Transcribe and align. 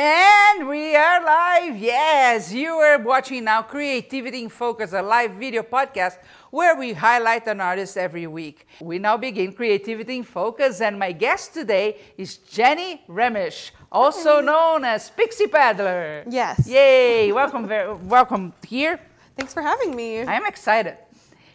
And 0.00 0.68
we 0.68 0.94
are 0.94 1.24
live. 1.24 1.76
Yes, 1.76 2.52
you 2.52 2.70
are 2.74 3.00
watching 3.00 3.42
now 3.42 3.62
Creativity 3.62 4.44
in 4.44 4.48
Focus, 4.48 4.92
a 4.92 5.02
live 5.02 5.32
video 5.32 5.64
podcast 5.64 6.18
where 6.52 6.76
we 6.76 6.92
highlight 6.92 7.48
an 7.48 7.60
artist 7.60 7.96
every 7.96 8.28
week. 8.28 8.68
We 8.80 9.00
now 9.00 9.16
begin 9.16 9.52
Creativity 9.52 10.18
in 10.18 10.22
Focus, 10.22 10.80
and 10.80 11.00
my 11.00 11.10
guest 11.10 11.52
today 11.52 11.96
is 12.16 12.36
Jenny 12.36 13.02
Roemmich, 13.08 13.72
also 13.90 14.40
known 14.40 14.84
as 14.84 15.10
Pixie 15.10 15.48
Paddler. 15.48 16.22
Yes. 16.28 16.68
Yay! 16.68 17.32
Welcome, 17.32 17.66
welcome 18.08 18.52
here. 18.68 19.00
Thanks 19.36 19.52
for 19.52 19.62
having 19.62 19.96
me. 19.96 20.20
I 20.20 20.34
am 20.34 20.46
excited. 20.46 20.96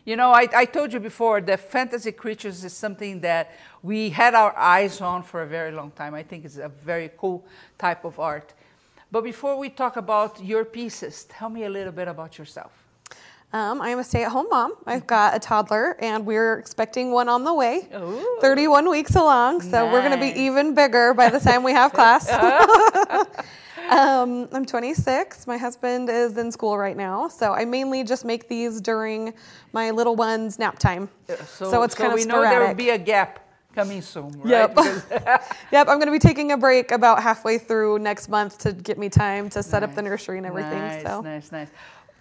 You 0.06 0.18
know, 0.18 0.32
I, 0.32 0.50
I 0.54 0.66
told 0.66 0.92
you 0.92 1.00
before 1.00 1.40
that 1.42 1.60
fantasy 1.62 2.12
creatures 2.12 2.64
is 2.66 2.74
something 2.74 3.22
that 3.22 3.52
we 3.82 4.10
had 4.10 4.34
our 4.34 4.56
eyes 4.58 5.00
on 5.00 5.24
for 5.24 5.44
a 5.44 5.48
very 5.48 5.72
long 5.72 5.92
time. 5.92 6.14
I 6.14 6.24
think 6.24 6.44
it's 6.44 6.58
a 6.58 6.68
very 6.68 7.10
cool 7.18 7.46
type 7.78 8.04
of 8.04 8.20
art. 8.20 8.54
But 9.12 9.24
before 9.24 9.58
we 9.58 9.70
talk 9.70 9.96
about 9.96 10.44
your 10.44 10.66
pieces, 10.66 11.26
tell 11.26 11.50
me 11.50 11.64
a 11.64 11.70
little 11.70 11.94
bit 11.94 12.10
about 12.10 12.38
yourself. 12.38 12.72
Um, 13.54 13.82
I 13.82 13.90
am 13.90 14.00
a 14.00 14.04
stay 14.04 14.24
at 14.24 14.32
home 14.32 14.48
mom. 14.50 14.74
I've 14.88 15.06
got 15.06 15.36
a 15.36 15.40
toddler, 15.40 15.96
and 16.00 16.26
we're 16.26 16.58
expecting 16.58 17.12
one 17.12 17.30
on 17.30 17.44
the 17.44 17.54
way. 17.54 17.88
Ooh. 17.96 18.40
31 18.42 18.90
weeks 18.90 19.16
along, 19.16 19.62
so 19.62 19.86
we're 19.92 20.02
going 20.02 20.20
to 20.20 20.34
be 20.34 20.42
even 20.42 20.74
bigger 20.74 21.14
by 21.14 21.30
the 21.30 21.40
time 21.40 21.62
we 21.62 21.72
have 21.72 21.94
class. 22.00 22.28
um, 23.90 24.48
I'm 24.52 24.66
26. 24.66 25.48
My 25.48 25.58
husband 25.58 26.10
is 26.10 26.38
in 26.38 26.52
school 26.52 26.78
right 26.78 26.98
now, 26.98 27.28
so 27.28 27.54
I 27.54 27.66
mainly 27.66 28.04
just 28.04 28.26
make 28.26 28.48
these 28.48 28.82
during 28.82 29.34
my 29.72 29.92
little 29.92 30.16
one's 30.16 30.60
nap 30.60 30.80
time. 30.80 31.10
So, 31.48 31.84
it's 31.84 31.96
kind 31.96 32.12
of 32.12 32.20
we 32.20 32.26
know 32.26 32.42
there 32.42 32.68
will 32.68 32.74
be 32.74 32.90
a 32.90 32.98
gap 32.98 33.40
coming 33.76 34.02
soon, 34.02 34.40
right? 34.42 34.70
Yep. 34.76 34.76
Yep, 35.72 35.88
I'm 35.88 35.98
going 35.98 36.06
to 36.06 36.12
be 36.12 36.20
taking 36.20 36.52
a 36.52 36.58
break 36.58 36.92
about 36.92 37.22
halfway 37.24 37.58
through 37.58 38.00
next 38.00 38.30
month 38.30 38.60
to 38.60 38.74
get 38.74 38.98
me 38.98 39.10
time 39.10 39.50
to 39.50 39.64
set 39.64 39.84
up 39.84 39.96
the 39.96 40.02
nursery 40.02 40.38
and 40.38 40.46
everything. 40.46 40.80
Nice, 40.80 41.04
so. 41.04 41.22
nice, 41.22 41.52
nice. 41.52 41.70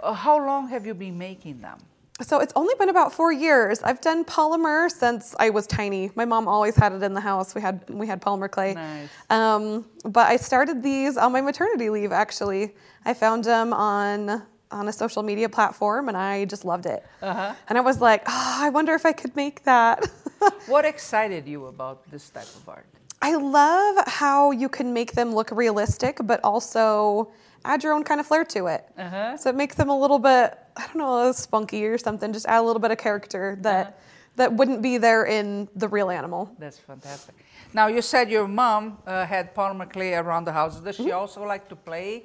Uh, 0.00 0.12
how 0.14 0.44
long 0.44 0.68
have 0.68 0.86
you 0.86 0.94
been 0.94 1.16
making 1.18 1.60
them? 1.60 1.78
So 2.20 2.38
it's 2.40 2.52
only 2.54 2.74
been 2.78 2.88
about 2.88 3.12
four 3.12 3.32
years. 3.32 3.82
I've 3.82 4.00
done 4.00 4.24
polymer 4.24 4.90
since 4.90 5.34
I 5.38 5.50
was 5.50 5.66
tiny. 5.66 6.10
My 6.14 6.24
mom 6.24 6.46
always 6.46 6.76
had 6.76 6.92
it 6.92 7.02
in 7.02 7.14
the 7.14 7.20
house. 7.20 7.54
We 7.54 7.60
had 7.60 7.88
we 7.88 8.06
had 8.06 8.20
polymer 8.20 8.50
clay. 8.50 8.74
Nice. 8.74 9.08
Um, 9.30 9.86
but 10.04 10.26
I 10.26 10.36
started 10.36 10.82
these 10.82 11.16
on 11.16 11.32
my 11.32 11.40
maternity 11.40 11.88
leave. 11.90 12.12
Actually, 12.12 12.74
I 13.04 13.14
found 13.14 13.44
them 13.44 13.72
on 13.72 14.42
on 14.70 14.88
a 14.88 14.92
social 14.92 15.22
media 15.22 15.48
platform, 15.48 16.08
and 16.08 16.16
I 16.16 16.44
just 16.44 16.64
loved 16.64 16.86
it. 16.86 17.04
Uh-huh. 17.20 17.54
And 17.68 17.78
I 17.78 17.80
was 17.80 18.00
like, 18.00 18.22
oh, 18.26 18.56
I 18.60 18.70
wonder 18.70 18.94
if 18.94 19.04
I 19.06 19.12
could 19.12 19.34
make 19.36 19.64
that. 19.64 20.08
What 20.66 20.84
excited 20.84 21.46
you 21.46 21.66
about 21.66 22.10
this 22.10 22.28
type 22.30 22.50
of 22.56 22.68
art? 22.68 22.86
I 23.20 23.36
love 23.36 24.04
how 24.08 24.50
you 24.50 24.68
can 24.68 24.92
make 24.92 25.12
them 25.12 25.32
look 25.32 25.52
realistic, 25.52 26.18
but 26.24 26.40
also 26.42 27.30
add 27.64 27.82
your 27.82 27.92
own 27.92 28.04
kind 28.04 28.20
of 28.20 28.26
flair 28.26 28.44
to 28.44 28.66
it. 28.66 28.84
Uh-huh. 28.98 29.36
So 29.36 29.50
it 29.50 29.56
makes 29.56 29.74
them 29.74 29.88
a 29.88 29.98
little 29.98 30.18
bit, 30.18 30.58
I 30.76 30.86
don't 30.86 30.96
know, 30.98 31.32
spunky 31.32 31.84
or 31.86 31.98
something. 31.98 32.32
Just 32.32 32.46
add 32.46 32.60
a 32.60 32.66
little 32.66 32.80
bit 32.80 32.90
of 32.90 32.98
character 32.98 33.56
that 33.62 33.86
Uh-huh. 33.86 33.96
that 34.36 34.52
wouldn't 34.58 34.80
be 34.82 34.98
there 34.98 35.24
in 35.38 35.68
the 35.76 35.88
real 35.88 36.08
animal. 36.10 36.48
That's 36.58 36.78
fantastic. 36.78 37.34
Now 37.74 37.86
you 37.88 38.02
said 38.02 38.30
your 38.30 38.48
mom 38.48 38.98
uh, 39.06 39.24
had 39.26 39.54
polymer 39.54 39.88
clay 39.94 40.14
around 40.14 40.44
the 40.46 40.52
house. 40.52 40.80
Does 40.80 40.96
she 40.96 41.02
Mm-hmm. 41.04 41.20
also 41.20 41.44
like 41.44 41.68
to 41.68 41.76
play 41.76 42.24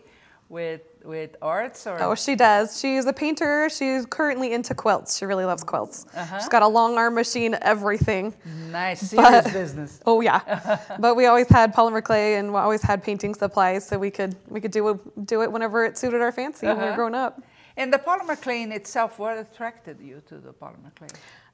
with 0.50 0.82
with 1.04 1.36
arts 1.42 1.88
or? 1.88 2.02
Oh, 2.02 2.16
she 2.16 2.36
does. 2.36 2.80
She's 2.80 3.06
a 3.06 3.14
painter. 3.14 3.70
She's 3.70 4.06
currently 4.06 4.52
into 4.54 4.74
quilts. 4.76 5.18
She 5.18 5.26
really 5.26 5.46
loves 5.46 5.64
quilts. 5.64 6.06
Uh-huh. 6.14 6.38
She's 6.40 6.50
got 6.50 6.64
a 6.64 6.68
long 6.68 6.98
arm 6.98 7.16
machine, 7.16 7.58
everything. 7.62 8.34
nice 8.72 9.02
serious 9.10 9.44
but- 9.44 9.54
business. 9.54 10.00
Oh 10.06 10.22
yeah, 10.22 10.80
but 11.00 11.16
we 11.16 11.26
always 11.26 11.48
had 11.48 11.74
polymer 11.74 12.04
clay 12.04 12.36
and 12.36 12.52
we 12.54 12.60
always 12.60 12.82
had 12.82 13.04
painting 13.04 13.34
supplies, 13.36 13.88
so 13.88 13.98
we 13.98 14.12
could 14.12 14.36
we 14.50 14.60
could 14.62 14.72
do 14.72 14.88
it, 14.90 15.26
do 15.26 15.42
it 15.44 15.52
whenever 15.52 15.86
it 15.86 15.98
suited 15.98 16.22
our 16.22 16.32
fancy 16.32 16.66
when 16.68 16.76
we 16.78 16.82
were 16.84 16.88
Uh-huh. 16.90 16.96
growing 16.96 17.16
up. 17.16 17.42
And 17.78 17.94
the 17.94 18.00
polymer 18.00 18.40
clay 18.42 18.64
in 18.64 18.72
itself, 18.72 19.20
what 19.20 19.38
attracted 19.38 20.00
you 20.02 20.22
to 20.28 20.36
the 20.40 20.52
polymer 20.52 20.94
clay? 20.96 21.10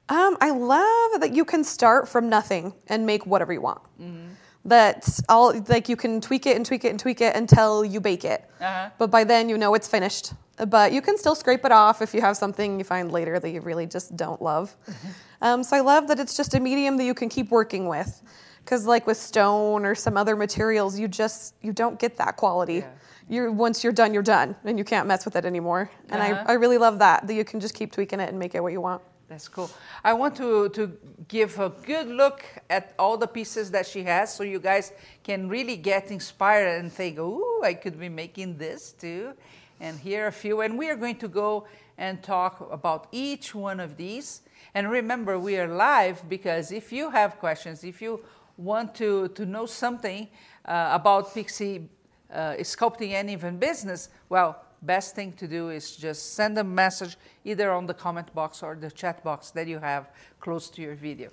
Um, 0.08 0.36
I 0.40 0.50
love 0.50 1.20
that 1.20 1.32
you 1.34 1.44
can 1.44 1.64
start 1.64 2.08
from 2.08 2.28
nothing 2.28 2.74
and 2.88 3.06
make 3.06 3.24
whatever 3.26 3.52
you 3.52 3.60
want. 3.60 3.80
Mm-hmm. 4.00 4.28
That 4.66 5.20
all 5.28 5.52
like 5.68 5.88
you 5.90 5.96
can 5.96 6.20
tweak 6.20 6.46
it 6.46 6.56
and 6.56 6.64
tweak 6.64 6.84
it 6.84 6.90
and 6.90 6.98
tweak 6.98 7.20
it 7.20 7.36
until 7.36 7.84
you 7.84 8.00
bake 8.00 8.24
it. 8.24 8.48
Uh-huh. 8.60 8.88
But 8.98 9.10
by 9.10 9.24
then 9.24 9.48
you 9.48 9.58
know 9.58 9.74
it's 9.74 9.88
finished. 9.88 10.32
But 10.68 10.92
you 10.92 11.02
can 11.02 11.18
still 11.18 11.34
scrape 11.34 11.64
it 11.64 11.72
off 11.72 12.00
if 12.00 12.14
you 12.14 12.20
have 12.20 12.36
something 12.36 12.78
you 12.78 12.84
find 12.84 13.10
later 13.12 13.38
that 13.40 13.50
you 13.50 13.60
really 13.60 13.86
just 13.86 14.16
don't 14.16 14.40
love. 14.40 14.74
um, 15.42 15.62
so 15.64 15.76
I 15.76 15.80
love 15.80 16.08
that 16.08 16.18
it's 16.20 16.36
just 16.36 16.54
a 16.54 16.60
medium 16.60 16.96
that 16.96 17.04
you 17.04 17.12
can 17.14 17.28
keep 17.28 17.50
working 17.50 17.88
with. 17.88 18.22
Because 18.64 18.86
like 18.86 19.06
with 19.06 19.18
stone 19.18 19.84
or 19.84 19.94
some 19.94 20.16
other 20.16 20.36
materials, 20.36 20.98
you 20.98 21.08
just 21.08 21.54
you 21.60 21.72
don't 21.72 21.98
get 21.98 22.16
that 22.16 22.36
quality. 22.36 22.76
Yeah. 22.76 22.90
You're 23.28 23.52
once 23.52 23.84
you're 23.84 23.92
done, 23.92 24.14
you're 24.14 24.22
done, 24.22 24.56
and 24.64 24.78
you 24.78 24.84
can't 24.84 25.06
mess 25.06 25.26
with 25.26 25.36
it 25.36 25.44
anymore. 25.44 25.90
And 26.08 26.22
Uh-huh. 26.22 26.44
I, 26.46 26.52
I 26.52 26.54
really 26.54 26.78
love 26.78 26.98
that 27.00 27.26
that 27.26 27.34
you 27.34 27.44
can 27.44 27.60
just 27.60 27.74
keep 27.74 27.92
tweaking 27.92 28.20
it 28.20 28.30
and 28.30 28.38
make 28.38 28.54
it 28.54 28.62
what 28.62 28.72
you 28.72 28.80
want. 28.80 29.02
That's 29.34 29.48
cool. 29.48 29.68
I 30.04 30.12
want 30.12 30.36
to, 30.36 30.68
to 30.68 30.96
give 31.26 31.58
a 31.58 31.68
good 31.68 32.06
look 32.06 32.44
at 32.70 32.94
all 32.96 33.16
the 33.16 33.26
pieces 33.26 33.72
that 33.72 33.84
she 33.84 34.04
has 34.04 34.32
so 34.32 34.44
you 34.44 34.60
guys 34.60 34.92
can 35.24 35.48
really 35.48 35.74
get 35.74 36.12
inspired 36.12 36.78
and 36.78 36.92
think, 36.92 37.18
ooh, 37.18 37.60
I 37.64 37.74
could 37.74 37.98
be 37.98 38.08
making 38.08 38.58
this 38.58 38.92
too. 38.92 39.34
And 39.80 39.98
here 39.98 40.26
are 40.26 40.28
a 40.28 40.32
few. 40.32 40.60
And 40.60 40.78
we 40.78 40.88
are 40.88 40.94
going 40.94 41.16
to 41.16 41.26
go 41.26 41.66
and 41.98 42.22
talk 42.22 42.68
about 42.70 43.08
each 43.10 43.56
one 43.56 43.80
of 43.80 43.96
these. 43.96 44.42
And 44.72 44.88
remember, 44.88 45.36
we 45.36 45.56
are 45.56 45.66
live 45.66 46.28
because 46.28 46.70
if 46.70 46.92
you 46.92 47.10
have 47.10 47.40
questions, 47.40 47.82
if 47.82 48.00
you 48.00 48.20
want 48.56 48.94
to, 48.94 49.26
to 49.30 49.44
know 49.44 49.66
something 49.66 50.28
uh, 50.64 50.90
about 50.92 51.34
Pixie 51.34 51.88
uh, 52.32 52.52
sculpting 52.60 53.10
and 53.14 53.28
even 53.28 53.58
business, 53.58 54.10
well, 54.28 54.63
best 54.84 55.14
thing 55.14 55.32
to 55.32 55.46
do 55.48 55.70
is 55.70 55.96
just 55.96 56.34
send 56.34 56.58
a 56.58 56.64
message 56.64 57.16
either 57.44 57.70
on 57.72 57.86
the 57.86 57.94
comment 57.94 58.32
box 58.34 58.62
or 58.62 58.74
the 58.74 58.90
chat 58.90 59.22
box 59.24 59.50
that 59.50 59.66
you 59.66 59.78
have 59.78 60.10
close 60.40 60.68
to 60.70 60.82
your 60.82 60.94
video. 60.94 61.30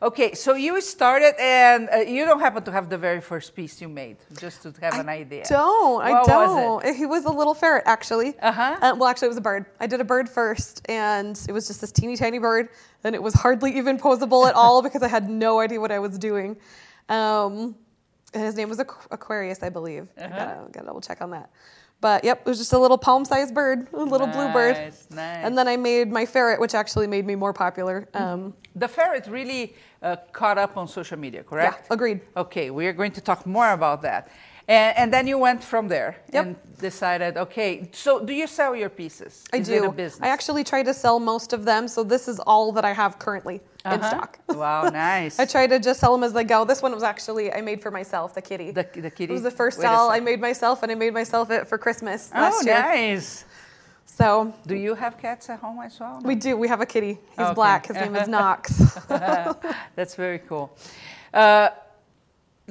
Okay, 0.00 0.34
so 0.34 0.54
you 0.54 0.80
started 0.80 1.32
and 1.40 1.88
uh, 1.88 1.98
you 1.98 2.24
don't 2.24 2.40
happen 2.40 2.64
to 2.64 2.72
have 2.72 2.88
the 2.90 2.98
very 2.98 3.20
first 3.20 3.54
piece 3.54 3.80
you 3.80 3.88
made, 3.88 4.16
just 4.40 4.62
to 4.64 4.72
have 4.80 4.98
an 4.98 5.08
idea. 5.08 5.44
Don't. 5.48 6.02
I 6.02 6.10
What 6.10 6.26
was 6.28 6.48
don't. 6.56 6.84
it? 6.84 6.96
He 6.96 7.06
was 7.06 7.24
a 7.24 7.30
little 7.30 7.54
ferret, 7.54 7.84
actually. 7.86 8.36
Uh-huh. 8.40 8.76
Uh, 8.82 8.96
well, 8.98 9.08
actually, 9.08 9.26
it 9.26 9.34
was 9.36 9.36
a 9.38 9.42
bird. 9.52 9.66
I 9.78 9.86
did 9.86 10.00
a 10.00 10.04
bird 10.04 10.28
first, 10.28 10.82
and 10.90 11.40
it 11.48 11.52
was 11.52 11.68
just 11.68 11.80
this 11.80 11.92
teeny 11.92 12.16
tiny 12.16 12.40
bird, 12.40 12.70
and 13.04 13.14
it 13.14 13.22
was 13.22 13.32
hardly 13.32 13.76
even 13.78 13.96
posable 13.96 14.48
at 14.48 14.56
all 14.56 14.82
because 14.86 15.04
I 15.04 15.08
had 15.08 15.30
no 15.30 15.60
idea 15.60 15.78
what 15.80 15.92
I 15.92 16.00
was 16.00 16.18
doing. 16.18 16.56
Um, 17.08 17.76
and 18.34 18.42
his 18.42 18.56
name 18.56 18.68
was 18.70 18.78
Aqu- 18.78 19.06
Aquarius, 19.12 19.62
I 19.62 19.68
believe. 19.68 20.08
I 20.18 20.22
Uh-huh. 20.24 20.36
gotta, 20.36 20.72
gotta 20.72 20.86
double 20.86 21.00
check 21.00 21.20
on 21.22 21.30
that. 21.30 21.48
But 22.02 22.24
yep, 22.24 22.40
it 22.40 22.46
was 22.46 22.58
just 22.58 22.72
a 22.72 22.78
little 22.78 22.98
palm-sized 22.98 23.54
bird, 23.54 23.86
a 23.94 24.04
little 24.14 24.26
blue 24.26 24.52
bird. 24.52 24.74
Nice, 24.74 25.06
nice. 25.10 25.44
And 25.46 25.56
then 25.56 25.68
I 25.68 25.76
made 25.76 26.10
my 26.10 26.26
ferret, 26.26 26.58
which 26.60 26.74
actually 26.74 27.06
made 27.06 27.24
me 27.24 27.36
more 27.36 27.52
popular. 27.52 28.08
Um, 28.12 28.52
The 28.74 28.88
ferret 28.88 29.26
really 29.28 29.76
uh, 30.02 30.16
caught 30.32 30.58
up 30.58 30.76
on 30.76 30.88
social 30.88 31.16
media, 31.18 31.42
correct? 31.44 31.86
Yeah, 31.86 31.94
agreed. 31.94 32.20
Okay, 32.36 32.70
we 32.70 32.86
are 32.88 32.92
going 32.92 33.12
to 33.12 33.20
talk 33.20 33.46
more 33.46 33.70
about 33.72 34.02
that. 34.02 34.28
And, 34.72 34.96
and 35.00 35.12
then 35.14 35.26
you 35.26 35.38
went 35.38 35.62
from 35.62 35.88
there 35.88 36.16
Yep. 36.32 36.44
and 36.46 36.56
decided, 36.80 37.36
okay, 37.36 37.90
so 37.92 38.24
do 38.24 38.32
you 38.32 38.46
sell 38.46 38.74
your 38.74 38.88
pieces? 38.88 39.44
I 39.52 39.58
Is 39.58 39.66
do. 39.68 39.74
It 39.74 39.84
a 39.84 39.92
business? 39.92 40.22
I 40.26 40.28
actually 40.32 40.64
try 40.64 40.82
to 40.82 40.94
sell 40.94 41.18
most 41.20 41.52
of 41.52 41.64
them, 41.64 41.88
so 41.88 42.02
this 42.02 42.26
is 42.26 42.40
all 42.40 42.72
that 42.72 42.84
I 42.84 42.92
have 43.02 43.18
currently 43.18 43.56
in 43.84 43.92
Uh-huh. 43.92 44.08
stock. 44.10 44.38
Wow, 44.64 44.82
nice. 44.90 45.38
I 45.38 45.44
try 45.46 45.66
to 45.66 45.78
just 45.88 45.98
sell 46.00 46.12
them 46.16 46.24
as 46.24 46.32
they 46.32 46.44
go. 46.44 46.64
This 46.64 46.80
one 46.86 46.92
was 46.94 47.02
actually 47.02 47.52
I 47.52 47.60
made 47.60 47.80
for 47.82 47.90
myself, 47.90 48.34
the 48.34 48.42
kitty. 48.42 48.70
The, 48.70 48.86
the 49.06 49.10
kitty. 49.10 49.32
it 49.32 49.38
was 49.40 49.42
the 49.42 49.56
first 49.62 49.78
Wait 49.78 49.84
doll 49.86 50.10
I 50.10 50.20
made 50.20 50.40
myself, 50.40 50.82
and 50.82 50.90
I 50.90 50.94
made 51.04 51.12
myself 51.12 51.50
it 51.50 51.68
for 51.68 51.76
Christmas 51.78 52.30
Oh, 52.34 52.40
last 52.40 52.64
year. 52.66 52.76
Oh, 52.76 52.80
nice. 52.80 53.44
So 54.06 54.54
Do 54.66 54.74
you 54.76 54.94
have 54.94 55.16
cats 55.18 55.48
at 55.50 55.58
home 55.60 55.80
as 55.86 55.98
well? 56.00 56.20
we 56.24 56.34
do. 56.34 56.56
We 56.56 56.68
have 56.68 56.80
a 56.80 56.86
kitty. 56.86 57.14
He's 57.36 57.46
Okay. 57.46 57.54
black. 57.54 57.86
His 57.90 57.96
name 57.96 58.14
is 58.16 58.28
Knox. 58.36 58.62
That's 59.96 60.14
very 60.16 60.38
cool. 60.48 60.66
Uh, 61.32 61.68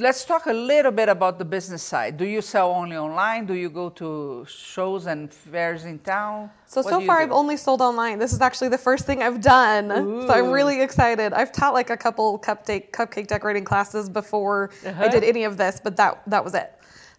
let's 0.01 0.25
talk 0.25 0.47
a 0.47 0.53
little 0.53 0.91
bit 0.91 1.09
about 1.09 1.37
the 1.37 1.45
business 1.45 1.83
side. 1.83 2.17
Do 2.17 2.25
you 2.25 2.41
sell 2.41 2.71
only 2.71 2.97
online? 2.97 3.45
Do 3.45 3.53
you 3.53 3.69
go 3.69 3.89
to 3.91 4.45
shows 4.49 5.05
and 5.05 5.31
fairs 5.31 5.85
in 5.85 5.99
town? 5.99 6.49
So 6.65 6.81
What 6.81 6.89
so 6.89 7.01
far 7.01 7.17
do? 7.19 7.23
I've 7.23 7.31
only 7.31 7.55
sold 7.57 7.81
online. 7.81 8.17
This 8.19 8.33
is 8.33 8.41
actually 8.41 8.69
the 8.69 8.77
first 8.77 9.05
thing 9.05 9.21
I've 9.21 9.41
done. 9.41 9.89
So 10.27 10.33
I'm 10.33 10.49
really 10.51 10.81
excited. 10.81 11.33
I've 11.33 11.51
taught 11.51 11.73
like 11.73 11.89
a 11.91 11.97
couple 11.97 12.39
cupcake 12.39 12.91
cupcake 12.91 13.27
decorating 13.27 13.63
classes 13.63 14.09
before 14.09 14.71
Uh-huh. 14.85 15.03
I 15.03 15.07
did 15.07 15.23
any 15.23 15.43
of 15.43 15.57
this, 15.57 15.79
but 15.83 15.95
that 15.97 16.21
that 16.27 16.43
was 16.43 16.53
it. 16.55 16.69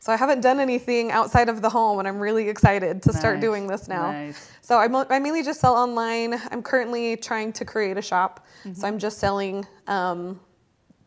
So 0.00 0.12
I 0.12 0.16
haven't 0.16 0.40
done 0.40 0.58
anything 0.58 1.12
outside 1.12 1.48
of 1.48 1.62
the 1.62 1.70
home, 1.70 2.00
and 2.00 2.08
I'm 2.08 2.18
really 2.18 2.48
excited 2.48 3.02
to 3.04 3.12
start 3.12 3.36
Nice, 3.36 3.42
doing 3.46 3.68
this 3.68 3.86
now. 3.86 4.10
nice. 4.10 4.50
So 4.60 4.76
I, 4.76 4.88
mo- 4.88 5.06
I 5.08 5.20
mainly 5.20 5.44
just 5.44 5.60
sell 5.60 5.76
online. 5.76 6.34
I'm 6.50 6.60
currently 6.60 7.16
trying 7.16 7.52
to 7.52 7.64
create 7.64 7.96
a 7.96 8.02
shop, 8.02 8.44
Mm-hmm. 8.64 8.74
so 8.74 8.86
I'm 8.88 8.98
just 8.98 9.18
selling 9.18 9.64
um, 9.86 10.40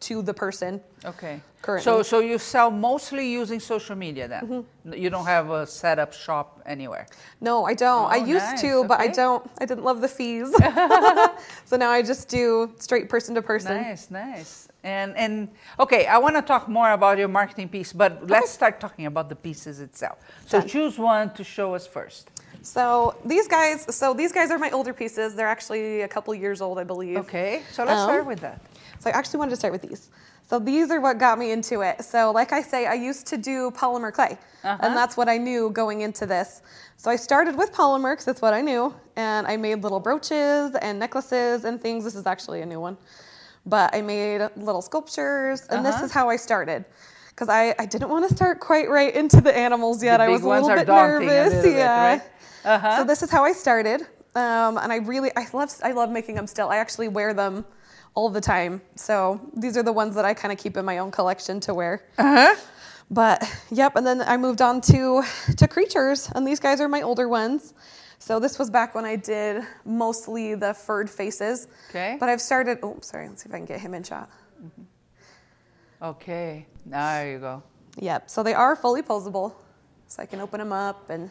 to 0.07 0.21
the 0.21 0.33
person. 0.33 0.79
Okay. 1.03 1.41
Currently. 1.65 1.83
So, 1.83 2.03
so 2.03 2.19
you 2.19 2.37
sell 2.37 2.69
mostly 2.71 3.25
using 3.41 3.59
social 3.59 3.95
media 3.95 4.27
then? 4.27 4.43
Mm-hmm. 4.47 4.93
You 5.03 5.09
don't 5.09 5.25
have 5.25 5.49
a 5.49 5.65
set 5.65 5.97
up 6.03 6.11
shop 6.13 6.61
anywhere? 6.65 7.05
No, 7.41 7.65
I 7.65 7.73
don't. 7.73 8.07
I 8.17 8.19
Oh, 8.19 8.25
used 8.35 8.51
nice, 8.51 8.61
to, 8.61 8.69
but 8.91 8.99
I 8.99 9.07
don't. 9.21 9.43
I 9.61 9.65
didn't 9.69 9.83
love 9.89 9.99
the 10.01 10.07
fees. 10.19 10.49
so 11.69 11.73
now 11.83 11.89
I 11.97 12.01
just 12.01 12.29
do 12.29 12.45
straight 12.77 13.07
person 13.09 13.33
to 13.35 13.41
person. 13.41 13.71
Nice, 13.81 14.11
nice. 14.11 14.51
And 14.83 15.09
and 15.23 15.49
okay, 15.83 16.05
I 16.15 16.17
want 16.25 16.35
to 16.35 16.43
talk 16.53 16.63
more 16.79 16.91
about 16.99 17.17
your 17.17 17.31
marketing 17.39 17.69
piece, 17.75 17.91
but 17.93 18.11
let's 18.35 18.51
start 18.59 18.79
talking 18.79 19.05
about 19.11 19.25
the 19.33 19.35
pieces 19.47 19.79
itself. 19.87 20.17
So 20.45 20.59
Done. 20.59 20.69
choose 20.73 20.95
one 20.99 21.33
to 21.37 21.43
show 21.43 21.73
us 21.77 21.85
first. 21.97 22.29
So 22.61 23.15
these 23.25 23.47
guys, 23.47 23.85
so 23.95 24.13
these 24.13 24.31
guys 24.31 24.49
are 24.53 24.57
my 24.57 24.71
older 24.71 24.93
pieces. 24.93 25.35
They're 25.35 25.53
actually 25.57 26.01
a 26.01 26.07
couple 26.07 26.33
years 26.33 26.61
old, 26.61 26.77
I 26.79 26.83
believe. 26.83 27.17
Okay, 27.17 27.61
so 27.71 27.83
let's 27.83 27.99
Um, 28.01 28.09
start 28.09 28.25
with 28.25 28.39
that. 28.41 28.59
So 28.99 29.09
I 29.09 29.13
actually 29.13 29.39
wanted 29.39 29.51
to 29.51 29.55
start 29.57 29.71
with 29.73 29.81
these. 29.81 30.09
So 30.47 30.59
these 30.59 30.91
are 30.91 31.01
what 31.01 31.17
got 31.17 31.39
me 31.39 31.51
into 31.51 31.81
it. 31.81 32.03
So 32.03 32.31
like 32.31 32.51
I 32.53 32.61
say, 32.61 32.85
I 32.85 32.93
used 32.93 33.25
to 33.27 33.37
do 33.37 33.71
polymer 33.71 34.13
clay, 34.13 34.37
Uh-huh. 34.63 34.77
and 34.81 34.95
that's 34.95 35.17
what 35.17 35.27
I 35.27 35.37
knew 35.37 35.69
going 35.71 36.01
into 36.01 36.25
this. 36.25 36.61
So 36.97 37.09
I 37.11 37.15
started 37.15 37.55
with 37.57 37.71
polymer 37.73 38.13
because 38.13 38.25
that's 38.25 38.41
what 38.41 38.53
I 38.53 38.61
knew, 38.61 38.93
and 39.15 39.47
I 39.47 39.57
made 39.57 39.81
little 39.83 39.99
brooches 39.99 40.75
and 40.81 40.99
necklaces 40.99 41.65
and 41.65 41.81
things. 41.81 42.03
This 42.03 42.15
is 42.15 42.25
actually 42.27 42.61
a 42.61 42.65
new 42.65 42.79
one, 42.79 42.95
but 43.65 43.93
I 43.95 44.01
made 44.01 44.47
little 44.55 44.81
sculptures, 44.83 45.65
and 45.71 45.83
this 45.85 45.95
Uh-huh. 45.95 46.05
is 46.05 46.11
how 46.11 46.29
I 46.29 46.35
started. 46.37 46.85
Because 47.29 47.49
I, 47.49 47.75
I 47.77 47.85
didn't 47.85 48.07
want 48.09 48.29
to 48.29 48.33
start 48.33 48.59
quite 48.61 48.87
right 48.89 49.13
into 49.13 49.41
the 49.41 49.53
animals 49.55 50.01
yet. 50.01 50.17
The 50.17 50.23
I 50.23 50.29
was 50.29 50.43
a 50.43 50.47
little 50.47 50.69
bit 50.69 50.87
nervous. 50.87 51.27
little 51.53 51.61
bit, 51.63 51.77
yeah. 51.77 52.07
right? 52.13 52.21
Uh-huh. 52.63 52.97
So 52.97 53.03
this 53.03 53.21
is 53.23 53.29
how 53.29 53.43
I 53.43 53.51
started, 53.51 54.01
um, 54.35 54.77
and 54.77 54.89
I 54.93 54.97
really 54.97 55.31
I 55.35 55.45
love 55.53 55.73
I 55.83 55.91
love 55.91 56.09
making 56.11 56.35
them 56.35 56.47
still. 56.47 56.69
I 56.69 56.77
actually 56.77 57.09
wear 57.09 57.33
them 57.33 57.65
all 58.15 58.29
the 58.29 58.41
time. 58.41 58.81
So 58.95 59.39
these 59.55 59.77
are 59.77 59.83
the 59.83 59.93
ones 59.93 60.15
that 60.15 60.25
I 60.25 60.33
kind 60.33 60.51
of 60.51 60.57
keep 60.57 60.75
in 60.77 60.85
my 60.85 60.97
own 60.97 61.11
collection 61.11 61.59
to 61.61 61.73
wear. 61.73 62.03
Uh-huh. 62.17 62.55
But 63.11 63.43
yep, 63.69 63.95
and 63.95 64.05
then 64.07 64.21
I 64.21 64.37
moved 64.37 64.61
on 64.61 64.81
to 64.81 65.21
to 65.57 65.67
creatures, 65.67 66.31
and 66.33 66.47
these 66.47 66.59
guys 66.59 66.81
are 66.81 66.87
my 66.87 67.03
older 67.03 67.29
ones. 67.29 67.73
So 68.17 68.39
this 68.39 68.57
was 68.57 68.69
back 68.71 68.95
when 68.95 69.05
I 69.05 69.15
did 69.17 69.61
mostly 69.85 70.55
the 70.55 70.73
furred 70.73 71.09
faces. 71.09 71.67
Okay. 71.89 72.17
But 72.19 72.29
I've 72.29 72.41
started. 72.41 72.79
Oh, 72.81 72.97
sorry. 73.01 73.27
Let's 73.29 73.43
see 73.43 73.49
if 73.49 73.53
I 73.53 73.57
can 73.57 73.65
get 73.65 73.79
him 73.79 73.93
in 73.93 74.03
shot. 74.03 74.29
Okay, 76.01 76.65
there 76.85 77.31
you 77.31 77.39
go. 77.39 77.63
Yep. 77.99 78.29
So 78.29 78.43
they 78.43 78.53
are 78.53 78.75
fully 78.75 79.01
posable, 79.01 79.53
so 80.07 80.21
I 80.23 80.25
can 80.25 80.39
open 80.41 80.59
them 80.59 80.71
up 80.73 81.09
and 81.09 81.29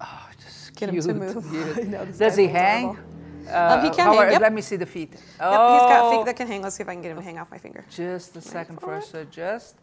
Oh, 0.00 0.28
just 0.42 0.74
Get 0.76 0.88
him 0.88 1.00
to 1.00 1.14
move. 1.14 1.50
cute. 1.76 1.88
Know, 1.88 2.04
Does 2.06 2.36
he 2.36 2.48
hang? 2.48 2.90
adorable. 2.90 3.11
Um, 3.50 3.82
he 3.84 3.90
can 3.90 4.06
how 4.06 4.12
hang, 4.12 4.18
are- 4.18 4.30
yep. 4.30 4.40
Let 4.40 4.52
me 4.52 4.60
see 4.62 4.76
the 4.76 4.86
feet. 4.86 5.12
Yep, 5.12 5.22
oh, 5.40 5.72
he's 5.74 5.82
got 5.82 6.10
feet 6.10 6.26
that 6.26 6.36
can 6.36 6.46
hang. 6.46 6.62
Let's 6.62 6.76
see 6.76 6.82
if 6.82 6.88
I 6.88 6.94
can 6.94 7.02
get 7.02 7.10
him 7.12 7.16
to 7.18 7.22
hang 7.22 7.38
off 7.38 7.50
my 7.50 7.58
finger. 7.58 7.84
Just 7.90 8.36
a 8.36 8.40
second 8.40 8.80
for 8.80 8.86
first, 8.86 9.10
so 9.12 9.24
just. 9.24 9.76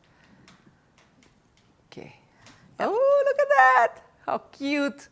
Okay. 1.91 2.15
Yep. 2.79 2.89
Oh, 2.91 3.23
look 3.27 3.39
at 3.39 3.47
that! 3.49 4.01
How 4.25 4.37
cute! 4.51 5.07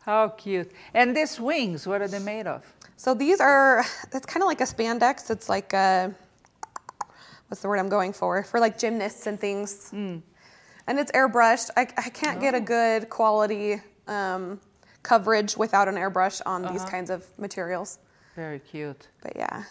How 0.00 0.28
cute! 0.30 0.70
And 0.94 1.16
these 1.16 1.38
wings, 1.40 1.86
what 1.86 2.00
are 2.00 2.08
they 2.08 2.18
made 2.20 2.46
of? 2.46 2.64
So 2.96 3.14
these 3.14 3.40
are, 3.40 3.84
it's 4.12 4.26
kind 4.26 4.42
of 4.42 4.46
like 4.48 4.60
a 4.60 4.64
spandex. 4.64 5.30
It's 5.30 5.48
like 5.48 5.72
a, 5.72 6.12
what's 7.48 7.60
the 7.62 7.68
word 7.68 7.78
I'm 7.78 7.88
going 7.88 8.12
for? 8.12 8.42
For 8.42 8.58
like 8.60 8.78
gymnasts 8.78 9.26
and 9.26 9.38
things. 9.38 9.90
Hmm. 9.90 10.18
And 10.86 10.98
it's 10.98 11.12
airbrushed. 11.12 11.70
I, 11.76 11.82
I 11.98 12.08
can't 12.08 12.38
Oh. 12.38 12.40
get 12.40 12.54
a 12.54 12.60
good 12.60 13.10
quality 13.10 13.82
um, 14.06 14.58
coverage 15.12 15.56
without 15.56 15.86
an 15.88 15.96
airbrush 15.96 16.36
on 16.52 16.60
these 16.62 16.82
Uh-huh. 16.82 16.90
kinds 16.94 17.10
of 17.10 17.20
materials. 17.38 17.98
Very 18.36 18.60
cute. 18.72 19.02
But 19.24 19.32
yeah, 19.42 19.64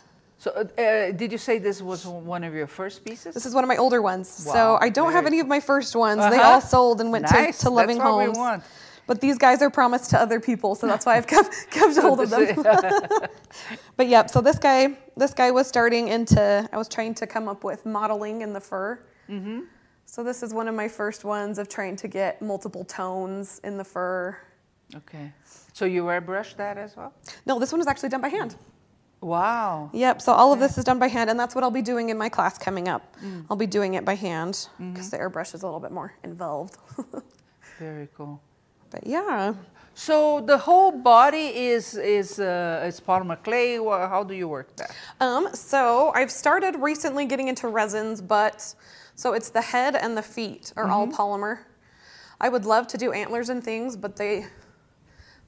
So, 0.44 0.51
uh, 0.51 0.81
uh, 0.81 1.12
did 1.22 1.31
you 1.31 1.38
say 1.48 1.57
this 1.60 1.81
was 1.81 2.06
one 2.06 2.44
of 2.44 2.54
your 2.60 2.68
first 2.80 2.98
pieces? 3.06 3.34
this 3.34 3.45
is 3.50 3.54
one 3.56 3.63
of 3.63 3.68
my 3.74 3.78
older 3.86 4.01
ones. 4.01 4.28
so 4.30 4.78
I 4.88 4.89
don't 4.98 5.13
have 5.18 5.25
any 5.31 5.39
of 5.39 5.48
my 5.48 5.60
first 5.72 5.95
ones. 5.95 6.19
They 6.34 6.38
Uh-huh. 6.39 6.50
all 6.51 6.62
sold 6.62 7.01
and 7.01 7.12
went 7.12 7.25
Nice, 7.31 7.57
to, 7.60 7.66
to 7.66 7.69
Loving 7.81 7.98
that's 7.98 8.10
what 8.10 8.18
we 8.19 8.25
Homes. 8.25 8.38
want. 8.38 8.63
But 9.10 9.22
these 9.22 9.38
guys 9.45 9.62
are 9.66 9.69
promised 9.69 10.10
to 10.13 10.18
other 10.25 10.39
people, 10.50 10.75
so 10.75 10.86
that's 10.92 11.06
why 11.07 11.16
I've 11.18 11.28
kept, 11.36 11.50
kept 11.78 11.95
hold 12.06 12.19
of 12.22 12.30
them. 12.30 12.45
But 13.98 14.07
yep, 14.10 14.30
so 14.30 14.42
this 14.42 14.60
guy, 14.60 14.98
this 15.16 15.33
guy 15.33 15.50
was 15.51 15.66
starting 15.68 16.10
into. 16.10 16.68
I 16.74 16.78
was 16.78 16.88
trying 16.90 17.13
to 17.16 17.25
come 17.28 17.48
up 17.48 17.63
with 17.63 17.86
modeling 17.86 18.42
in 18.42 18.51
the 18.54 18.62
fur. 18.62 19.00
Mm-hmm. 19.30 19.62
So 20.06 20.24
this 20.24 20.44
is 20.44 20.54
one 20.54 20.68
of 20.68 20.75
my 20.75 20.88
first 20.88 21.24
ones 21.25 21.57
of 21.57 21.68
trying 21.68 21.95
to 21.98 22.07
get 22.07 22.42
multiple 22.42 22.83
tones 22.86 23.60
in 23.63 23.78
the 23.78 23.83
fur. 23.83 24.38
Okay. 24.95 25.34
So 25.74 25.86
you 25.86 26.04
airbrush 26.04 26.56
that 26.57 26.78
as 26.78 26.95
well? 26.95 27.13
No, 27.45 27.60
this 27.60 27.72
one 27.72 27.80
was 27.80 27.88
actually 27.88 28.10
done 28.10 28.22
by 28.22 28.30
hand. 28.30 28.56
Wow. 29.22 29.89
Yep. 29.94 30.22
So 30.22 30.31
all 30.31 30.54
of 30.54 30.60
this 30.60 30.78
is 30.78 30.84
done 30.84 31.00
by 31.00 31.07
hand, 31.07 31.30
and 31.30 31.39
that's 31.39 31.56
what 31.56 31.63
I'll 31.63 31.72
be 31.72 31.81
doing 31.81 32.10
in 32.10 32.18
my 32.18 32.30
class 32.30 32.57
coming 32.57 32.88
up. 32.88 33.16
I'll 33.50 33.57
be 33.57 33.66
doing 33.68 33.95
it 33.95 34.06
by 34.06 34.13
hand 34.16 34.69
because 34.80 35.10
the 35.10 35.18
airbrush 35.18 35.56
is 35.56 35.63
a 35.63 35.66
little 35.66 35.80
bit 35.80 35.92
more 35.92 36.13
involved. 36.24 36.78
Very 37.80 38.07
cool. 38.16 38.42
but 38.92 39.06
yeah. 39.06 39.54
So 39.95 40.42
the 40.42 40.57
whole 40.60 40.92
body 40.92 41.48
is 41.48 41.95
is 41.95 42.40
uh, 42.40 42.86
is 42.88 43.00
polymer 43.01 43.42
clay. 43.44 43.78
How 43.78 44.24
do 44.24 44.36
you 44.36 44.48
work 44.48 44.75
that? 44.75 44.95
Um, 45.19 45.50
so 45.54 46.12
I've 46.13 46.31
started 46.31 46.75
recently 46.75 47.25
getting 47.25 47.48
into 47.48 47.68
resins, 47.68 48.22
but 48.22 48.75
so 49.16 49.33
it's 49.33 49.50
the 49.50 49.62
head 49.62 49.95
and 49.95 50.16
the 50.16 50.22
feet 50.22 50.72
are 50.78 50.88
all 50.88 51.07
polymer. 51.07 51.57
I 52.40 52.50
would 52.50 52.66
love 52.66 52.86
to 52.90 52.98
do 53.00 53.12
antlers 53.12 53.50
and 53.50 53.63
things, 53.63 53.98
but 53.98 54.16
they, 54.16 54.45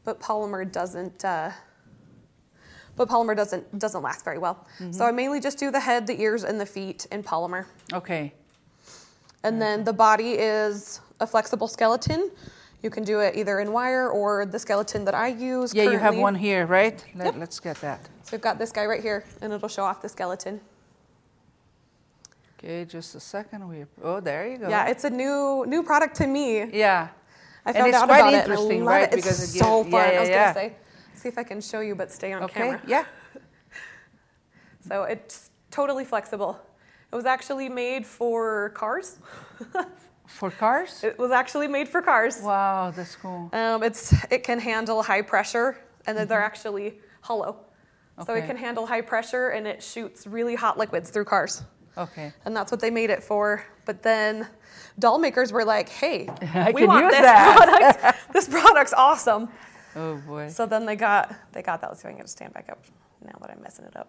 but 0.03 0.19
polymer 0.19 0.69
doesn't. 0.69 1.23
Uh, 1.25 1.51
but 2.95 3.07
polymer 3.07 3.35
doesn't 3.35 3.79
doesn't 3.79 4.01
last 4.01 4.25
very 4.25 4.37
well. 4.37 4.67
So 4.91 5.05
I 5.05 5.11
mainly 5.11 5.39
just 5.39 5.57
do 5.57 5.71
the 5.71 5.79
head, 5.79 6.05
the 6.07 6.19
ears, 6.21 6.43
and 6.43 6.59
the 6.59 6.65
feet 6.65 7.07
in 7.11 7.23
polymer, 7.23 7.65
Okay. 7.93 8.33
and 9.43 9.61
then 9.61 9.83
the 9.85 9.93
body 9.93 10.31
is 10.33 10.99
a 11.21 11.27
flexible 11.27 11.67
skeleton. 11.67 12.29
You 12.81 12.89
can 12.89 13.03
do 13.03 13.19
it 13.19 13.35
either 13.35 13.59
in 13.59 13.71
wire 13.73 14.09
or 14.09 14.45
the 14.45 14.57
skeleton 14.59 15.03
that 15.05 15.13
I 15.13 15.27
use. 15.27 15.73
Yeah, 15.73 15.83
you 15.91 15.97
have 15.97 16.15
one 16.17 16.35
here, 16.35 16.65
right? 16.65 17.03
Let, 17.15 17.25
Yep. 17.25 17.35
Let's 17.37 17.59
get 17.59 17.75
that. 17.81 17.99
So 18.23 18.29
we've 18.33 18.41
got 18.41 18.57
this 18.57 18.71
guy 18.71 18.85
right 18.85 19.01
here, 19.01 19.23
and 19.41 19.51
it'll 19.53 19.67
show 19.69 19.83
off 19.83 20.01
the 20.01 20.07
skeleton. 20.09 20.59
Okay, 22.57 22.83
just 22.85 23.15
a 23.15 23.19
second. 23.19 23.67
We 23.69 23.85
oh, 24.03 24.19
there 24.19 24.47
you 24.47 24.57
go. 24.57 24.67
Yeah, 24.69 24.87
it's 24.87 25.03
a 25.05 25.09
new 25.09 25.65
new 25.67 25.83
product 25.83 26.15
to 26.17 26.27
me. 26.27 26.65
yeah. 26.73 27.09
I 27.69 27.71
And 27.71 27.77
found 27.77 27.88
it's 27.89 27.98
out 27.98 28.07
quite 28.07 28.19
about 28.19 28.33
it. 28.33 28.36
And 28.36 28.36
I 28.38 28.39
interesting, 28.56 28.80
love 28.83 28.88
right? 28.95 29.04
It. 29.04 29.13
It's 29.13 29.16
Because 29.16 29.44
it 29.44 29.60
so 29.60 29.83
gives- 29.83 29.92
fun. 29.92 30.01
yeah, 30.01 30.12
yeah, 30.12 30.18
I 30.18 30.19
was 30.21 30.30
yeah. 30.30 30.54
gonna 30.54 30.69
say, 30.69 30.75
see 31.13 31.27
if 31.30 31.38
I 31.38 31.44
can 31.44 31.62
show 31.62 31.81
you, 31.81 31.94
but 31.95 32.12
stay 32.12 32.33
on 32.33 32.44
Okay. 32.44 32.60
camera. 32.62 32.81
Yeah. 32.88 33.06
So 34.88 35.04
it's 35.04 35.51
totally 35.71 36.06
flexible. 36.06 36.60
It 37.12 37.16
was 37.16 37.25
actually 37.25 37.69
made 37.69 38.06
for 38.07 38.69
cars. 38.75 39.18
For 40.25 40.51
cars. 40.51 41.04
It 41.04 41.18
was 41.18 41.31
actually 41.31 41.68
made 41.68 41.89
for 41.89 42.04
cars. 42.04 42.39
Wow, 42.44 42.92
that's 42.95 43.16
cool. 43.16 43.50
Um, 43.51 43.81
it's 43.81 44.13
it 44.31 44.44
can 44.44 44.60
handle 44.60 45.01
high 45.01 45.24
pressure, 45.24 45.75
and 46.06 46.16
then 46.16 46.27
they're 46.27 46.44
actually 46.44 47.00
hollow. 47.21 47.66
So 48.25 48.33
it 48.36 48.39
Mm-hmm. 48.42 48.48
Can 48.48 48.57
handle 48.57 48.86
high 48.86 49.01
pressure, 49.01 49.50
and 49.50 49.66
it 49.66 49.81
shoots 49.81 50.27
really 50.27 50.54
hot 50.54 50.77
liquids 50.77 51.10
through 51.10 51.25
cars. 51.25 51.63
Okay. 51.99 52.31
And 52.45 52.55
that's 52.55 52.71
what 52.71 52.79
they 52.81 52.89
made 52.89 53.09
it 53.09 53.21
for. 53.21 53.63
But 53.85 54.01
then 54.03 54.47
doll 54.97 55.19
makers 55.19 55.51
were 55.51 55.65
like, 55.65 55.89
"Hey, 55.89 56.27
I 56.53 56.71
we 56.71 56.85
want 56.85 57.03
use 57.05 57.11
this 57.11 57.21
that." 57.21 57.56
product. 58.01 58.18
this 58.33 58.47
product's 58.47 58.94
awesome." 58.94 59.49
Oh 59.95 60.15
boy. 60.27 60.49
So 60.49 60.65
then 60.65 60.85
they 60.85 60.95
got 60.95 61.33
they 61.51 61.61
got 61.61 61.81
that. 61.81 61.87
Let's 61.89 62.01
see 62.01 62.07
if 62.07 62.09
I 62.09 62.11
can 62.13 62.18
get 62.19 62.25
to 62.27 62.31
stand 62.31 62.53
back 62.53 62.69
up 62.69 62.79
now 63.25 63.37
that 63.41 63.49
I'm 63.51 63.61
messing 63.61 63.85
it 63.85 63.95
up. 63.97 64.07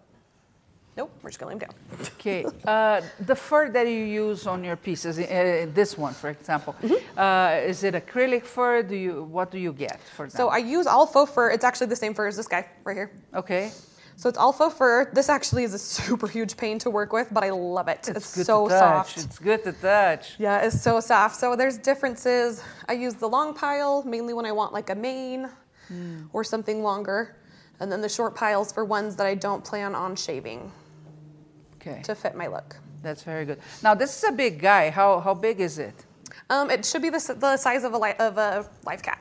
Nope, 0.96 1.10
we're 1.22 1.30
just 1.30 1.38
gonna 1.40 1.52
lay 1.52 1.58
down. 1.58 1.70
Okay. 2.18 2.44
Uh, 2.66 3.00
the 3.20 3.34
fur 3.34 3.70
that 3.70 3.86
you 3.86 4.04
use 4.24 4.46
on 4.46 4.62
your 4.64 4.76
pieces, 4.76 5.18
uh, 5.18 5.66
this 5.72 5.96
one, 5.96 6.12
for 6.12 6.30
example, 6.30 6.74
Mm-hmm. 6.82 7.18
uh, 7.18 7.68
is 7.70 7.84
it 7.84 7.94
acrylic 7.94 8.44
fur? 8.44 8.82
Do 8.82 8.96
you 8.96 9.22
what 9.24 9.50
do 9.50 9.58
you 9.58 9.72
get 9.72 10.00
for 10.16 10.26
that? 10.26 10.36
So 10.36 10.48
I 10.48 10.58
use 10.58 10.86
all 10.86 11.06
faux 11.06 11.30
fur. 11.32 11.50
It's 11.50 11.64
actually 11.64 11.86
the 11.86 11.96
same 11.96 12.12
fur 12.12 12.26
as 12.26 12.36
this 12.36 12.48
guy 12.48 12.66
right 12.84 12.96
here. 12.96 13.10
okay. 13.34 13.70
So 14.20 14.28
it's 14.28 14.36
faux 14.36 14.74
fur. 14.76 15.10
This 15.14 15.30
actually 15.30 15.64
is 15.64 15.72
a 15.72 15.78
super 16.00 16.28
huge 16.28 16.54
pain 16.58 16.78
to 16.80 16.90
work 16.90 17.10
with, 17.10 17.28
but 17.32 17.42
I 17.42 17.48
love 17.48 17.88
it. 17.88 18.06
It's, 18.06 18.36
good 18.36 18.44
so 18.44 18.68
to 18.68 18.78
soft. 18.78 19.16
It's 19.16 19.38
good 19.38 19.64
to 19.64 19.72
touch. 19.72 20.34
Yeah, 20.38 20.58
it's 20.60 20.78
so 20.82 21.00
soft. 21.00 21.36
So 21.36 21.56
there's 21.56 21.78
differences. 21.78 22.62
I 22.86 22.92
use 22.92 23.14
the 23.14 23.26
long 23.26 23.54
pile 23.54 24.02
mainly 24.02 24.34
when 24.34 24.44
I 24.44 24.52
want 24.52 24.74
like 24.74 24.90
a 24.90 24.94
mane 24.94 25.48
Hmm. 25.88 26.26
or 26.34 26.44
something 26.44 26.82
longer, 26.84 27.34
and 27.80 27.90
then 27.90 28.00
the 28.00 28.08
short 28.08 28.36
piles 28.36 28.70
for 28.70 28.84
ones 28.84 29.16
that 29.16 29.26
I 29.26 29.34
don't 29.34 29.64
plan 29.64 29.94
on 29.94 30.14
shaving 30.14 30.70
Okay. 31.76 32.00
to 32.04 32.14
fit 32.14 32.36
my 32.36 32.46
look. 32.46 32.76
That's 33.02 33.22
very 33.24 33.44
good. 33.46 33.58
Now 33.82 33.94
this 33.94 34.16
is 34.16 34.22
a 34.28 34.32
big 34.32 34.60
guy. 34.60 34.90
How 34.90 35.18
how 35.18 35.34
big 35.34 35.60
is 35.60 35.78
it? 35.78 36.04
Um, 36.50 36.70
it 36.70 36.84
should 36.84 37.02
be 37.02 37.10
the, 37.10 37.36
the 37.40 37.56
size 37.56 37.82
of 37.84 37.94
a 37.94 37.98
li- 37.98 38.20
of 38.20 38.36
a 38.38 38.68
live 38.84 39.02
cat. 39.02 39.18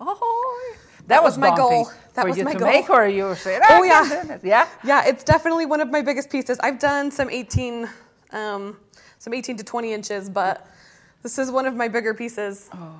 Oh, 0.00 0.74
that, 1.06 1.22
was, 1.22 1.32
was 1.32 1.38
my 1.38 1.54
goal. 1.56 1.90
That 2.14 2.26
was 2.28 2.38
my 2.42 2.54
goal. 2.54 2.68
make, 2.68 2.90
or 2.90 3.06
you 3.06 3.24
were 3.24 3.36
saying, 3.36 3.60
Oh, 3.64 3.80
"Ah, 3.80 3.82
yeah. 3.84 4.02
I'm 4.02 4.08
doing 4.26 4.30
it." 4.36 4.44
yeah. 4.44 4.68
Yeah, 4.84 5.06
it's 5.06 5.24
definitely 5.24 5.66
one 5.66 5.80
of 5.80 5.90
my 5.90 6.02
biggest 6.02 6.30
pieces. 6.30 6.58
I've 6.60 6.78
done 6.78 7.10
some 7.10 7.30
18, 7.30 7.88
um, 8.32 8.76
some 9.18 9.32
18 9.34 9.56
to 9.56 9.64
20 9.64 9.92
inches, 9.92 10.28
but 10.28 10.66
this 11.22 11.38
is 11.38 11.50
one 11.50 11.66
of 11.66 11.74
my 11.74 11.88
bigger 11.88 12.14
pieces. 12.14 12.68
Oh. 12.74 12.94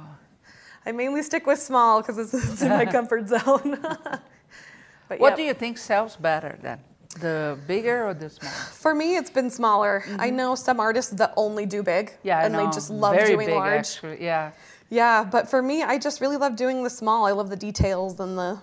I 0.84 0.92
mainly 0.92 1.22
stick 1.22 1.46
with 1.46 1.60
small 1.60 2.00
because 2.00 2.18
it's, 2.18 2.34
it's 2.34 2.62
in 2.62 2.70
my 2.70 2.86
comfort 2.96 3.28
zone. 3.28 3.78
but 5.08 5.20
What 5.20 5.30
yep. 5.30 5.36
do 5.36 5.42
you 5.42 5.54
think 5.54 5.78
sells 5.78 6.16
better 6.16 6.58
then? 6.62 6.80
The 7.20 7.58
bigger 7.66 8.06
or 8.06 8.14
the 8.14 8.30
smaller? 8.30 8.54
For 8.54 8.94
me, 8.94 9.16
it's 9.16 9.30
been 9.30 9.50
smaller. 9.50 10.04
I 10.18 10.30
know 10.30 10.54
some 10.54 10.80
artists 10.80 11.12
that 11.12 11.34
only 11.36 11.66
do 11.66 11.82
big, 11.82 12.06
Mm-hmm. 12.06 12.28
Yeah, 12.28 12.44
and 12.44 12.54
they 12.54 12.64
just 12.66 12.90
love 12.90 13.14
Very 13.14 13.34
doing 13.34 13.46
big, 13.48 13.56
large. 13.56 13.78
Actually. 13.78 14.24
Yeah. 14.24 14.52
Yeah, 14.92 15.24
but 15.24 15.48
for 15.48 15.62
me, 15.62 15.82
I 15.82 15.96
just 15.96 16.20
really 16.20 16.36
love 16.36 16.54
doing 16.54 16.82
the 16.84 16.90
small. 16.90 17.24
I 17.24 17.32
love 17.32 17.48
the 17.48 17.56
details 17.56 18.20
and 18.20 18.36
the. 18.36 18.58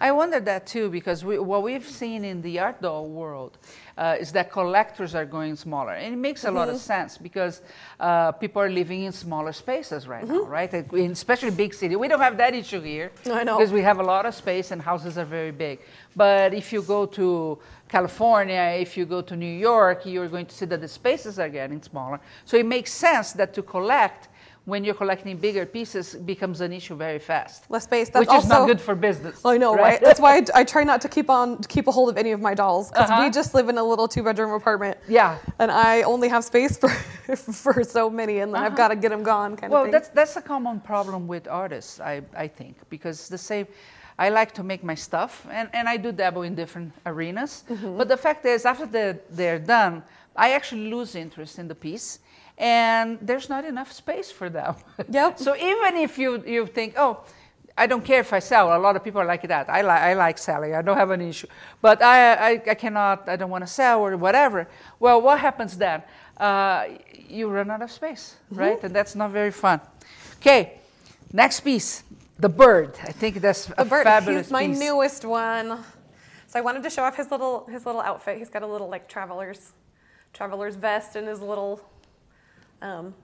I 0.00 0.10
wonder 0.10 0.40
that 0.40 0.66
too 0.66 0.88
because 0.90 1.24
we, 1.24 1.38
what 1.38 1.62
we've 1.62 1.86
seen 1.86 2.24
in 2.24 2.40
the 2.42 2.58
art 2.58 2.80
doll 2.82 3.06
world 3.06 3.58
uh, 3.98 4.16
is 4.18 4.32
that 4.32 4.50
collectors 4.50 5.14
are 5.14 5.26
going 5.26 5.54
smaller, 5.54 5.92
and 5.92 6.12
it 6.14 6.16
makes 6.16 6.42
a 6.44 6.50
lot 6.50 6.66
Mm-hmm. 6.66 6.76
of 6.76 6.80
sense 6.80 7.18
because 7.18 7.60
uh, 8.00 8.32
people 8.32 8.60
are 8.62 8.70
living 8.70 9.04
in 9.04 9.12
smaller 9.12 9.52
spaces 9.52 10.08
right 10.08 10.26
now, 10.26 10.42
right? 10.44 10.72
In 10.74 11.12
especially 11.12 11.50
big 11.52 11.72
city. 11.74 11.94
We 11.94 12.08
don't 12.08 12.18
have 12.28 12.36
that 12.38 12.54
issue 12.54 12.80
here 12.80 13.12
Mm-hmm. 13.22 13.38
I 13.38 13.42
know. 13.44 13.56
because 13.58 13.72
we 13.72 13.82
have 13.82 14.00
a 14.00 14.02
lot 14.14 14.26
of 14.26 14.34
space 14.34 14.72
and 14.72 14.82
houses 14.82 15.18
are 15.18 15.26
very 15.26 15.52
big. 15.52 15.78
But 16.16 16.52
if 16.52 16.72
you 16.72 16.82
go 16.82 17.06
to 17.18 17.58
California, 17.88 18.64
if 18.80 18.96
you 18.96 19.04
go 19.06 19.20
to 19.22 19.36
New 19.36 19.56
York, 19.70 20.04
you're 20.04 20.28
going 20.28 20.46
to 20.46 20.54
see 20.54 20.66
that 20.66 20.80
the 20.80 20.88
spaces 20.88 21.38
are 21.38 21.48
getting 21.50 21.80
smaller. 21.82 22.18
So 22.44 22.56
it 22.56 22.66
makes 22.66 22.90
sense 22.92 23.32
that 23.34 23.54
to 23.54 23.62
collect. 23.62 24.28
When 24.66 24.84
you're 24.84 24.94
collecting 24.94 25.36
bigger 25.38 25.64
pieces, 25.66 26.14
becomes 26.14 26.60
an 26.60 26.72
issue 26.72 26.94
very 26.94 27.18
fast, 27.18 27.68
Less 27.70 27.84
space. 27.84 28.08
That's 28.10 28.28
which 28.28 28.38
is 28.38 28.46
not 28.46 28.66
good 28.68 28.80
for 28.80 28.94
business. 28.94 29.40
I 29.44 29.56
know, 29.56 29.74
right? 29.74 30.00
That's 30.00 30.20
why 30.20 30.36
I, 30.36 30.42
I 30.60 30.64
try 30.64 30.84
not 30.84 31.00
to 31.00 31.08
keep 31.08 31.30
on 31.30 31.58
to 31.62 31.68
keep 31.68 31.86
a 31.88 31.90
hold 31.90 32.08
of 32.10 32.16
any 32.18 32.32
of 32.32 32.40
my 32.40 32.54
dolls 32.54 32.90
because 32.90 33.10
Uh-huh. 33.10 33.22
we 33.24 33.30
just 33.30 33.54
live 33.54 33.68
in 33.70 33.78
a 33.78 33.82
little 33.82 34.06
two 34.06 34.22
bedroom 34.22 34.52
apartment. 34.52 34.98
Yeah. 35.08 35.38
and 35.58 35.70
I 35.72 36.02
only 36.02 36.28
have 36.28 36.44
space 36.44 36.76
for 36.76 36.90
for 37.64 37.82
so 37.84 38.10
many, 38.10 38.40
and 38.40 38.52
then 38.54 38.62
I've 38.62 38.76
got 38.76 38.88
to 38.88 38.96
get 38.96 39.10
them 39.10 39.22
gone, 39.22 39.56
kind 39.56 39.72
Uh-huh. 39.72 39.72
Well, 39.72 39.82
of 39.82 39.86
thing. 39.86 39.92
that's 39.92 40.08
that's 40.18 40.36
a 40.36 40.42
common 40.42 40.80
problem 40.80 41.26
with 41.26 41.48
artists, 41.48 41.98
I, 42.00 42.22
I 42.44 42.46
think, 42.48 42.74
because 42.90 43.28
the 43.28 43.38
same. 43.38 43.66
I 44.18 44.28
like 44.28 44.52
to 44.52 44.62
make 44.62 44.84
my 44.84 44.94
stuff, 44.96 45.46
and, 45.50 45.70
and 45.72 45.88
I 45.88 45.96
do 45.96 46.12
dabble 46.12 46.42
in 46.42 46.54
different 46.54 46.92
arenas. 47.06 47.64
Mm-hmm. 47.70 47.96
But 47.96 48.08
the 48.08 48.18
fact 48.18 48.44
is, 48.44 48.66
after 48.66 48.84
they're, 48.84 49.18
they're 49.30 49.58
done, 49.58 50.02
I 50.36 50.52
actually 50.52 50.90
lose 50.90 51.14
interest 51.14 51.58
in 51.58 51.68
the 51.68 51.74
piece, 51.74 52.18
and 52.60 53.18
there's 53.22 53.48
not 53.48 53.64
enough 53.64 53.90
space 53.90 54.30
for 54.30 54.48
them. 54.50 54.76
Yep. 55.10 55.38
so 55.38 55.56
even 55.56 55.96
if 55.96 56.18
you, 56.18 56.42
you 56.46 56.66
think, 56.66 56.94
oh, 56.96 57.24
I 57.78 57.86
don't 57.86 58.04
care 58.04 58.20
if 58.20 58.32
I 58.34 58.40
sell, 58.40 58.76
a 58.76 58.78
lot 58.78 58.94
of 58.96 59.02
people 59.02 59.20
are 59.22 59.24
like 59.24 59.48
that. 59.48 59.70
I, 59.70 59.80
li- 59.80 59.88
I 60.10 60.14
like 60.14 60.36
selling, 60.38 60.74
I 60.74 60.82
don't 60.82 60.96
have 60.98 61.10
an 61.10 61.22
issue. 61.22 61.46
But 61.80 62.02
I, 62.02 62.34
I, 62.34 62.62
I 62.68 62.74
cannot, 62.74 63.28
I 63.28 63.36
don't 63.36 63.48
want 63.50 63.64
to 63.66 63.72
sell 63.72 64.00
or 64.04 64.16
whatever. 64.18 64.68
Well, 65.00 65.22
what 65.22 65.38
happens 65.40 65.76
then? 65.78 66.02
Uh, 66.36 66.84
you 67.28 67.48
run 67.48 67.70
out 67.70 67.82
of 67.82 67.90
space, 67.90 68.36
Mm-hmm. 68.52 68.60
right? 68.60 68.84
And 68.84 68.94
that's 68.94 69.14
not 69.14 69.30
very 69.30 69.50
fun. 69.52 69.80
Okay, 70.40 70.78
next 71.32 71.60
piece, 71.60 72.02
the 72.38 72.48
bird. 72.48 72.98
I 73.02 73.12
think 73.12 73.40
that's 73.40 73.68
a 73.70 73.74
the 73.84 73.84
bird. 73.84 74.04
fabulous 74.04 74.46
He's 74.46 74.52
my 74.52 74.66
piece. 74.66 74.78
newest 74.78 75.24
one. 75.24 75.78
So 76.46 76.58
I 76.58 76.62
wanted 76.62 76.82
to 76.82 76.90
show 76.90 77.04
off 77.04 77.16
his 77.16 77.30
little 77.30 77.66
his 77.66 77.86
little 77.86 78.00
outfit. 78.00 78.38
He's 78.38 78.48
got 78.50 78.62
a 78.62 78.66
little 78.66 78.88
like 78.88 79.06
traveler's 79.08 79.72
traveler's 80.32 80.76
vest 80.76 81.14
and 81.16 81.28
his 81.28 81.40
little 81.40 81.80
um, 82.82 83.14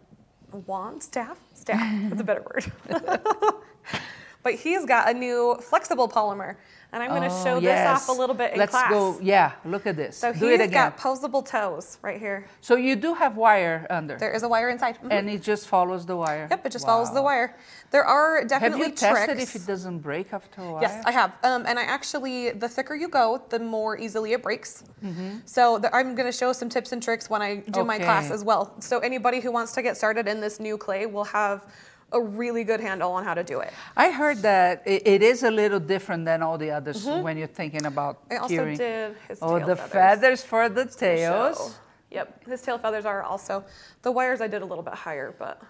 wand 0.67 1.03
staff. 1.03 1.39
Staff. 1.55 2.09
That's 2.09 2.21
a 2.21 2.25
better 2.25 2.43
word. 2.43 2.71
but 4.43 4.55
he's 4.55 4.85
got 4.85 5.11
a 5.11 5.15
new 5.15 5.57
flexible 5.61 6.09
polymer, 6.09 6.57
and 6.93 7.03
I'm 7.03 7.11
going 7.11 7.23
to 7.23 7.35
Oh, 7.35 7.45
show 7.45 7.59
yes. 7.59 8.01
this 8.01 8.09
off 8.09 8.17
a 8.17 8.19
little 8.19 8.35
bit 8.35 8.53
in 8.53 8.59
Let's 8.59 8.71
class. 8.71 8.91
go. 8.91 9.19
Yeah, 9.21 9.53
look 9.65 9.87
at 9.87 9.97
this. 9.97 10.17
So 10.17 10.33
do 10.33 10.49
it 10.49 10.61
he's 10.61 10.71
got 10.71 10.97
posable 10.99 11.45
toes 11.45 11.99
right 12.03 12.19
here. 12.19 12.47
so 12.61 12.77
you 12.77 12.97
do 12.97 13.15
have 13.15 13.37
wire 13.37 13.87
under, 13.91 14.17
There 14.17 14.33
is 14.33 14.43
a 14.43 14.49
wire 14.49 14.69
inside. 14.71 14.99
Mhm. 15.03 15.09
and 15.13 15.29
it 15.31 15.43
just 15.43 15.67
follows 15.69 16.07
the 16.07 16.17
wire. 16.17 16.47
Yep, 16.51 16.67
it 16.67 16.73
just 16.73 16.87
follows 16.87 17.13
the 17.13 17.23
wire. 17.23 17.55
There 17.91 18.05
are 18.05 18.45
definitely 18.45 18.79
Have 18.81 18.89
you 18.91 18.95
tested 18.97 19.37
tricks. 19.37 19.55
if 19.55 19.63
it 19.63 19.67
doesn't 19.67 19.99
break 20.01 20.33
after 20.33 20.63
a 20.63 20.73
while? 20.73 20.83
Yes, 20.83 21.03
I 21.05 21.11
have. 21.13 21.33
Um, 21.43 21.65
and 21.67 21.79
I 21.79 21.83
actually, 21.83 22.51
the 22.51 22.69
thicker 22.69 22.95
you 22.95 23.09
go, 23.09 23.43
the 23.49 23.59
more 23.59 23.99
easily 23.99 24.33
it 24.33 24.43
breaks. 24.43 24.83
Mm-hmm. 25.05 25.39
So 25.45 25.79
the, 25.79 25.95
I'm 25.95 26.15
going 26.15 26.27
to 26.27 26.37
show 26.37 26.53
some 26.53 26.69
tips 26.69 26.93
and 26.93 27.03
tricks 27.03 27.29
when 27.31 27.43
I 27.43 27.57
do 27.71 27.85
my 27.85 27.99
class 27.99 28.31
as 28.31 28.43
well. 28.45 28.75
So 28.81 28.99
anybody 29.01 29.41
who 29.41 29.51
wants 29.53 29.73
to 29.73 29.83
get 29.83 29.97
started 29.97 30.27
in 30.29 30.41
this 30.41 30.59
new 30.61 30.77
clay 30.79 31.07
will 31.07 31.25
have 31.25 31.65
a 32.13 32.21
really 32.21 32.65
good 32.65 32.81
handle 32.81 33.13
on 33.13 33.25
how 33.25 33.35
to 33.35 33.43
do 33.43 33.61
it. 33.61 33.73
I 33.97 34.11
heard 34.11 34.39
that 34.43 34.83
it, 34.87 35.23
is 35.23 35.43
a 35.43 35.51
little 35.51 35.81
different 35.81 36.25
than 36.25 36.43
all 36.43 36.57
the 36.59 36.71
others 36.71 37.05
when 37.05 37.37
you're 37.37 37.49
thinking 37.49 37.85
about 37.87 38.17
Mm-hmm. 38.29 38.33
I 38.35 38.37
also 38.39 38.55
curing. 38.55 38.77
did 38.79 39.17
his 39.29 39.39
oh, 39.43 39.59
the 39.59 39.77
feathers. 39.77 39.91
feathers 39.93 40.43
for 40.45 40.69
the 40.69 40.89
So, 40.89 40.99
tails. 40.99 41.79
yep, 42.11 42.45
his 42.47 42.63
tail 42.63 42.79
feathers 42.79 43.05
are 43.05 43.23
also. 43.23 43.65
The 44.03 44.13
wires 44.13 44.41
I 44.41 44.47
did 44.47 44.63
a 44.63 44.65
little 44.65 44.85
bit 44.85 44.95
higher, 44.95 45.35
but 45.39 45.61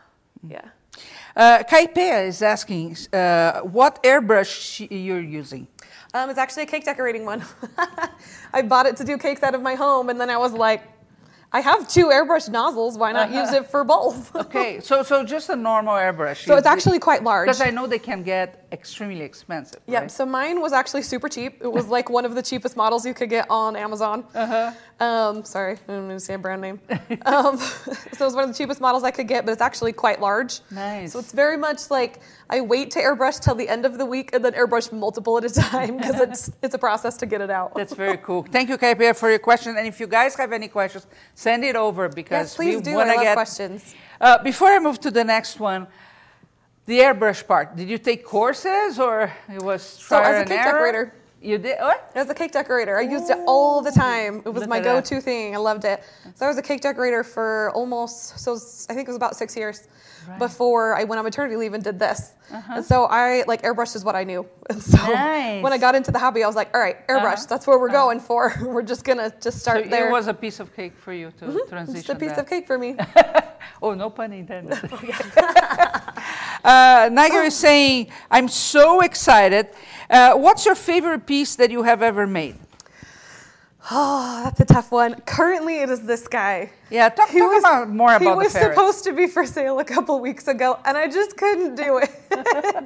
Mm. 0.44 0.50
yeah. 0.52 0.68
Uh, 1.34 1.62
Kaipea 1.64 2.26
is 2.26 2.42
asking 2.42 2.96
uh, 3.12 3.60
what 3.60 4.02
airbrush 4.02 4.46
sh- 4.86 4.90
you're 4.90 5.20
using. 5.20 5.66
Um, 6.14 6.28
it's 6.30 6.38
actually 6.38 6.64
a 6.64 6.66
cake 6.66 6.84
decorating 6.84 7.24
one. 7.24 7.42
I 8.52 8.60
bought 8.62 8.86
it 8.86 8.96
to 8.98 9.04
do 9.04 9.16
cakes 9.18 9.42
out 9.42 9.54
of 9.54 9.62
my 9.62 9.74
home, 9.74 10.08
and 10.10 10.20
then 10.20 10.28
I 10.30 10.36
was 10.36 10.52
like, 10.52 10.82
I 11.52 11.60
have 11.60 11.88
two 11.88 12.06
airbrush 12.06 12.48
nozzles. 12.50 12.98
Why 12.98 13.12
not 13.12 13.30
use 13.30 13.48
uh-huh. 13.48 13.56
it 13.56 13.66
for 13.70 13.84
both? 13.84 14.34
Okay, 14.36 14.80
so 14.80 15.02
so 15.02 15.24
just 15.24 15.48
a 15.48 15.56
normal 15.56 15.94
airbrush. 15.94 16.44
so 16.44 16.56
it's 16.56 16.66
actually 16.66 16.98
quite 16.98 17.22
large. 17.22 17.46
because 17.46 17.60
I 17.60 17.70
know 17.70 17.86
they 17.86 17.98
can 17.98 18.22
get 18.22 18.65
extremely 18.76 19.22
expensive. 19.22 19.80
Yeah, 19.86 20.00
right? 20.00 20.10
So 20.10 20.26
mine 20.26 20.60
was 20.60 20.72
actually 20.72 21.02
super 21.02 21.28
cheap. 21.28 21.62
It 21.62 21.72
was 21.72 21.88
like 21.88 22.10
one 22.10 22.24
of 22.24 22.34
the 22.34 22.42
cheapest 22.42 22.76
models 22.76 23.06
you 23.06 23.14
could 23.14 23.30
get 23.30 23.46
on 23.50 23.74
Amazon. 23.74 24.24
Uh-huh. 24.34 24.72
Um, 25.04 25.44
sorry, 25.44 25.72
I 25.72 25.92
didn't 25.92 26.08
to 26.08 26.20
say 26.20 26.34
a 26.34 26.38
brand 26.38 26.60
name. 26.62 26.80
um, 27.24 27.58
so 28.16 28.20
it 28.24 28.28
was 28.30 28.34
one 28.34 28.44
of 28.44 28.50
the 28.52 28.58
cheapest 28.60 28.80
models 28.80 29.02
I 29.02 29.10
could 29.10 29.28
get, 29.28 29.44
but 29.44 29.52
it's 29.52 29.62
actually 29.62 29.92
quite 29.92 30.20
large. 30.20 30.60
Nice. 30.70 31.12
So 31.12 31.18
it's 31.18 31.32
very 31.32 31.56
much 31.56 31.90
like 31.90 32.20
I 32.50 32.60
wait 32.60 32.90
to 32.92 33.00
airbrush 33.00 33.40
till 33.40 33.54
the 33.54 33.68
end 33.68 33.84
of 33.84 33.98
the 33.98 34.06
week 34.06 34.30
and 34.34 34.44
then 34.44 34.52
airbrush 34.52 34.92
multiple 34.92 35.36
at 35.38 35.44
a 35.44 35.50
time 35.50 35.96
because 35.96 36.20
it's 36.20 36.50
it's 36.62 36.74
a 36.74 36.78
process 36.78 37.16
to 37.18 37.26
get 37.26 37.40
it 37.40 37.50
out. 37.50 37.74
That's 37.74 37.94
very 37.94 38.18
cool. 38.18 38.42
Thank 38.56 38.68
you, 38.68 38.78
Kaipea, 38.78 39.16
for 39.16 39.30
your 39.30 39.38
question. 39.38 39.76
And 39.76 39.86
if 39.86 39.98
you 40.00 40.06
guys 40.06 40.34
have 40.36 40.52
any 40.52 40.68
questions, 40.68 41.06
send 41.34 41.64
it 41.64 41.76
over 41.76 42.08
because 42.08 42.48
yes, 42.48 42.56
please 42.56 42.76
we 42.76 42.82
do. 42.82 42.94
want 42.94 43.10
to 43.10 43.16
get. 43.16 43.34
questions. 43.34 43.94
Uh, 44.20 44.42
before 44.42 44.68
I 44.68 44.78
move 44.78 44.98
to 45.00 45.10
the 45.10 45.24
next 45.24 45.60
one, 45.60 45.86
the 46.86 46.98
airbrush 47.00 47.46
part. 47.46 47.76
Did 47.76 47.88
you 47.88 47.98
take 47.98 48.24
courses 48.24 48.98
or 48.98 49.32
it 49.52 49.62
was 49.62 49.82
So 49.82 50.20
as 50.20 50.42
a 50.42 50.44
cake 50.44 50.58
error? 50.60 50.72
decorator, 50.92 51.14
You 51.42 51.58
did 51.58 51.76
what? 51.78 52.10
As 52.14 52.28
a 52.30 52.34
cake 52.34 52.52
decorator, 52.52 52.96
I 52.98 53.02
used 53.02 53.28
it 53.30 53.38
all 53.46 53.82
the 53.82 53.92
time. 53.92 54.42
It 54.46 54.52
was 54.56 54.62
Look 54.62 54.70
my 54.70 54.80
go-to 54.80 55.20
thing. 55.20 55.54
I 55.54 55.58
loved 55.58 55.84
it. 55.84 55.98
So 56.34 56.46
I 56.46 56.48
was 56.48 56.58
a 56.58 56.62
cake 56.62 56.80
decorator 56.80 57.22
for 57.22 57.70
almost, 57.74 58.38
so 58.44 58.54
I 58.90 58.94
think 58.94 59.06
it 59.08 59.12
was 59.14 59.16
about 59.16 59.36
six 59.36 59.54
years 59.56 59.86
before 60.40 60.96
I 61.00 61.04
went 61.04 61.18
on 61.20 61.24
maternity 61.24 61.54
leave 61.56 61.74
and 61.74 61.84
did 61.84 61.98
this. 62.00 62.32
And 62.74 62.84
so 62.84 63.04
I 63.22 63.44
like 63.46 63.62
airbrush 63.62 63.94
is 63.94 64.02
what 64.04 64.16
I 64.16 64.24
knew. 64.24 64.42
And 64.70 64.82
so 64.82 64.98
Uh-huh. 64.98 65.12
Nice. 65.12 65.62
when 65.64 65.72
I 65.72 65.78
got 65.78 65.94
into 65.94 66.10
the 66.10 66.18
hobby, 66.18 66.42
I 66.42 66.48
was 66.52 66.56
like, 66.56 66.70
all 66.74 66.80
right, 66.86 66.98
airbrush. 67.06 67.40
Uh-huh. 67.44 67.46
That's 67.52 67.66
where 67.68 67.78
we're 67.78 67.96
going 68.02 68.18
for. 68.18 68.42
we're 68.74 68.82
just 68.92 69.04
gonna 69.04 69.30
just 69.46 69.58
So 69.58 69.70
start 69.70 69.90
there. 69.90 70.08
it 70.08 70.12
was 70.18 70.26
a 70.26 70.34
piece 70.34 70.58
of 70.58 70.74
cake 70.74 70.94
for 71.04 71.12
you 71.12 71.30
to 71.38 71.44
transition. 71.68 71.94
just 72.02 72.08
a 72.08 72.14
piece 72.24 72.30
that. 72.36 72.40
of 72.44 72.48
cake 72.54 72.66
for 72.66 72.78
me. 72.78 72.90
Oh, 73.82 73.92
no 73.94 74.08
pun 74.10 74.32
intended. 74.32 74.78
Uh, 76.66 77.08
Niger 77.12 77.42
is 77.42 77.54
saying, 77.56 78.08
I'm 78.30 78.48
so 78.48 79.00
excited. 79.00 79.68
Uh, 80.10 80.34
what's 80.34 80.66
your 80.66 80.74
favorite 80.74 81.26
piece 81.26 81.56
that 81.56 81.70
you 81.70 81.82
have 81.84 82.02
ever 82.02 82.26
made? 82.26 82.56
Oh, 83.88 84.40
that's 84.42 84.58
a 84.58 84.64
tough 84.64 84.90
one. 84.90 85.14
Currently, 85.26 85.78
it 85.78 85.88
is 85.90 86.00
this 86.02 86.26
guy. 86.26 86.72
Yeah, 86.90 87.08
talk, 87.08 87.28
He 87.28 87.38
talk 87.38 87.52
was- 87.52 87.62
about 87.62 87.88
more 87.88 88.16
about 88.16 88.18
this. 88.40 88.52
he 88.52 88.58
was 88.58 88.68
supposed 88.74 89.04
to 89.04 89.12
be 89.12 89.28
for 89.28 89.46
sale 89.46 89.78
a 89.78 89.84
couple 89.84 90.18
weeks 90.20 90.48
ago, 90.48 90.76
and 90.84 90.96
I 90.96 91.06
just 91.06 91.36
couldn't 91.36 91.76
do 91.76 91.98
it. 91.98 92.10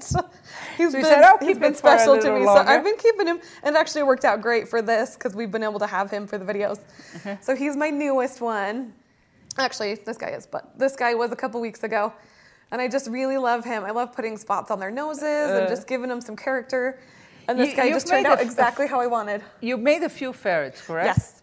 he's 0.76 0.92
So 0.92 0.92
been, 0.92 1.04
said, 1.04 1.22
"I'll 1.22 1.38
he's 1.38 1.58
been 1.58 1.72
it 1.72 1.78
for 1.78 1.88
a 1.88 1.99
special 1.99 2.18
to 2.18 2.32
me, 2.34 2.44
longer." 2.44 2.64
so 2.64 2.68
I've 2.70 2.84
been 2.84 2.99
keeping 2.99 3.26
him, 3.26 3.40
and 3.62 3.75
it 3.75 3.78
actually 3.78 4.02
worked 4.02 4.26
out 4.26 4.42
great 4.42 4.68
for 4.68 4.82
this 4.82 5.14
because 5.14 5.34
we've 5.34 5.50
been 5.50 5.62
able 5.62 5.78
to 5.78 5.87
have 5.87 6.10
him 6.10 6.26
for 6.26 6.37
the 6.37 6.44
videos. 6.44 6.78
Uh-huh. 7.16 7.37
So 7.40 7.56
he's 7.56 7.76
my 7.76 7.88
newest 7.88 8.42
one. 8.42 8.92
Actually, 9.56 9.94
this 9.94 10.18
guy 10.18 10.30
is, 10.30 10.46
but 10.46 10.78
this 10.78 10.96
guy 10.96 11.14
was 11.14 11.32
a 11.32 11.37
couple 11.37 11.62
weeks 11.62 11.82
ago, 11.82 12.12
and 12.73 12.81
I 12.81 12.89
just 12.89 13.09
really 13.09 13.37
love 13.39 13.65
him. 13.65 13.85
I 13.85 13.91
love 13.91 14.12
putting 14.12 14.37
spots 14.37 14.71
on 14.71 14.79
their 14.79 14.91
noses 14.91 15.23
and 15.50 15.69
just 15.69 15.87
giving 15.87 16.09
them 16.09 16.21
some 16.21 16.37
character. 16.37 16.99
And 17.49 17.59
this 17.59 17.69
Uh. 17.69 17.71
You- 17.71 17.77
guy 17.77 17.89
just 17.91 18.07
turned 18.07 18.27
out 18.27 18.39
f- 18.39 18.45
exactly 18.45 18.87
how 18.87 19.00
I 19.00 19.07
wanted. 19.07 19.43
You 19.61 19.77
made 19.77 20.03
a 20.03 20.09
few 20.09 20.33
ferrets, 20.33 20.81
correct? 20.87 21.07
Yes. 21.07 21.37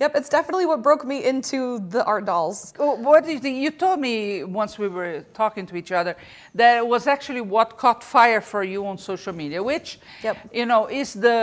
Yep, 0.00 0.16
it's 0.16 0.28
definitely 0.28 0.66
what 0.66 0.82
broke 0.82 1.04
me 1.04 1.22
into 1.24 1.78
the 1.90 2.04
art 2.04 2.24
dolls. 2.24 2.74
Oh, 2.80 2.94
What 2.96 3.24
do 3.24 3.30
you 3.30 3.38
think? 3.38 3.58
You 3.58 3.70
told 3.70 4.00
me 4.00 4.42
once 4.42 4.76
we 4.76 4.88
were 4.88 5.24
talking 5.32 5.64
to 5.66 5.76
each 5.76 5.92
other 5.92 6.16
that 6.56 6.78
it 6.78 6.86
was 6.86 7.06
actually 7.06 7.40
what 7.42 7.76
caught 7.76 8.02
fire 8.02 8.40
for 8.40 8.64
you 8.64 8.84
on 8.84 8.98
social 8.98 9.32
media, 9.32 9.62
which, 9.62 10.00
Yep. 10.24 10.36
you 10.52 10.66
know, 10.66 10.86
is 10.88 11.12
the 11.14 11.38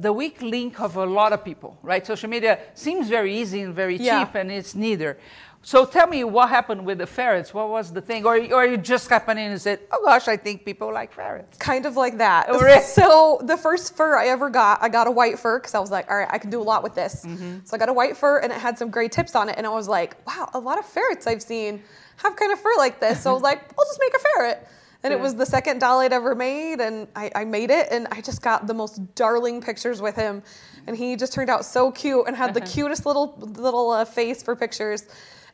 the 0.00 0.12
weak 0.12 0.40
link 0.42 0.78
of 0.80 0.96
a 0.96 1.06
lot 1.06 1.32
of 1.32 1.42
people, 1.44 1.76
right? 1.82 2.06
Social 2.06 2.30
media 2.30 2.58
seems 2.74 3.08
very 3.08 3.32
easy 3.40 3.62
and 3.62 3.74
very 3.74 3.96
Yeah. 3.96 4.24
cheap, 4.24 4.34
and 4.36 4.52
it's 4.52 4.74
neither. 4.76 5.16
So 5.64 5.86
tell 5.86 6.06
me 6.06 6.24
what 6.24 6.50
happened 6.50 6.84
with 6.84 6.98
the 6.98 7.06
ferrets. 7.06 7.54
What 7.54 7.70
was 7.70 7.90
the 7.90 8.02
thing, 8.02 8.26
or 8.26 8.36
or 8.52 8.66
you 8.66 8.76
just 8.76 9.08
happened 9.08 9.40
in 9.40 9.50
and 9.50 9.60
said, 9.60 9.80
"Oh 9.90 10.04
gosh, 10.04 10.28
I 10.28 10.36
think 10.36 10.66
people 10.66 10.92
like 10.92 11.10
ferrets." 11.10 11.56
Kind 11.56 11.86
of 11.86 11.96
like 11.96 12.18
that. 12.18 12.46
Oh, 12.50 12.60
really? 12.60 12.82
So 12.82 13.40
the 13.42 13.56
first 13.56 13.96
fur 13.96 14.18
I 14.18 14.26
ever 14.26 14.50
got, 14.50 14.82
I 14.82 14.90
got 14.90 15.06
a 15.06 15.10
white 15.10 15.38
fur 15.38 15.58
because 15.58 15.74
I 15.74 15.80
was 15.80 15.90
like, 15.90 16.10
all 16.10 16.18
right, 16.18 16.28
I 16.30 16.36
can 16.36 16.50
do 16.50 16.60
a 16.60 16.62
lot 16.62 16.82
with 16.82 16.94
this. 16.94 17.24
Mm-hmm. 17.24 17.60
So 17.64 17.74
I 17.74 17.78
got 17.78 17.88
a 17.88 17.94
white 17.94 18.14
fur 18.14 18.40
and 18.40 18.52
it 18.52 18.58
had 18.58 18.76
some 18.78 18.90
gray 18.90 19.08
tips 19.08 19.34
on 19.34 19.48
it, 19.48 19.54
and 19.56 19.66
I 19.66 19.70
was 19.70 19.88
like, 19.88 20.16
wow, 20.26 20.50
a 20.52 20.58
lot 20.58 20.78
of 20.78 20.84
ferrets 20.84 21.26
I've 21.26 21.42
seen 21.42 21.82
have 22.18 22.36
kind 22.36 22.52
of 22.52 22.60
fur 22.60 22.74
like 22.76 23.00
this. 23.00 23.22
So 23.22 23.30
I 23.30 23.32
was 23.32 23.42
like, 23.50 23.62
I'll 23.78 23.86
just 23.86 24.00
make 24.00 24.14
a 24.14 24.18
ferret. 24.18 24.68
And 25.02 25.12
it 25.12 25.20
was 25.20 25.34
the 25.34 25.44
second 25.44 25.80
doll 25.80 26.00
I'd 26.00 26.14
ever 26.14 26.34
made, 26.34 26.80
and 26.80 27.06
I, 27.14 27.30
I 27.34 27.44
made 27.44 27.70
it, 27.70 27.88
and 27.90 28.08
I 28.10 28.22
just 28.22 28.40
got 28.40 28.66
the 28.66 28.72
most 28.72 29.14
darling 29.14 29.60
pictures 29.60 30.00
with 30.00 30.16
him, 30.16 30.42
and 30.86 30.96
he 30.96 31.14
just 31.14 31.34
turned 31.34 31.50
out 31.50 31.66
so 31.66 31.92
cute 31.92 32.26
and 32.26 32.34
had 32.34 32.54
the 32.54 32.60
cutest 32.74 33.04
little 33.04 33.34
little 33.38 33.90
uh, 33.90 34.06
face 34.06 34.42
for 34.42 34.56
pictures. 34.56 35.06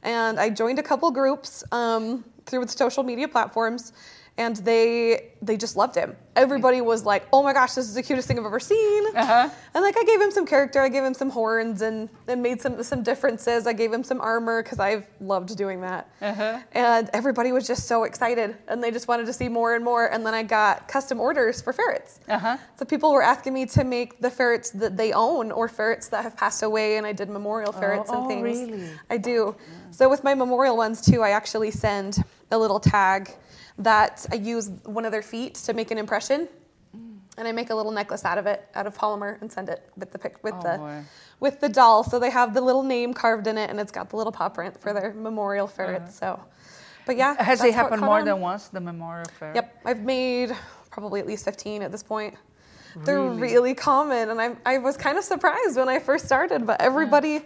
And 0.03 0.41
I 0.41 0.51
joined 0.51 0.79
a 0.79 0.83
couple 0.83 1.11
groups 1.11 1.63
um, 1.73 2.25
through 2.47 2.67
social 2.69 3.03
media 3.03 3.29
platforms, 3.29 3.93
and 4.41 4.57
they 4.57 5.33
they 5.43 5.57
just 5.57 5.77
loved 5.77 5.95
him. 5.95 6.17
Everybody 6.35 6.81
was 6.81 7.05
like, 7.05 7.29
"Oh 7.31 7.43
my 7.43 7.53
gosh, 7.53 7.75
this 7.75 7.87
is 7.87 7.95
the 7.95 8.03
cutest 8.03 8.27
thing 8.27 8.39
I've 8.39 8.47
ever 8.47 8.59
seen." 8.59 9.05
Uh-huh. 9.15 9.51
And 9.75 9.85
like 9.85 9.97
I 9.99 10.05
gave 10.05 10.21
him 10.21 10.31
some 10.31 10.47
character, 10.47 10.81
I 10.81 10.89
gave 10.89 11.05
him 11.05 11.13
some 11.13 11.29
horns, 11.29 11.83
and 11.83 12.09
and 12.27 12.43
made 12.43 12.61
some 12.63 12.83
some 12.83 13.03
differences. 13.03 13.67
I 13.67 13.75
gave 13.75 13.93
him 13.93 14.03
some 14.03 14.19
armor 14.21 14.63
because 14.63 14.79
I've 14.79 15.07
loved 15.21 15.55
doing 15.59 15.83
that. 15.83 16.09
Uh-huh. 16.23 16.61
And 16.73 17.11
everybody 17.13 17.53
was 17.53 17.67
just 17.67 17.87
so 17.87 18.05
excited, 18.05 18.57
and 18.67 18.83
they 18.83 18.91
just 18.91 19.09
wanted 19.09 19.27
to 19.27 19.33
see 19.35 19.49
more 19.49 19.75
and 19.75 19.85
more. 19.85 20.07
And 20.07 20.25
then 20.25 20.33
I 20.33 20.43
got 20.43 20.89
custom 20.89 21.21
orders 21.21 21.61
for 21.61 21.75
ferrets. 21.75 22.21
Uh-huh. 22.27 22.57
So 22.77 22.87
people 22.87 23.13
were 23.13 23.23
asking 23.23 23.53
me 23.53 23.67
to 23.67 23.85
make 23.85 24.21
the 24.21 24.31
ferrets 24.31 24.71
that 24.71 24.97
they 24.97 25.13
own 25.13 25.53
or 25.53 25.69
ferrets 25.69 26.09
that 26.09 26.23
have 26.23 26.35
passed 26.35 26.63
away, 26.63 26.97
and 26.97 27.07
I 27.07 27.13
did 27.13 27.29
memorial 27.29 27.73
ferrets 27.73 28.09
oh, 28.11 28.21
and 28.21 28.29
things. 28.29 28.43
really? 28.43 28.89
I 29.11 29.19
do. 29.19 29.55
So 29.91 30.09
with 30.09 30.25
my 30.25 30.35
memorial 30.35 30.79
ones 30.79 31.03
too, 31.03 31.21
I 31.23 31.31
actually 31.31 31.73
send 31.73 32.25
a 32.51 32.57
little 32.57 32.81
tag 32.81 33.37
that 33.81 34.27
I 34.31 34.37
use 34.37 34.71
one 34.85 35.05
of 35.05 35.13
their 35.13 35.23
feet 35.23 35.55
to 35.67 35.73
make 35.75 35.91
an 35.91 35.99
impression, 35.99 36.49
and 37.39 37.49
I 37.49 37.53
make 37.53 37.71
a 37.71 37.75
little 37.75 37.93
necklace 37.93 38.25
out 38.25 38.39
of 38.39 38.47
it, 38.47 38.67
out 38.75 38.87
of 38.87 38.97
polymer, 38.97 39.41
and 39.41 39.51
send 39.51 39.69
it 39.69 39.89
with 39.97 40.11
the 40.13 40.19
pic 40.19 40.37
with 40.43 40.55
Oh, 40.59 40.63
the 40.63 40.79
boy. 40.79 41.03
with 41.41 41.61
the 41.61 41.69
doll. 41.69 42.05
So 42.05 42.19
they 42.19 42.31
have 42.31 42.53
the 42.55 42.61
little 42.61 42.83
name 42.83 43.15
carved 43.15 43.47
in 43.47 43.57
it, 43.59 43.71
and 43.71 43.81
it's 43.81 43.93
got 43.93 44.11
the 44.11 44.17
little 44.17 44.33
paw 44.33 44.49
print 44.49 44.79
for 44.79 44.93
their 44.93 45.13
memorial 45.15 45.67
ferrets. 45.67 46.15
So, 46.19 46.39
but 47.07 47.17
yeah, 47.17 47.31
Uh-huh. 47.33 47.45
Has 47.45 47.65
it 47.65 47.73
happened 47.75 48.03
more 48.03 48.19
on. 48.19 48.25
than 48.27 48.41
once, 48.41 48.69
the 48.69 48.81
memorial 48.81 49.27
fair? 49.39 49.53
Yep, 49.55 49.81
I've 49.85 50.01
made 50.03 50.55
probably 50.91 51.21
at 51.21 51.27
least 51.27 51.45
15 51.45 51.83
at 51.83 51.91
this 51.93 52.03
point. 52.03 52.35
They're 53.05 53.21
Really? 53.23 53.41
really 53.41 53.75
common, 53.75 54.31
and 54.31 54.41
I, 54.43 54.57
I 54.67 54.79
was 54.79 54.97
kind 54.97 55.17
of 55.17 55.23
surprised 55.25 55.77
when 55.77 55.89
I 55.89 56.01
first 56.01 56.27
started, 56.27 56.67
but 56.67 56.81
everybody, 56.83 57.43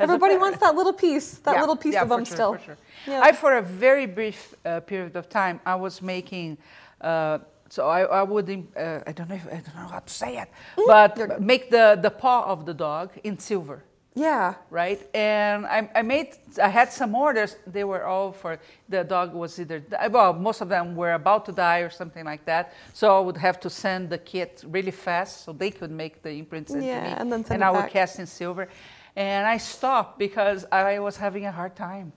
everybody 0.00 0.36
wants 0.36 0.58
that 0.58 0.74
little 0.74 0.92
piece, 0.92 1.38
that 1.38 1.54
Yeah, 1.54 1.60
little 1.60 1.76
piece 1.76 1.94
yeah, 1.94 2.02
of 2.02 2.08
them 2.08 2.24
sure, 2.24 2.34
still. 2.36 2.52
For 2.54 2.64
sure. 2.64 2.76
Yeah. 3.06 3.20
I, 3.22 3.32
for 3.32 3.56
a 3.56 3.62
very 3.62 4.06
brief 4.06 4.54
uh, 4.64 4.80
period 4.80 5.16
of 5.16 5.28
time, 5.28 5.60
I 5.66 5.74
was 5.74 6.02
making. 6.02 6.58
Uh, 7.00 7.38
so 7.70 7.86
I, 7.86 8.00
I 8.02 8.22
would, 8.22 8.48
uh, 8.50 9.00
I 9.06 9.12
don't 9.12 9.28
know, 9.28 9.34
if, 9.36 9.46
I 9.46 9.60
don't 9.64 9.74
know 9.76 9.88
how 9.88 9.98
to 10.00 10.12
say 10.12 10.38
it, 10.38 10.48
Mm, 10.76 11.16
you're 11.16 11.28
but 11.28 11.40
make 11.42 11.70
the, 11.70 11.98
the 12.00 12.10
paw 12.10 12.44
of 12.44 12.64
the 12.64 12.72
dog 12.74 13.10
in 13.24 13.38
silver, 13.38 13.84
Yeah, 14.14 14.54
right? 14.70 14.98
And 15.14 15.66
I, 15.66 15.88
I 15.94 16.02
made, 16.02 16.28
I 16.62 16.68
had 16.68 16.90
some 16.92 17.14
orders. 17.14 17.56
They 17.66 17.84
were 17.84 18.04
all 18.04 18.32
for 18.32 18.58
the 18.88 19.04
dog 19.04 19.34
was 19.34 19.58
either, 19.60 19.82
well, 20.10 20.32
most 20.32 20.60
of 20.62 20.68
them 20.68 20.96
were 20.96 21.12
about 21.12 21.44
to 21.46 21.52
die 21.52 21.80
or 21.80 21.90
something 21.90 22.24
like 22.24 22.44
that. 22.46 22.72
So 22.94 23.16
I 23.18 23.20
would 23.20 23.36
have 23.36 23.60
to 23.60 23.70
send 23.70 24.08
the 24.10 24.18
kit 24.18 24.64
really 24.66 24.90
fast 24.90 25.44
so 25.44 25.52
they 25.52 25.70
could 25.70 25.90
make 25.90 26.22
the 26.22 26.30
imprints 26.30 26.72
into 26.72 26.86
Yeah, 26.86 27.02
me, 27.04 27.14
and 27.18 27.30
then 27.30 27.44
send 27.44 27.62
and 27.62 27.64
I 27.64 27.70
would 27.70 27.90
cast 27.90 28.18
in 28.18 28.26
silver. 28.26 28.66
And 29.16 29.46
I 29.46 29.56
stopped 29.56 30.18
because 30.18 30.64
I 30.70 30.98
was 30.98 31.16
having 31.16 31.46
a 31.46 31.52
hard 31.52 31.74
time. 31.76 32.12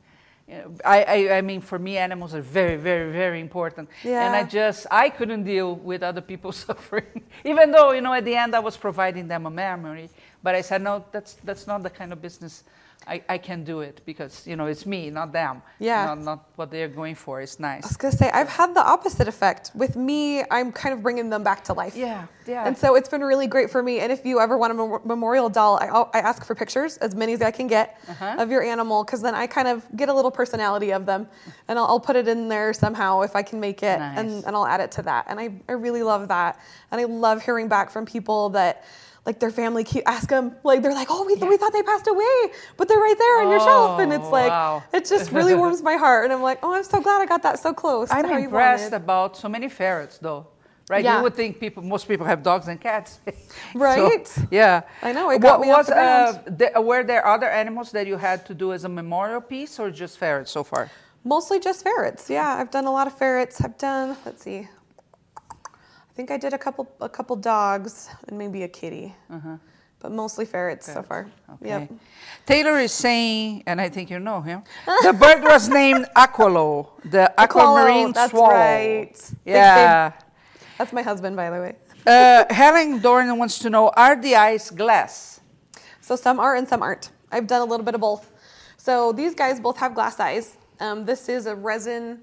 You 0.48 0.56
know, 0.56 0.76
I, 0.84 1.04
I, 1.04 1.38
I 1.38 1.42
mean, 1.42 1.62
for 1.62 1.80
me, 1.80 1.98
animals 1.98 2.36
are 2.36 2.42
very, 2.42 2.76
very, 2.76 3.12
very 3.12 3.40
important. 3.40 3.90
Yeah. 4.04 4.26
And 4.26 4.36
I 4.36 4.44
just, 4.44 4.86
I 4.92 5.10
couldn't 5.10 5.44
deal 5.44 5.76
with 5.76 6.04
other 6.04 6.22
people 6.22 6.52
suffering. 6.68 7.24
Even 7.46 7.72
though, 7.72 7.92
you 7.92 8.02
know, 8.02 8.14
at 8.14 8.26
the 8.26 8.36
end 8.36 8.56
I 8.56 8.60
was 8.60 8.76
providing 8.78 9.28
them 9.28 9.46
a 9.46 9.52
memory. 9.52 10.10
But 10.44 10.56
I 10.56 10.62
said, 10.62 10.82
no, 10.82 11.06
that's, 11.12 11.34
that's 11.44 11.68
not 11.68 11.84
the 11.84 11.90
kind 11.90 12.12
of 12.12 12.22
business 12.22 12.64
I, 13.08 13.24
I 13.28 13.38
can 13.40 13.64
do 13.64 13.80
it 13.82 14.02
because, 14.06 14.46
you 14.46 14.56
know, 14.56 14.68
it's 14.68 14.86
me, 14.86 15.10
not 15.10 15.32
them. 15.34 15.64
Yeah. 15.80 16.06
Not, 16.06 16.20
not 16.22 16.50
what 16.56 16.70
they're 16.70 16.88
going 16.88 17.16
for. 17.16 17.42
It's 17.42 17.60
nice. 17.60 17.84
I 17.84 17.88
was 17.88 17.98
gonna 17.98 18.16
say 18.16 18.30
I've 18.32 18.48
had 18.48 18.76
the 18.76 18.86
opposite 18.86 19.28
effect. 19.28 19.72
With 19.74 19.96
me, 19.96 20.44
I'm 20.52 20.72
kind 20.72 20.94
of 20.94 21.02
bringing 21.02 21.30
them 21.32 21.44
back 21.44 21.64
to 21.66 21.74
life. 21.74 21.96
Yeah, 21.96 22.28
yeah. 22.46 22.64
And 22.68 22.78
so 22.78 22.94
it's 22.96 23.10
been 23.10 23.22
really 23.24 23.48
great 23.48 23.72
for 23.72 23.82
me. 23.82 24.02
And 24.02 24.12
if 24.12 24.24
you 24.24 24.40
ever 24.40 24.56
want 24.56 24.72
a 24.72 24.76
mem- 24.76 25.02
memorial 25.04 25.50
doll, 25.50 25.78
I, 25.82 25.88
I 26.18 26.22
ask 26.22 26.46
for 26.46 26.54
pictures, 26.54 26.98
as 26.98 27.16
many 27.16 27.34
as 27.34 27.42
I 27.42 27.50
can 27.50 27.66
get, 27.66 28.00
Uh-huh. 28.08 28.36
of 28.38 28.52
your 28.52 28.62
animal, 28.64 29.04
because 29.04 29.22
then 29.24 29.34
I 29.34 29.48
kind 29.48 29.68
of 29.68 29.84
get 29.98 30.08
a 30.10 30.14
little 30.14 30.32
personality 30.32 30.92
of 30.94 31.08
them, 31.08 31.28
and 31.68 31.80
I'll, 31.80 31.86
I'll 31.86 32.00
put 32.00 32.16
it 32.16 32.28
in 32.28 32.50
there 32.50 32.72
somehow 32.72 33.22
if 33.22 33.36
I 33.36 33.42
can 33.42 33.60
make 33.60 33.82
it, 33.82 33.98
Nice. 33.98 34.20
and, 34.20 34.46
and 34.46 34.56
I'll 34.56 34.68
add 34.68 34.80
it 34.80 34.92
to 34.92 35.02
that. 35.04 35.26
And 35.28 35.40
I, 35.40 35.50
I 35.68 35.72
really 35.74 36.04
love 36.04 36.28
that. 36.28 36.60
And 36.92 37.02
I 37.02 37.06
love 37.06 37.44
hearing 37.44 37.68
back 37.68 37.90
from 37.90 38.06
people 38.06 38.50
that. 38.50 38.84
Like 39.26 39.40
their 39.40 39.52
family 39.52 39.84
keep 39.84 40.04
ask 40.08 40.28
them 40.30 40.56
like 40.64 40.82
they're 40.82 40.96
like 40.96 41.10
oh 41.12 41.24
we, 41.26 41.36
we 41.36 41.56
thought 41.58 41.74
they 41.74 41.84
passed 41.84 42.08
away 42.08 42.38
but 42.76 42.88
they're 42.88 42.98
right 43.10 43.18
there 43.24 43.42
on 43.42 43.52
your 43.52 43.60
shelf 43.60 44.00
and 44.00 44.12
it's 44.12 44.26
Oh, 44.26 44.32
like 44.32 44.50
wow. 44.50 44.84
it 44.92 45.06
just 45.06 45.32
really 45.32 45.54
warms 45.54 45.84
my 45.84 45.96
heart 45.96 46.24
and 46.26 46.34
I'm 46.34 46.42
like 46.42 46.58
oh 46.64 46.74
I'm 46.74 46.84
so 46.84 47.00
glad 47.02 47.22
I 47.22 47.28
got 47.28 47.44
that 47.44 47.60
so 47.60 47.72
close 47.72 48.10
I'm 48.12 48.26
impressed 48.26 48.94
about 48.94 49.38
so 49.38 49.48
many 49.48 49.70
ferrets, 49.70 50.18
though. 50.18 50.48
Right? 50.90 51.06
Yeah. 51.06 51.18
You 51.18 51.24
would 51.24 51.36
think 51.36 51.60
people, 51.60 51.84
most 51.84 52.06
people 52.08 52.26
have 52.26 52.42
dogs 52.44 52.68
and 52.68 52.82
cats. 52.82 53.20
So, 53.74 53.80
Right? 53.80 54.28
yeah. 54.50 54.82
I 55.04 55.14
know, 55.14 55.30
it 55.30 55.40
got 55.40 55.60
What 55.60 55.68
me 55.68 55.72
was, 55.72 55.90
uh, 55.90 56.42
the- 56.48 56.82
were 56.82 57.04
there 57.04 57.26
other 57.26 57.48
animals 57.48 57.92
that 57.92 58.08
you 58.08 58.18
had 58.18 58.46
to 58.48 58.54
do 58.54 58.74
as 58.74 58.84
a 58.84 58.90
memorial 58.90 59.40
piece, 59.40 59.80
or 59.80 59.90
just 59.92 60.18
ferrets 60.18 60.52
so 60.52 60.64
far? 60.66 60.90
Mostly 61.24 61.60
just 61.62 61.84
ferrets. 61.84 62.30
Yeah, 62.30 62.50
I've 62.60 62.72
done 62.72 62.86
a 62.88 62.92
lot 62.92 63.08
of 63.08 63.14
ferrets. 63.18 63.62
I've 63.64 63.78
done. 63.78 64.18
Let's 64.26 64.44
see. 64.44 64.68
I 66.12 66.14
think 66.14 66.30
I 66.30 66.38
did 66.38 66.54
a 66.54 66.58
couple 66.58 66.88
a 67.00 67.08
couple 67.08 67.36
dogs 67.38 68.10
and 68.28 68.38
maybe 68.38 68.64
a 68.64 68.68
kitty, 68.68 69.16
but 70.00 70.12
mostly 70.12 70.46
ferrets, 70.46 70.86
so 70.92 71.02
far. 71.02 71.22
Uh-huh. 71.48 71.54
Okay. 71.62 71.70
Yep. 71.70 71.92
Taylor 72.46 72.80
is 72.80 72.92
saying, 72.92 73.64
and 73.66 73.80
I 73.80 73.88
think 73.88 74.10
you 74.10 74.20
know 74.20 74.42
him. 74.42 74.64
The 75.04 75.14
bird 75.14 75.42
was 75.44 75.70
named 75.70 76.08
Aqualo, 76.16 76.90
the 77.06 77.32
aquamarine 77.40 78.12
that's 78.12 78.32
swallow. 78.32 78.54
right. 78.54 79.14
Big, 79.46 79.54
Yeah. 79.56 80.12
That's 80.78 80.92
my 80.92 81.02
husband, 81.04 81.36
by 81.36 81.50
the 81.50 81.60
way. 81.62 81.76
uh, 82.08 82.44
Helen 82.54 83.00
Dorn 83.00 83.38
wants 83.38 83.60
to 83.60 83.70
know: 83.70 83.90
Are 83.96 84.16
the 84.20 84.36
eyes 84.36 84.70
glass? 84.70 85.40
So 86.02 86.16
some 86.18 86.40
are 86.40 86.56
and 86.56 86.68
some 86.68 86.82
aren't. 86.84 87.12
I've 87.32 87.48
done 87.48 87.62
a 87.62 87.66
little 87.72 87.86
bit 87.86 87.96
of 87.96 88.02
both. 88.02 88.32
So 88.76 89.14
these 89.14 89.34
guys 89.34 89.60
both 89.62 89.78
have 89.78 89.94
glass 89.96 90.20
eyes. 90.20 90.58
Um, 90.82 91.06
this 91.06 91.30
is 91.30 91.46
a 91.46 91.56
resin. 91.56 92.20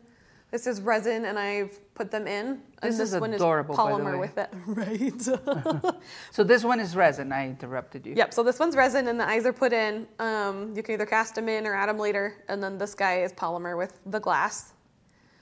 This 0.50 0.66
is 0.66 0.80
resin, 0.80 1.26
and 1.26 1.38
I've 1.38 1.78
put 1.94 2.10
them 2.10 2.26
in. 2.26 2.62
And 2.82 2.92
This 2.92 3.00
is 3.00 3.20
one 3.20 3.34
adorable, 3.34 3.74
is 3.74 3.78
by 3.78 3.90
the 3.92 3.98
polymer 3.98 4.12
way. 4.14 4.18
with 4.18 4.38
it. 4.38 4.50
Right. 4.66 5.94
So 6.32 6.42
this 6.42 6.64
one 6.64 6.80
is 6.80 6.96
resin. 6.96 7.32
I 7.32 7.46
interrupted 7.48 8.06
you. 8.06 8.14
Yep. 8.14 8.32
So 8.32 8.42
this 8.42 8.58
one's 8.58 8.74
resin, 8.76 9.08
and 9.08 9.20
the 9.20 9.28
eyes 9.28 9.44
are 9.44 9.52
put 9.52 9.72
in. 9.74 10.06
Um, 10.18 10.72
you 10.74 10.82
can 10.82 10.94
either 10.94 11.04
cast 11.06 11.34
them 11.34 11.48
in 11.50 11.66
or 11.66 11.74
add 11.74 11.88
them 11.90 11.98
later, 11.98 12.34
and 12.48 12.62
then 12.62 12.78
this 12.78 12.94
guy 12.94 13.20
is 13.22 13.32
polymer 13.32 13.76
with 13.76 13.98
the 14.06 14.20
glass. 14.20 14.72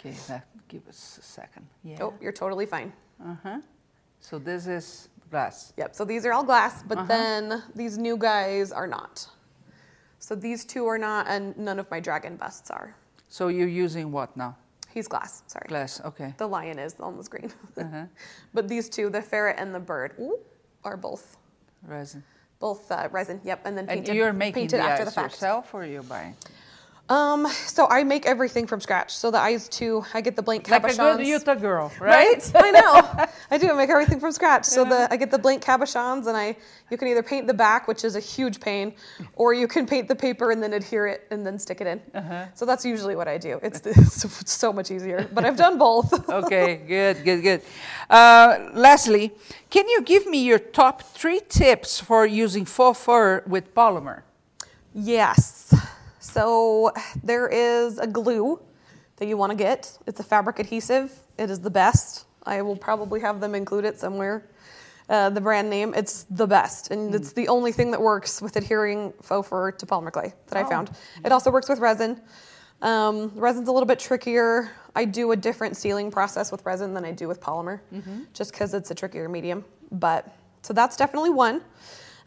Okay, 0.00 0.14
that, 0.28 0.46
give 0.68 0.86
us 0.88 1.18
a 1.20 1.24
second. 1.24 1.66
Yeah. 1.84 1.98
Oh, 2.02 2.14
you're 2.20 2.32
totally 2.32 2.66
fine. 2.66 2.92
Uh-huh. 3.24 3.60
So 4.20 4.38
this 4.40 4.66
is 4.66 5.08
glass. 5.30 5.72
Yep. 5.76 5.94
So 5.94 6.04
these 6.04 6.26
are 6.26 6.32
all 6.32 6.44
glass, 6.44 6.82
but 6.82 6.98
Uh-huh. 6.98 7.06
then 7.06 7.62
these 7.76 7.96
new 7.96 8.16
guys 8.16 8.72
are 8.72 8.86
not. 8.88 9.28
So 10.18 10.34
these 10.34 10.64
two 10.64 10.86
are 10.86 10.98
not, 10.98 11.26
and 11.28 11.56
none 11.56 11.78
of 11.78 11.88
my 11.92 12.00
dragon 12.00 12.36
busts 12.36 12.70
are. 12.70 12.94
So 13.28 13.48
you're 13.48 13.68
using 13.68 14.10
what 14.10 14.36
now? 14.36 14.56
He's 14.96 15.09
glass. 15.09 15.42
Sorry. 15.46 15.66
Glass. 15.68 16.00
Okay. 16.06 16.32
The 16.38 16.46
lion 16.48 16.78
is 16.78 16.94
almost 16.98 17.30
green. 17.30 17.52
Uh-huh. 17.76 18.06
but 18.54 18.66
these 18.66 18.88
two, 18.88 19.11
the 19.11 19.20
ferret 19.20 19.56
and 19.59 19.74
the 19.74 19.78
bird, 19.78 20.14
ooh, 20.18 20.38
are 20.85 20.96
both 20.96 21.37
Resin. 21.87 22.24
both 22.61 22.90
uh, 22.90 23.06
resin. 23.12 23.38
Yep, 23.44 23.61
and 23.66 23.76
then 23.76 23.85
And 23.90 23.98
painted, 23.98 24.14
you're 24.16 24.32
making 24.32 24.62
painted 24.62 24.78
the 24.80 24.85
after 24.85 25.04
the 25.04 25.11
fact. 25.11 25.32
yourself, 25.35 25.74
or 25.74 25.85
you're 25.85 26.02
buying? 26.02 26.35
Um, 27.08 27.46
so 27.48 27.86
I 27.88 28.02
make 28.02 28.26
everything 28.26 28.66
from 28.66 28.80
scratch. 28.80 29.16
So 29.16 29.30
the 29.30 29.38
eyes 29.38 29.68
too, 29.68 30.04
I 30.12 30.20
get 30.20 30.34
the 30.34 30.42
blank 30.42 30.64
cabochons. 30.64 30.98
Like 30.98 31.14
a 31.14 31.16
good 31.18 31.26
Utah 31.26 31.54
girl, 31.54 31.92
right? 32.00 32.36
right? 32.36 32.52
I 32.64 32.70
know. 32.72 33.26
I 33.50 33.58
do. 33.58 33.70
I 33.70 33.74
make 33.74 33.90
everything 33.90 34.18
from 34.18 34.32
scratch. 34.32 34.64
So 34.64 34.84
the 34.84 35.06
I 35.12 35.16
get 35.16 35.30
the 35.30 35.38
blank 35.38 35.62
cabochons, 35.62 36.26
and 36.26 36.36
I 36.36 36.56
you 36.90 36.96
can 36.96 37.06
either 37.06 37.22
paint 37.22 37.46
the 37.46 37.54
back, 37.54 37.86
which 37.86 38.04
is 38.04 38.16
a 38.16 38.20
huge 38.20 38.60
pain, 38.60 38.92
or 39.34 39.54
you 39.54 39.68
can 39.68 39.86
paint 39.86 40.08
the 40.08 40.16
paper 40.16 40.50
and 40.50 40.60
then 40.60 40.72
adhere 40.72 41.06
it 41.06 41.28
and 41.30 41.46
then 41.46 41.60
stick 41.60 41.80
it 41.80 41.86
in. 41.86 42.02
Uh-huh. 42.12 42.46
So 42.54 42.66
that's 42.66 42.84
usually 42.84 43.14
what 43.14 43.28
I 43.28 43.38
do. 43.38 43.60
It's, 43.62 43.80
it's 43.84 44.50
so 44.50 44.72
much 44.72 44.90
easier. 44.90 45.28
But 45.32 45.44
I've 45.44 45.56
done 45.56 45.78
both. 45.78 46.28
okay, 46.28 46.76
good, 46.88 47.22
good, 47.24 47.42
good. 47.42 47.62
Uh, 48.10 48.70
Leslie, 48.74 49.32
can 49.70 49.88
you 49.88 50.02
give 50.02 50.26
me 50.26 50.42
your 50.44 50.58
top 50.58 51.02
three 51.02 51.40
tips 51.48 52.00
for 52.00 52.26
using 52.26 52.64
faux 52.64 52.98
fur 52.98 53.44
with 53.46 53.74
polymer? 53.74 54.22
Yes. 54.92 55.74
So 56.26 56.92
there 57.22 57.46
is 57.48 57.98
a 57.98 58.06
glue 58.06 58.60
that 59.16 59.26
you 59.28 59.36
want 59.36 59.50
to 59.50 59.56
get. 59.56 59.96
It's 60.06 60.20
a 60.20 60.24
fabric 60.24 60.58
adhesive. 60.58 61.12
It 61.38 61.50
is 61.50 61.60
the 61.60 61.70
best. 61.70 62.26
I 62.44 62.62
will 62.62 62.76
probably 62.76 63.20
have 63.20 63.40
them 63.40 63.54
include 63.54 63.84
it 63.84 63.98
somewhere. 63.98 64.44
Uh, 65.08 65.30
the 65.30 65.40
brand 65.40 65.70
name, 65.70 65.94
it's 65.94 66.24
the 66.30 66.46
best, 66.46 66.90
and 66.90 67.14
it's 67.14 67.32
the 67.32 67.46
only 67.46 67.70
thing 67.70 67.92
that 67.92 68.00
works 68.00 68.42
with 68.42 68.56
adhering 68.56 69.12
faux 69.22 69.48
fur 69.48 69.70
to 69.70 69.86
polymer 69.86 70.10
clay 70.10 70.34
that 70.48 70.56
I 70.58 70.68
found. 70.68 70.90
It 71.24 71.30
also 71.30 71.50
works 71.52 71.68
with 71.68 71.78
resin. 71.78 72.20
Um, 72.82 73.30
resin's 73.36 73.68
a 73.68 73.72
little 73.72 73.86
bit 73.86 74.00
trickier. 74.00 74.72
I 74.96 75.04
do 75.04 75.30
a 75.30 75.36
different 75.36 75.76
sealing 75.76 76.10
process 76.10 76.50
with 76.50 76.66
resin 76.66 76.92
than 76.92 77.04
I 77.04 77.12
do 77.12 77.28
with 77.28 77.40
polymer, 77.40 77.80
just 78.34 78.50
because 78.50 78.74
it's 78.74 78.90
a 78.90 78.94
trickier 78.96 79.28
medium. 79.28 79.64
But 79.92 80.36
so 80.62 80.74
that's 80.74 80.96
definitely 80.96 81.30
one. 81.30 81.62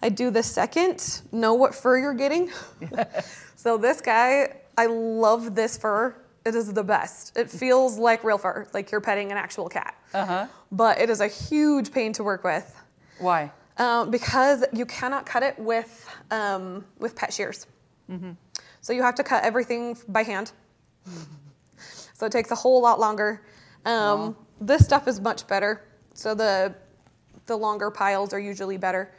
I 0.01 0.07
do 0.07 0.31
the 0.31 0.41
second. 0.41 1.21
Know 1.33 1.53
what 1.55 1.75
fur 1.75 1.97
you're 1.97 2.13
getting. 2.13 2.49
so 3.59 3.77
this 3.77 3.99
guy, 3.99 4.55
I 4.77 4.85
love 4.85 5.53
this 5.53 5.77
fur. 5.77 6.15
It 6.45 6.55
is 6.55 6.71
the 6.71 6.83
best. 6.83 7.37
It 7.37 7.49
feels 7.49 7.97
like 7.97 8.23
real 8.23 8.37
fur, 8.37 8.65
like 8.73 8.89
you're 8.89 9.01
petting 9.01 9.31
an 9.33 9.37
actual 9.37 9.67
cat. 9.67 9.93
Uh-huh. 10.13 10.47
But 10.71 10.99
it 11.03 11.09
is 11.09 11.19
a 11.19 11.27
huge 11.27 11.91
pain 11.91 12.13
to 12.13 12.23
work 12.23 12.45
with 12.45 12.67
Why? 13.19 13.51
um, 13.77 14.11
because 14.11 14.63
you 14.71 14.85
cannot 14.85 15.25
cut 15.25 15.43
it 15.43 15.59
with 15.59 15.91
um, 16.31 16.85
with 16.99 17.13
pet 17.15 17.33
shears. 17.33 17.67
Mm-hmm. 18.09 18.31
So 18.79 18.93
you 18.93 19.03
have 19.03 19.15
to 19.15 19.23
cut 19.23 19.43
everything 19.43 19.97
by 20.07 20.23
hand. 20.23 20.53
So 22.13 22.25
it 22.25 22.31
takes 22.31 22.51
a 22.51 22.55
whole 22.55 22.81
lot 22.81 22.97
longer. 22.99 23.41
Um, 23.85 24.35
This 24.61 24.85
stuff 24.85 25.07
is 25.07 25.19
much 25.19 25.47
better. 25.47 25.81
So 26.13 26.33
the 26.33 26.73
the 27.45 27.57
longer 27.57 27.91
piles 27.91 28.33
are 28.33 28.39
usually 28.39 28.77
better. 28.77 29.11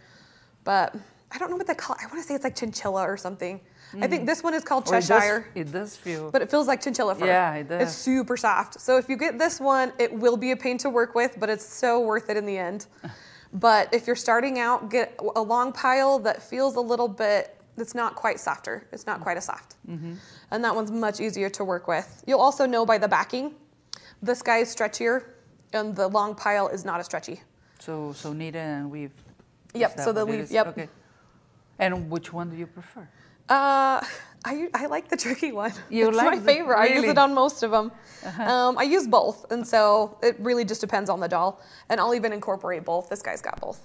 But 0.65 0.95
I 1.33 1.39
don't 1.39 1.51
know 1.51 1.57
what 1.57 1.67
they 1.67 1.75
call. 1.75 1.97
I 2.01 2.07
want 2.07 2.19
to 2.19 2.23
say 2.23 2.35
it's 2.35 2.45
like 2.45 2.57
chinchilla 2.57 3.03
or 3.03 3.17
something. 3.17 3.61
I 4.01 4.07
think 4.07 4.25
this 4.27 4.43
one 4.43 4.55
is 4.55 4.63
called 4.63 4.89
Or 4.89 4.95
it 4.97 5.01
does- 5.01 5.09
Cheshire. 5.09 5.47
It 5.55 5.73
does, 5.73 5.97
feel. 5.97 6.31
But 6.31 6.43
it 6.43 6.51
feels 6.51 6.69
like 6.69 6.81
chinchilla 6.81 7.15
fur. 7.15 7.27
Yeah, 7.27 7.55
it 7.57 7.69
does. 7.69 7.83
It's 7.83 7.93
super 7.95 8.37
soft. 8.37 8.81
So 8.81 8.97
if 8.99 9.09
you 9.09 9.17
get 9.17 9.39
this 9.39 9.59
one, 9.61 9.93
it 9.99 10.13
will 10.13 10.37
be 10.37 10.53
a 10.53 10.57
pain 10.57 10.79
to 10.79 10.91
work 10.91 11.15
with, 11.15 11.39
but 11.41 11.49
it's 11.51 11.65
so 11.67 12.01
worth 12.01 12.31
it 12.31 12.37
in 12.37 12.47
the 12.47 12.57
end. 12.59 12.87
But 13.53 13.93
if 13.93 14.07
you're 14.07 14.15
starting 14.15 14.61
out, 14.61 14.91
get 14.91 15.19
a 15.35 15.43
long 15.43 15.73
pile 15.73 16.21
that 16.21 16.41
feels 16.41 16.77
a 16.77 16.81
little 16.81 17.09
bit, 17.09 17.61
that's 17.77 17.97
not 17.97 18.15
quite 18.15 18.39
softer. 18.39 18.87
It's 18.93 19.07
not 19.07 19.21
quite 19.21 19.37
as 19.37 19.47
soft. 19.47 19.75
Mm-hmm. 19.89 20.13
And 20.53 20.63
that 20.65 20.73
one's 20.73 20.93
much 20.93 21.19
easier 21.19 21.51
to 21.51 21.65
work 21.65 21.89
with. 21.89 22.23
You'll 22.29 22.39
also 22.39 22.65
know 22.65 22.87
by 22.87 22.97
the 22.99 23.09
backing, 23.09 23.57
this 24.23 24.41
guy 24.41 24.59
is 24.59 24.73
stretchier, 24.73 25.25
and 25.73 25.97
the 25.97 26.07
long 26.07 26.37
pile 26.37 26.69
is 26.69 26.85
not 26.85 27.01
as 27.01 27.07
stretchy. 27.07 27.41
so, 27.81 28.13
so 28.13 28.33
knit 28.33 28.55
and 28.55 28.89
weave. 28.89 29.11
Yep, 29.75 29.99
so 29.99 30.13
the 30.13 30.25
weave, 30.25 30.49
yep. 30.53 30.69
Okay. 30.69 30.89
And 31.81 32.11
which 32.11 32.33
one 32.33 32.51
do 32.51 32.57
you 32.57 32.67
prefer? 32.67 33.09
Uh, 33.49 34.01
I, 34.45 34.69
I 34.75 34.87
like 34.87 35.09
the 35.09 35.17
tricky 35.17 35.51
one. 35.51 35.73
You 35.89 36.09
it's 36.09 36.17
like 36.17 36.27
my 36.27 36.37
the- 36.37 36.45
favorite. 36.45 36.77
I 36.79 36.87
use 36.87 37.05
it 37.05 37.19
on 37.19 37.35
most 37.35 37.65
of 37.65 37.73
them. 37.73 37.91
Um, 38.39 38.79
I 38.79 38.83
use 38.85 39.09
both, 39.09 39.51
and 39.51 39.67
so 39.67 40.19
it 40.23 40.37
really 40.39 40.65
just 40.65 40.81
depends 40.81 41.11
on 41.11 41.19
the 41.19 41.27
doll. 41.27 41.61
And 41.89 41.99
I'll 41.99 42.15
even 42.15 42.33
incorporate 42.33 42.85
both. 42.85 43.09
This 43.09 43.23
guy's 43.23 43.43
got 43.43 43.61
both. 43.61 43.81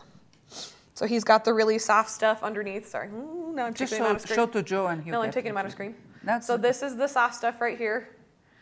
So 0.94 1.08
he's 1.08 1.24
got 1.24 1.44
the 1.46 1.54
really 1.54 1.80
soft 1.80 2.10
stuff 2.10 2.44
underneath. 2.44 2.88
Sorry, 2.88 3.10
Ooh, 3.10 3.52
now 3.56 3.66
I'm 3.66 3.74
Just 3.74 3.92
taking 3.92 4.06
him 4.06 4.12
out 4.12 4.16
of 4.18 4.22
screen. 4.22 4.36
show 4.36 4.46
to 4.48 4.62
Joe 4.64 4.88
and 4.88 5.04
he'll 5.04 5.14
no, 5.14 5.22
I'm 5.24 5.32
taking 5.32 5.52
him 5.52 5.58
out 5.58 5.66
of 5.66 5.72
screen. 5.72 5.96
That's 6.24 6.48
so 6.48 6.58
this 6.58 6.82
is 6.84 6.96
the 6.96 7.08
soft 7.08 7.36
stuff 7.36 7.60
right 7.60 7.78
here. 7.78 8.15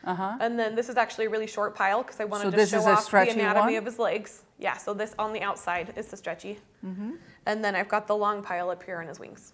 Uh-huh. 0.05 0.37
And 0.39 0.59
then 0.59 0.75
this 0.75 0.89
is 0.89 0.97
actually 0.97 1.25
a 1.25 1.29
really 1.29 1.47
short 1.47 1.75
pile 1.75 2.03
because 2.03 2.19
I 2.19 2.25
wanted 2.25 2.45
So 2.45 2.51
to 2.51 2.57
this 2.57 2.71
show 2.71 2.79
is 2.79 2.85
a 2.85 2.89
off 2.91 3.09
the 3.09 3.29
anatomy 3.29 3.73
one? 3.73 3.75
of 3.75 3.85
his 3.85 3.99
legs. 3.99 4.43
Yeah, 4.59 4.77
so 4.77 4.93
this 4.93 5.15
on 5.17 5.33
the 5.33 5.41
outside 5.41 5.93
is 5.95 6.07
the 6.07 6.17
stretchy. 6.17 6.59
Mm-hmm. 6.85 7.11
And 7.45 7.63
then 7.63 7.75
I've 7.75 7.87
got 7.87 8.07
the 8.07 8.15
long 8.15 8.41
pile 8.43 8.69
up 8.69 8.83
here 8.83 8.99
on 9.01 9.07
his 9.07 9.19
wings. 9.19 9.53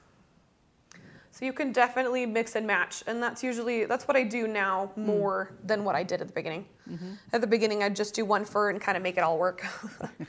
So 1.31 1.45
you 1.45 1.53
can 1.53 1.71
definitely 1.71 2.25
mix 2.25 2.55
and 2.55 2.65
match, 2.67 3.03
and 3.07 3.21
that's 3.23 3.43
usually 3.43 3.85
that's 3.85 4.07
what 4.07 4.17
I 4.17 4.23
do 4.23 4.47
now 4.47 4.91
Mm. 4.97 5.05
more 5.05 5.51
than 5.63 5.83
what 5.85 5.95
I 5.95 6.03
did 6.03 6.19
at 6.21 6.27
the 6.27 6.33
beginning. 6.33 6.65
Mm-hmm. 6.91 7.13
At 7.31 7.41
the 7.41 7.47
beginning, 7.47 7.83
I'd 7.83 7.95
just 7.95 8.13
do 8.15 8.25
one 8.25 8.43
fur 8.43 8.71
and 8.71 8.81
kind 8.81 8.97
of 8.97 9.03
make 9.03 9.17
it 9.17 9.21
all 9.23 9.37
work. 9.37 9.65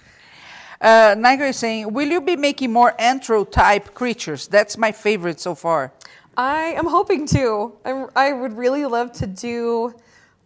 Uh, 0.81 1.15
Niger 1.19 1.45
is 1.45 1.59
saying, 1.59 1.93
will 1.93 2.09
you 2.09 2.23
be 2.23 2.37
making 2.37 2.73
more 2.73 2.95
anthro 2.99 3.45
type 3.51 3.93
creatures? 3.93 4.49
That's 4.49 4.79
my 4.79 4.93
favorite 4.93 5.39
so 5.39 5.55
far. 5.55 5.93
I 6.39 6.73
am 6.75 6.87
hoping 6.87 7.27
to. 7.29 7.75
I'm, 7.85 8.09
I 8.17 8.33
would 8.33 8.57
really 8.57 8.87
love 8.87 9.13
to 9.13 9.27
do 9.27 9.95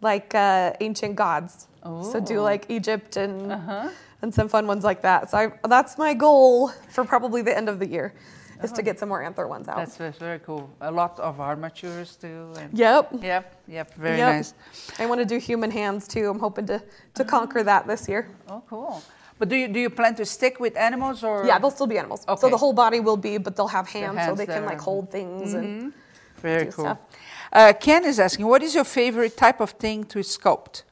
like 0.01 0.33
uh, 0.35 0.73
ancient 0.79 1.15
gods. 1.15 1.67
So 2.11 2.19
do 2.19 2.39
Oh. 2.39 2.43
like 2.43 2.65
Egypt 2.69 3.15
and 3.17 3.51
Uh-huh. 3.51 3.89
and 4.21 4.33
some 4.33 4.47
fun 4.49 4.65
ones 4.67 4.83
like 4.83 5.01
that. 5.01 5.29
So 5.29 5.37
I, 5.37 5.67
that's 5.67 5.97
my 5.97 6.13
goal 6.15 6.69
for 6.89 7.03
probably 7.05 7.41
the 7.43 7.55
end 7.55 7.69
of 7.69 7.77
the 7.77 7.85
year, 7.87 8.13
is 8.63 8.71
to 8.71 8.81
get 8.81 8.97
some 8.99 9.09
more 9.09 9.21
anthro 9.21 9.47
ones 9.47 9.67
out. 9.67 9.75
Oh. 9.75 9.79
That's, 9.81 9.95
that's 9.97 10.17
very 10.17 10.39
cool. 10.39 10.67
A 10.81 10.91
lot 10.91 11.19
of 11.19 11.39
armatures 11.39 12.15
too. 12.15 12.49
And 12.59 12.73
yep. 12.73 13.09
Yep, 13.21 13.45
yep, 13.67 13.93
very 13.95 14.17
Yep. 14.17 14.35
nice. 14.35 14.53
I 14.97 15.05
want 15.05 15.19
to 15.21 15.25
do 15.25 15.37
human 15.37 15.69
hands 15.69 16.07
too. 16.07 16.27
I'm 16.31 16.39
hoping 16.39 16.65
to 16.67 16.81
to 17.13 17.23
conquer 17.23 17.61
that 17.63 17.85
this 17.85 18.07
year. 18.09 18.27
Oh, 18.49 18.63
cool. 18.69 19.03
But 19.37 19.49
do 19.49 19.55
you 19.55 19.67
do 19.67 19.79
you 19.79 19.89
plan 19.91 20.15
to 20.15 20.25
stick 20.25 20.59
with 20.59 20.75
animals 20.77 21.23
or? 21.23 21.45
Yeah, 21.45 21.59
they'll 21.59 21.69
still 21.79 21.87
be 21.95 21.97
animals. 21.99 22.21
Okay. 22.27 22.39
So 22.41 22.49
the 22.49 22.57
whole 22.57 22.73
body 22.73 22.99
will 23.01 23.17
be, 23.29 23.37
but 23.37 23.55
they'll 23.55 23.73
have 23.79 23.87
hands, 23.87 24.15
so 24.17 24.23
hands 24.25 24.37
they 24.39 24.45
can 24.47 24.65
like 24.65 24.79
hold 24.81 25.11
things 25.11 25.53
and 25.53 25.93
very 26.41 26.65
do 26.65 26.71
cool. 26.71 26.85
stuff. 26.85 26.97
Uh, 27.55 27.71
Ken 27.71 28.03
is 28.03 28.19
asking, 28.19 28.45
what 28.45 28.61
is 28.61 28.75
your 28.75 28.83
favorite 28.83 29.37
type 29.37 29.61
of 29.61 29.71
thing 29.71 30.03
to 30.03 30.19
sculpt? 30.19 30.83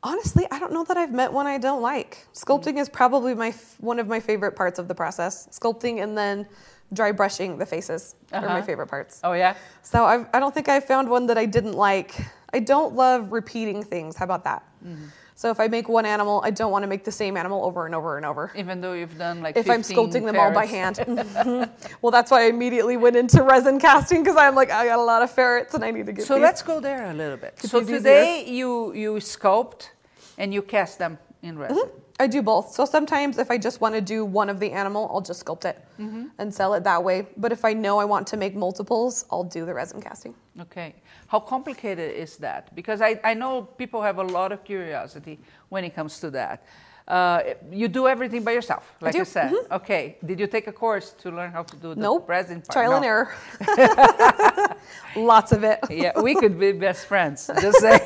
Honestly, 0.00 0.46
I 0.50 0.60
don't 0.60 0.72
know 0.72 0.84
that 0.84 0.96
I've 0.96 1.12
met 1.12 1.32
one 1.32 1.48
I 1.48 1.58
don't 1.58 1.82
like. 1.82 2.26
Sculpting 2.32 2.78
is 2.78 2.88
probably 2.88 3.34
my 3.34 3.48
f- 3.48 3.74
one 3.80 3.98
of 3.98 4.06
my 4.06 4.20
favorite 4.20 4.54
parts 4.54 4.78
of 4.78 4.86
the 4.86 4.94
process. 4.94 5.48
Sculpting 5.48 6.02
and 6.04 6.16
then 6.16 6.46
dry 6.92 7.10
brushing 7.10 7.58
the 7.58 7.66
faces 7.66 8.14
are 8.32 8.40
my 8.42 8.46
Uh-huh. 8.46 8.62
favorite 8.62 8.86
parts. 8.86 9.20
Oh 9.24 9.32
yeah. 9.32 9.54
So 9.82 10.04
I've, 10.04 10.26
I 10.32 10.38
don't 10.38 10.54
think 10.54 10.68
I 10.68 10.78
found 10.78 11.10
one 11.10 11.26
that 11.26 11.36
I 11.36 11.46
didn't 11.46 11.74
like. 11.74 12.14
I 12.54 12.60
don't 12.60 12.94
love 12.94 13.32
repeating 13.32 13.82
things. 13.82 14.16
How 14.16 14.24
about 14.24 14.44
that? 14.44 14.62
Mm-hmm. 14.86 15.06
So 15.40 15.48
if 15.50 15.58
I 15.58 15.68
make 15.68 15.88
one 15.88 16.04
animal, 16.04 16.42
I 16.44 16.50
don't 16.50 16.70
want 16.70 16.82
to 16.82 16.86
make 16.86 17.02
the 17.02 17.10
same 17.10 17.34
animal 17.34 17.64
over 17.64 17.86
and 17.86 17.94
over 17.94 18.18
and 18.18 18.26
over. 18.26 18.52
Even 18.54 18.82
though 18.82 18.92
you've 18.92 19.16
done 19.16 19.40
like. 19.40 19.56
If 19.56 19.70
I'm 19.70 19.82
15 19.82 19.96
sculpting 19.96 20.26
them 20.26 20.36
all 20.38 20.52
by 20.52 20.66
ferrets. 20.66 20.98
hand. 20.98 21.18
Mhm. 21.18 21.70
well, 22.02 22.10
that's 22.10 22.30
why 22.30 22.42
I 22.42 22.48
immediately 22.48 22.98
went 22.98 23.16
into 23.16 23.42
resin 23.42 23.80
casting 23.80 24.22
because 24.22 24.36
I'm 24.36 24.54
like, 24.54 24.70
I 24.70 24.84
got 24.84 24.98
a 24.98 25.02
lot 25.02 25.22
of 25.22 25.30
ferrets 25.30 25.72
and 25.72 25.82
I 25.82 25.92
need 25.92 26.04
to 26.04 26.12
get 26.12 26.26
So 26.26 26.34
these. 26.34 26.42
let's 26.42 26.60
go 26.60 26.78
there 26.78 27.06
a 27.10 27.14
little 27.14 27.38
bit. 27.38 27.56
Keep 27.58 27.70
so 27.70 27.80
these 27.80 27.88
easier. 27.88 27.98
today 28.00 28.44
you 28.48 28.92
you 28.92 29.14
sculpt 29.14 29.88
and 30.36 30.52
you 30.52 30.60
cast 30.60 30.98
them 30.98 31.16
in 31.42 31.56
resin. 31.58 31.88
I 32.20 32.26
do 32.26 32.42
both. 32.42 32.66
So 32.74 32.84
sometimes 32.84 33.38
if 33.38 33.50
I 33.50 33.58
just 33.58 33.80
want 33.80 33.94
to 33.94 34.00
do 34.00 34.24
one 34.24 34.48
of 34.50 34.60
the 34.60 34.70
animal, 34.82 35.08
I'll 35.12 35.22
just 35.30 35.44
sculpt 35.44 35.64
it 35.64 35.76
Mm-hmm. 35.98 36.24
and 36.38 36.54
sell 36.54 36.72
it 36.74 36.82
that 36.84 37.02
way. 37.02 37.26
But 37.36 37.50
if 37.52 37.64
I 37.64 37.72
know 37.74 37.98
I 37.98 38.04
want 38.04 38.26
to 38.28 38.36
make 38.36 38.54
multiples, 38.54 39.24
I'll 39.30 39.44
do 39.58 39.64
the 39.66 39.74
resin 39.74 40.00
casting. 40.00 40.34
Okay. 40.60 40.94
How 41.28 41.40
complicated 41.40 42.14
is 42.24 42.36
that? 42.38 42.74
Because 42.74 43.00
I, 43.02 43.20
I 43.24 43.34
know 43.34 43.62
people 43.62 44.00
have 44.02 44.18
a 44.18 44.22
lot 44.38 44.52
of 44.52 44.64
curiosity 44.64 45.38
when 45.68 45.82
it 45.84 45.94
comes 45.94 46.20
to 46.20 46.30
that. 46.30 46.62
Uh, 47.08 47.42
you 47.72 47.88
do 47.88 48.06
everything 48.06 48.44
by 48.44 48.52
yourself, 48.52 48.84
like 49.00 49.12
do. 49.14 49.20
I 49.20 49.24
said. 49.24 49.52
Okay. 49.72 50.16
Did 50.24 50.38
you 50.38 50.46
take 50.46 50.68
a 50.68 50.72
course 50.72 51.10
to 51.22 51.30
learn 51.30 51.50
how 51.52 51.64
to 51.64 51.76
do 51.76 51.94
the 51.94 52.00
Nope. 52.00 52.28
resin 52.28 52.60
part? 52.62 52.70
Trial 52.70 52.92
and 52.94 53.04
error. 53.04 53.28
Lots 55.16 55.52
of 55.52 55.64
it. 55.64 55.80
yeah, 55.90 56.12
we 56.20 56.34
could 56.34 56.58
be 56.58 56.72
best 56.72 57.06
friends. 57.06 57.50
Just 57.60 57.80
say. 57.80 57.98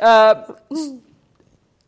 uh, 0.00 0.34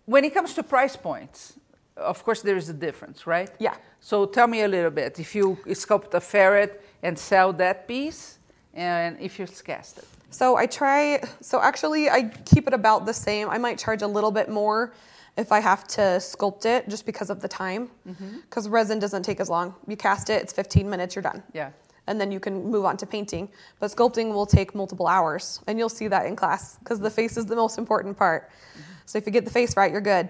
when 0.09 0.25
it 0.25 0.33
comes 0.33 0.55
to 0.55 0.63
price 0.63 0.97
points, 0.97 1.59
of 1.95 2.25
course 2.25 2.41
there 2.41 2.57
is 2.57 2.71
a 2.71 2.73
difference, 2.73 3.27
right? 3.27 3.51
Yeah. 3.59 3.75
So 4.01 4.25
tell 4.25 4.47
me 4.47 4.63
a 4.63 4.69
little 4.69 4.91
bit. 4.91 5.21
If 5.21 5.35
you 5.35 5.59
sculpt 5.67 6.15
a 6.15 6.21
ferret 6.21 6.83
and 7.03 7.19
sell 7.19 7.53
that 7.55 7.87
piece, 7.87 8.39
and 8.73 9.21
if 9.21 9.39
you 9.39 9.47
cast 9.47 9.99
it. 9.99 10.07
So 10.31 10.57
I 10.57 10.67
try, 10.67 11.21
so 11.43 11.61
actually 11.61 12.09
I 12.09 12.31
keep 12.47 12.67
it 12.67 12.73
about 12.73 13.05
the 13.05 13.13
same. 13.13 13.51
I 13.51 13.59
might 13.59 13.79
charge 13.79 14.01
a 14.01 14.07
little 14.07 14.31
bit 14.31 14.49
more 14.49 14.95
if 15.37 15.53
I 15.53 15.61
have 15.61 15.87
to 15.89 16.01
sculpt 16.19 16.65
it 16.65 16.89
just 16.89 17.05
because 17.05 17.29
of 17.29 17.41
the 17.41 17.49
time. 17.49 17.91
Mm-hmm. 18.09 18.39
Because 18.41 18.67
resin 18.67 18.99
doesn't 18.99 19.25
take 19.25 19.41
as 19.41 19.51
long. 19.51 19.75
You 19.87 19.97
cast 19.97 20.31
it, 20.31 20.43
it's 20.43 20.55
15 20.55 20.89
minutes, 20.89 21.17
you're 21.17 21.23
done. 21.23 21.43
Yeah. 21.53 21.71
And 22.07 22.19
then 22.19 22.33
you 22.33 22.41
can 22.41 22.65
move 22.65 22.87
on 22.87 22.97
to 22.97 23.07
painting. 23.07 23.51
But 23.79 23.91
sculpting 23.91 24.33
will 24.33 24.47
take 24.47 24.75
multiple 24.75 25.07
hours. 25.07 25.61
And 25.67 25.79
you'll 25.79 25.91
see 25.91 26.09
that 26.09 26.25
in 26.25 26.35
class 26.35 26.79
because 26.79 26.99
the 26.99 27.11
face 27.11 27.37
is 27.37 27.45
the 27.45 27.57
most 27.57 27.77
important 27.77 28.17
part. 28.17 28.49
Mm-hmm. 28.49 28.83
So 29.09 29.17
if 29.17 29.25
you 29.25 29.33
get 29.33 29.47
the 29.47 29.51
face 29.51 29.75
right, 29.75 29.91
you're 29.91 30.03
good. 30.03 30.29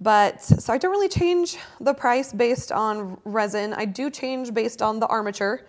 But 0.00 0.42
so 0.42 0.72
I 0.72 0.78
don't 0.78 0.90
really 0.90 1.08
change 1.08 1.56
the 1.80 1.94
price 1.94 2.32
based 2.32 2.72
on 2.72 3.18
resin. 3.24 3.72
I 3.72 3.84
do 3.84 4.10
change 4.10 4.52
based 4.52 4.82
on 4.82 4.98
the 4.98 5.06
armature 5.06 5.64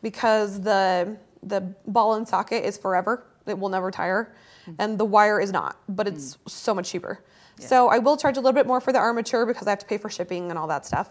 because 0.00 0.60
the 0.60 1.18
the 1.42 1.60
ball 1.86 2.14
and 2.14 2.26
socket 2.26 2.64
is 2.64 2.78
forever. 2.78 3.26
It 3.46 3.58
will 3.58 3.68
never 3.68 3.90
tire. 3.90 4.34
And 4.78 4.98
the 4.98 5.04
wire 5.04 5.38
is 5.38 5.52
not, 5.52 5.76
but 5.88 6.08
it's 6.08 6.38
so 6.46 6.74
much 6.74 6.90
cheaper. 6.90 7.20
So 7.60 7.88
I 7.88 7.98
will 7.98 8.16
charge 8.16 8.36
a 8.36 8.40
little 8.40 8.54
bit 8.54 8.66
more 8.66 8.80
for 8.80 8.92
the 8.92 8.98
armature 8.98 9.44
because 9.44 9.66
I 9.66 9.70
have 9.70 9.80
to 9.80 9.86
pay 9.86 9.98
for 9.98 10.08
shipping 10.08 10.50
and 10.50 10.58
all 10.58 10.68
that 10.68 10.86
stuff. 10.86 11.10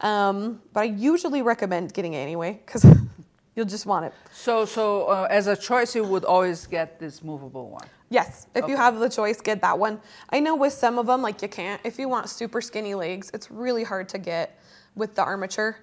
Um, 0.00 0.62
but 0.72 0.80
I 0.80 0.84
usually 0.84 1.42
recommend 1.42 1.92
getting 1.92 2.14
it 2.14 2.18
anyway 2.18 2.60
because 2.64 2.86
you'll 3.58 3.66
just 3.66 3.86
want 3.86 4.06
it. 4.06 4.14
So, 4.32 4.64
so 4.64 5.06
uh, 5.06 5.26
as 5.28 5.48
a 5.48 5.56
choice, 5.56 5.94
you 5.94 6.04
would 6.04 6.24
always 6.24 6.66
get 6.66 7.00
this 7.00 7.24
movable 7.24 7.68
one. 7.68 7.86
Yes, 8.08 8.46
if 8.54 8.68
you 8.68 8.76
have 8.76 9.00
the 9.00 9.08
choice, 9.10 9.40
get 9.40 9.60
that 9.60 9.78
one. 9.78 10.00
I 10.30 10.40
know 10.40 10.54
with 10.54 10.72
some 10.72 10.98
of 10.98 11.06
them, 11.06 11.20
like 11.20 11.42
you 11.42 11.48
can't. 11.48 11.80
If 11.84 11.98
you 11.98 12.08
want 12.08 12.30
super 12.30 12.62
skinny 12.62 12.94
legs, 12.94 13.30
it's 13.34 13.50
really 13.50 13.84
hard 13.84 14.08
to 14.10 14.18
get 14.18 14.58
with 14.94 15.14
the 15.14 15.22
armature. 15.22 15.76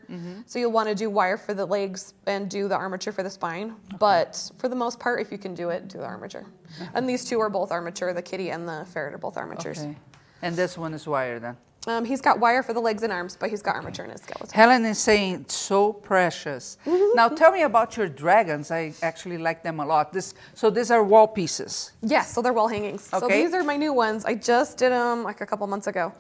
So 0.48 0.58
you'll 0.58 0.72
want 0.72 0.90
to 0.90 0.96
do 0.96 1.10
wire 1.10 1.38
for 1.38 1.54
the 1.54 1.66
legs 1.66 2.14
and 2.26 2.50
do 2.50 2.68
the 2.68 2.76
armature 2.76 3.14
for 3.14 3.22
the 3.24 3.30
spine. 3.30 3.76
But 4.00 4.52
for 4.58 4.70
the 4.70 4.76
most 4.76 5.00
part, 5.00 5.22
if 5.22 5.32
you 5.32 5.38
can 5.38 5.54
do 5.54 5.70
it, 5.70 5.88
do 5.88 6.00
the 6.00 6.06
armature. 6.06 6.46
And 6.96 7.08
these 7.08 7.26
two 7.26 7.40
are 7.42 7.50
both 7.50 7.72
armature. 7.72 8.12
The 8.14 8.22
kitty 8.22 8.50
and 8.52 8.68
the 8.68 8.88
ferret 8.92 9.14
are 9.14 9.20
both 9.20 9.38
armatures. 9.38 9.80
Okay. 9.80 9.96
And 10.42 10.56
this 10.56 10.78
one 10.78 10.94
is 10.94 11.06
wire 11.06 11.40
then. 11.40 11.58
Um, 11.88 12.04
he's 12.04 12.22
got 12.22 12.40
wire 12.40 12.64
for 12.64 12.74
the 12.74 12.80
legs 12.80 13.04
and 13.04 13.14
arms, 13.14 13.38
but 13.40 13.50
he's 13.52 13.62
got 13.62 13.76
armature 13.76 14.06
in 14.06 14.12
his 14.12 14.22
skeleton. 14.22 14.50
Helen 14.56 14.86
is 14.86 14.98
saying 14.98 15.46
so 15.50 15.94
precious. 15.94 16.78
now 17.14 17.30
tell 17.30 17.52
me 17.52 17.62
about 17.62 17.96
your 17.96 18.08
dragons. 18.08 18.72
I 18.72 18.94
actually 19.04 19.38
like 19.38 19.62
them 19.62 19.80
a 19.80 19.86
lot. 19.86 20.12
This, 20.12 20.34
so 20.56 20.70
these 20.72 20.90
are 20.90 21.04
wall 21.04 21.28
pieces. 21.28 21.92
Yes, 22.02 22.34
so 22.34 22.42
they're 22.42 22.54
wall 22.54 22.68
hangings. 22.68 23.08
Okay. 23.14 23.20
So 23.20 23.28
these 23.28 23.54
are 23.54 23.64
my 23.64 23.78
new 23.78 23.94
ones. 23.94 24.26
I 24.26 24.34
just 24.34 24.78
did 24.78 24.92
them 24.92 25.24
like 25.24 25.42
a 25.42 25.46
couple 25.46 25.68
months 25.68 25.86
ago. 25.88 26.12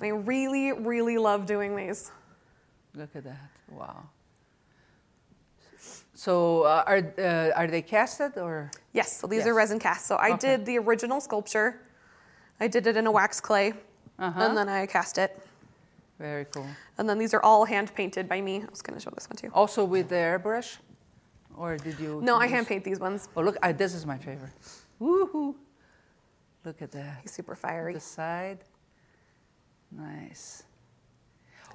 And 0.00 0.06
I 0.06 0.10
really, 0.10 0.72
really 0.72 1.18
love 1.18 1.44
doing 1.44 1.76
these. 1.76 2.10
Look 2.94 3.14
at 3.14 3.24
that. 3.24 3.50
Wow. 3.70 4.04
So 6.14 6.62
uh, 6.62 6.84
are 6.86 7.02
uh, 7.18 7.50
are 7.56 7.66
they 7.66 7.82
casted 7.82 8.38
or? 8.38 8.70
Yes, 8.92 9.18
so 9.20 9.26
these 9.26 9.38
Yes. 9.40 9.48
are 9.48 9.54
resin 9.54 9.78
cast. 9.78 10.06
So 10.06 10.16
I 10.16 10.30
Okay. 10.32 10.56
did 10.56 10.66
the 10.66 10.78
original 10.78 11.20
sculpture. 11.20 11.80
I 12.60 12.68
did 12.68 12.86
it 12.86 12.96
in 12.96 13.06
a 13.06 13.10
wax 13.10 13.40
clay, 13.40 13.74
Uh-huh. 14.22 14.40
and 14.40 14.56
then 14.56 14.68
I 14.68 14.86
cast 14.86 15.18
it. 15.18 15.36
Very 16.18 16.44
cool. 16.44 16.66
And 16.98 17.08
then 17.08 17.18
these 17.18 17.34
are 17.34 17.42
all 17.42 17.64
hand 17.64 17.92
painted 17.94 18.28
by 18.28 18.40
me. 18.40 18.62
I 18.62 18.70
was 18.70 18.80
going 18.80 18.96
to 18.96 19.02
show 19.02 19.10
this 19.10 19.28
one 19.28 19.36
too. 19.36 19.50
Also 19.52 19.84
with 19.84 20.08
the 20.08 20.14
airbrush, 20.14 20.76
or 21.56 21.76
did 21.76 21.98
you? 21.98 22.20
No, 22.22 22.36
I 22.36 22.46
hand 22.46 22.68
paint 22.68 22.84
these 22.84 23.00
ones. 23.00 23.28
Oh 23.36 23.42
look, 23.42 23.56
I, 23.62 23.72
this 23.72 23.94
is 23.94 24.06
my 24.06 24.16
favorite. 24.16 24.52
Woohoo! 25.00 25.56
Look 26.64 26.80
at 26.80 26.92
that. 26.92 27.18
He's 27.22 27.32
super 27.32 27.56
fiery. 27.56 27.94
The 27.94 28.00
side. 28.00 28.60
Nice. 29.90 30.62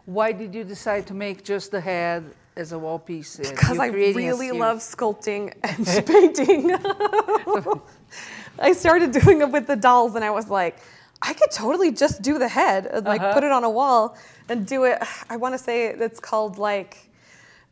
Why 0.06 0.32
did 0.32 0.56
you 0.56 0.64
decide 0.64 1.06
to 1.08 1.14
make 1.14 1.44
just 1.44 1.72
the 1.72 1.82
head 1.82 2.24
as 2.56 2.72
a 2.72 2.80
wall 2.80 2.98
piece? 2.98 3.36
Because 3.36 3.78
I 3.78 3.88
really 3.88 4.52
love 4.52 4.78
sculpting 4.78 5.54
and 5.64 5.86
painting. 6.14 6.74
I 8.60 8.72
started 8.72 9.12
doing 9.12 9.42
it 9.42 9.52
with 9.52 9.68
the 9.68 9.76
dolls, 9.76 10.16
and 10.16 10.24
I 10.24 10.30
was 10.30 10.50
like, 10.50 10.78
I 11.21 11.34
could 11.34 11.51
totally 11.51 11.91
just 11.91 12.21
do 12.21 12.38
the 12.38 12.47
head 12.47 12.86
and 12.86 13.06
like 13.06 13.21
Uh-huh. 13.21 13.34
put 13.34 13.43
it 13.43 13.51
on 13.51 13.63
a 13.63 13.69
wall 13.69 14.15
and 14.49 14.65
do 14.65 14.84
it. 14.86 15.01
I 15.30 15.38
want 15.38 15.53
to 15.53 15.58
say 15.58 15.88
it's 15.88 16.19
called 16.19 16.58
like 16.58 17.10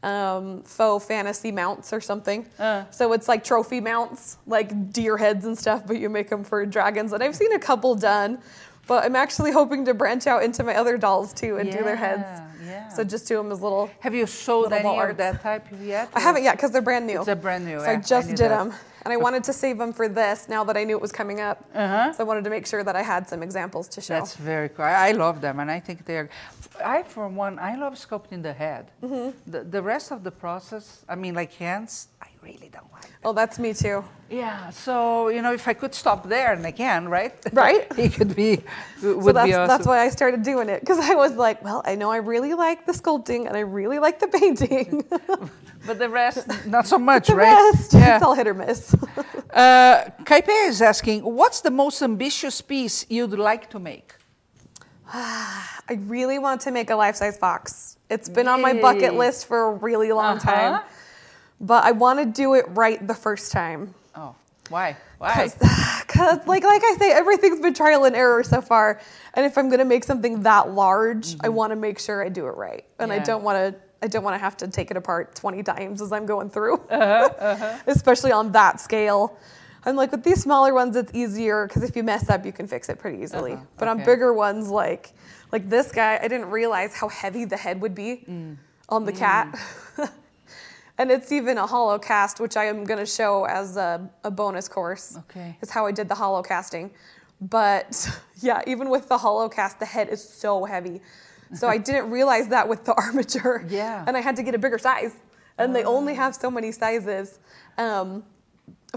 um, 0.04 0.62
faux 0.64 1.06
fantasy 1.06 1.52
mounts 1.52 1.92
or 1.94 2.02
something. 2.02 2.46
Uh. 2.60 2.84
So 2.92 3.14
it's 3.14 3.28
like 3.28 3.44
trophy 3.44 3.82
mounts, 3.82 4.38
like 4.46 4.92
deer 4.94 5.18
heads 5.18 5.46
and 5.46 5.58
stuff, 5.58 5.86
but 5.88 5.98
you 5.98 6.10
make 6.10 6.30
them 6.30 6.44
for 6.44 6.66
dragons. 6.66 7.12
And 7.14 7.24
I've 7.24 7.36
seen 7.36 7.54
a 7.54 7.60
couple 7.60 7.96
done, 7.96 8.40
but 8.88 9.04
I'm 9.04 9.16
actually 9.16 9.52
hoping 9.52 9.86
to 9.86 9.94
branch 9.96 10.28
out 10.28 10.44
into 10.44 10.64
my 10.64 10.76
other 10.76 10.98
dolls 10.98 11.34
too 11.34 11.58
and 11.58 11.72
do 11.72 11.84
their 11.84 11.96
heads. 11.96 12.42
Yeah. 12.66 12.90
So 12.90 13.04
just 13.04 13.28
do 13.28 13.38
them 13.38 13.52
as 13.52 13.62
little. 13.62 13.90
Have 14.00 14.14
you 14.16 14.26
sold 14.28 14.74
any 14.74 15.00
of 15.00 15.18
that 15.18 15.42
type 15.42 15.66
yet? 15.82 16.10
I 16.14 16.20
haven't 16.20 16.44
yet 16.44 16.56
because 16.58 16.72
they're 16.72 16.82
brand 16.82 17.06
new. 17.08 17.22
A 17.22 17.36
brand 17.36 17.66
new. 17.66 17.80
So 17.80 17.86
I 17.86 17.96
just 17.98 18.28
knew 18.30 18.36
did 18.36 18.50
that. 18.52 18.64
them, 18.70 18.74
and 19.04 19.14
I 19.14 19.18
wanted 19.18 19.44
to 19.46 19.54
save 19.54 19.78
them 19.78 19.94
for 19.94 20.08
this. 20.08 20.48
Now 20.50 20.64
that 20.64 20.78
I 20.78 20.84
knew 20.84 20.96
it 20.96 21.02
was 21.02 21.12
coming 21.12 21.40
up, 21.42 21.64
Uh-huh. 21.74 22.14
so 22.14 22.24
I 22.24 22.28
wanted 22.28 22.44
to 22.46 22.50
make 22.50 22.66
sure 22.68 22.84
that 22.84 22.96
I 22.96 23.02
had 23.02 23.28
some 23.30 23.42
examples 23.44 23.88
to 23.90 24.02
show. 24.02 24.16
That's 24.16 24.36
very 24.36 24.70
cool. 24.70 24.86
I, 24.86 25.10
I 25.10 25.12
love 25.12 25.42
them, 25.42 25.60
and 25.60 25.70
I 25.70 25.80
think 25.80 26.06
they're. 26.06 26.30
I, 26.84 27.04
for 27.04 27.28
one, 27.30 27.58
I 27.60 27.76
love 27.78 27.94
sculpting 27.96 28.42
the 28.44 28.52
head. 28.54 28.92
Mm-hmm. 29.02 29.52
The, 29.52 29.64
the 29.64 29.82
rest 29.82 30.12
of 30.12 30.24
the 30.24 30.32
process, 30.32 31.06
I 31.08 31.16
mean, 31.16 31.34
like 31.34 31.54
hands, 31.54 32.10
I 32.22 32.28
really 32.50 32.70
don't 32.78 32.92
like. 32.98 33.10
oh, 33.26 33.34
that's 33.34 33.58
me 33.66 33.72
too. 33.74 33.98
Yeah. 34.30 34.70
So 34.86 34.94
you 35.36 35.42
know, 35.44 35.54
if 35.60 35.66
I 35.68 35.74
could 35.82 35.94
stop 36.04 36.20
there, 36.36 36.50
and 36.54 36.66
I 36.72 36.72
can, 36.84 37.02
right? 37.18 37.34
Right. 37.64 37.84
it 38.06 38.12
could 38.18 38.34
be. 38.44 38.52
Would 39.04 39.24
So 39.26 39.32
that's 39.34 39.48
be 39.48 39.54
awesome. 39.54 39.68
that's 39.72 39.88
why 39.92 40.00
I 40.08 40.10
started 40.20 40.42
doing 40.52 40.68
it 40.74 40.80
because 40.84 41.00
I 41.12 41.14
was 41.24 41.34
like, 41.46 41.58
well, 41.68 41.82
I 41.92 41.94
know 41.96 42.10
I 42.18 42.20
really 42.34 42.54
like 42.68 42.80
the 42.90 42.94
sculpting 43.02 43.42
and 43.48 43.56
I 43.62 43.64
really 43.80 44.00
like 44.06 44.18
the 44.24 44.28
painting. 44.40 44.88
But 45.88 46.00
the 46.00 46.10
rest, 46.10 46.48
not 46.66 46.88
so 46.88 46.98
much, 46.98 47.28
the 47.34 47.36
right? 47.36 47.54
rest, 47.74 47.94
Yeah. 47.94 48.16
it's 48.16 48.24
all 48.26 48.34
hit 48.34 48.48
or 48.48 48.56
miss. 48.56 48.82
Uh, 49.54 50.10
Kaipe 50.30 50.50
is 50.70 50.82
asking, 50.82 51.22
what's 51.22 51.60
the 51.62 51.70
most 51.84 52.02
ambitious 52.02 52.60
piece 52.60 53.06
you'd 53.08 53.38
like 53.38 53.70
to 53.70 53.78
make? 53.78 54.16
I 55.14 56.00
really 56.08 56.40
want 56.40 56.62
to 56.62 56.72
make 56.72 56.90
a 56.90 56.96
life-size 56.96 57.38
fox. 57.38 57.98
It's 58.10 58.30
been 58.30 58.48
on 58.48 58.62
my 58.62 58.74
bucket 58.74 59.14
list 59.14 59.46
for 59.48 59.60
a 59.68 59.72
really 59.88 60.12
long 60.12 60.38
Uh-huh. 60.38 60.52
time, 60.52 60.82
but 61.62 61.84
I 61.84 61.92
want 61.92 62.20
to 62.20 62.26
do 62.26 62.54
it 62.56 62.66
right 62.70 63.06
the 63.06 63.14
first 63.14 63.52
time. 63.52 63.94
Oh, 64.16 64.36
why? 64.70 64.98
Why? 65.18 65.44
Because, 65.44 66.46
like, 66.48 66.64
like 66.64 66.82
I 66.84 66.96
say, 67.00 67.12
everything's 67.12 67.60
been 67.60 67.74
trial 67.74 68.06
and 68.06 68.16
error 68.16 68.44
so 68.44 68.62
far. 68.62 69.00
And 69.34 69.46
if 69.46 69.58
I'm 69.58 69.70
gonna 69.70 69.86
make 69.86 70.04
something 70.04 70.42
that 70.44 70.72
large, 70.72 71.36
I 71.42 71.50
want 71.50 71.72
to 71.72 71.76
make 71.76 72.00
sure 72.00 72.24
I 72.24 72.30
do 72.30 72.48
it 72.48 72.56
right, 72.58 72.84
and 73.00 73.12
I 73.12 73.18
Mm-hmm. 73.18 73.26
Don't 73.26 73.44
want 73.44 73.58
to. 73.76 73.80
I 74.04 74.08
don't 74.08 74.24
want 74.24 74.36
to 74.36 74.40
have 74.40 74.58
to 74.58 74.68
take 74.68 74.92
it 74.92 74.98
apart 74.98 75.34
20 75.36 75.64
times 75.64 76.00
as 76.02 76.12
I'm 76.12 76.26
going 76.28 76.50
through, 76.50 76.76
Uh-huh, 76.92 77.78
especially 77.88 78.32
on 78.32 78.52
that 78.52 78.80
scale. 78.80 79.36
I'm 79.84 79.96
like 79.96 80.12
with 80.12 80.24
these 80.24 80.42
smaller 80.44 80.74
ones, 80.76 80.96
it's 80.96 81.12
easier 81.16 81.66
because 81.68 81.82
if 81.82 81.96
you 81.96 82.04
mess 82.04 82.30
up, 82.30 82.46
you 82.46 82.52
can 82.52 82.68
fix 82.68 82.90
it 82.90 83.00
pretty 83.00 83.24
easily. 83.24 83.54
Uh-huh, 83.54 83.64
But 83.78 83.88
on 83.88 84.04
bigger 84.04 84.34
ones, 84.34 84.70
like 84.70 85.14
like 85.52 85.70
this 85.70 85.92
guy, 85.92 86.20
I 86.22 86.28
didn't 86.28 86.50
realize 86.52 86.94
how 86.94 87.08
heavy 87.08 87.46
the 87.46 87.58
head 87.58 87.82
would 87.82 87.96
be 87.96 88.26
Mm. 88.30 88.58
on 88.90 89.06
the 89.06 89.14
cat. 89.14 89.58
and 90.98 91.12
it's 91.12 91.32
even 91.32 91.58
a 91.58 91.68
hollow 91.68 92.00
cast, 92.00 92.40
which 92.40 92.56
I 92.56 92.66
am 92.66 92.84
going 92.86 93.00
to 93.00 93.06
show 93.06 93.46
as 93.46 93.78
a, 93.78 94.10
a 94.24 94.32
bonus 94.32 94.68
course. 94.68 95.18
Okay. 95.30 95.58
Is 95.62 95.70
how 95.70 95.86
I 95.86 95.92
did 95.92 96.08
the 96.08 96.16
hollow 96.16 96.42
casting. 96.42 96.92
But 97.42 98.10
yeah, 98.42 98.62
even 98.66 98.90
with 98.90 99.10
the 99.10 99.18
hollow 99.18 99.50
cast, 99.50 99.80
the 99.80 99.86
head 99.86 100.10
is 100.10 100.28
so 100.28 100.64
heavy. 100.64 101.02
So 101.54 101.68
I 101.68 101.78
didn't 101.90 102.10
realize 102.10 102.48
that 102.50 102.68
with 102.68 102.86
the 102.86 102.94
armature. 102.98 103.66
Yeah. 103.68 104.04
And 104.08 104.16
I 104.16 104.22
had 104.22 104.36
to 104.38 104.44
get 104.44 104.56
a 104.56 104.60
bigger 104.60 104.78
size. 104.78 105.16
And 105.58 105.74
they 105.74 105.86
only 105.86 106.14
have 106.16 106.36
so 106.36 106.52
many 106.52 106.74
sizes 106.74 107.40
um, 107.78 108.26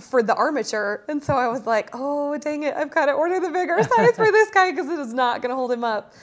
for 0.00 0.24
the 0.24 0.34
armature. 0.34 1.04
And 1.08 1.22
so 1.22 1.34
I 1.34 1.46
was 1.46 1.66
like, 1.66 1.90
oh, 1.92 2.36
dang 2.38 2.64
it, 2.64 2.74
I've 2.74 2.90
got 2.90 3.06
to 3.06 3.12
order 3.12 3.38
the 3.38 3.50
bigger 3.50 3.80
size 3.80 4.16
for 4.16 4.30
this 4.32 4.50
guy 4.50 4.72
because 4.72 4.88
it 4.88 4.98
is 4.98 5.14
not 5.14 5.40
going 5.40 5.50
to 5.50 5.56
hold 5.56 5.70
him 5.70 5.84
up. 5.84 6.14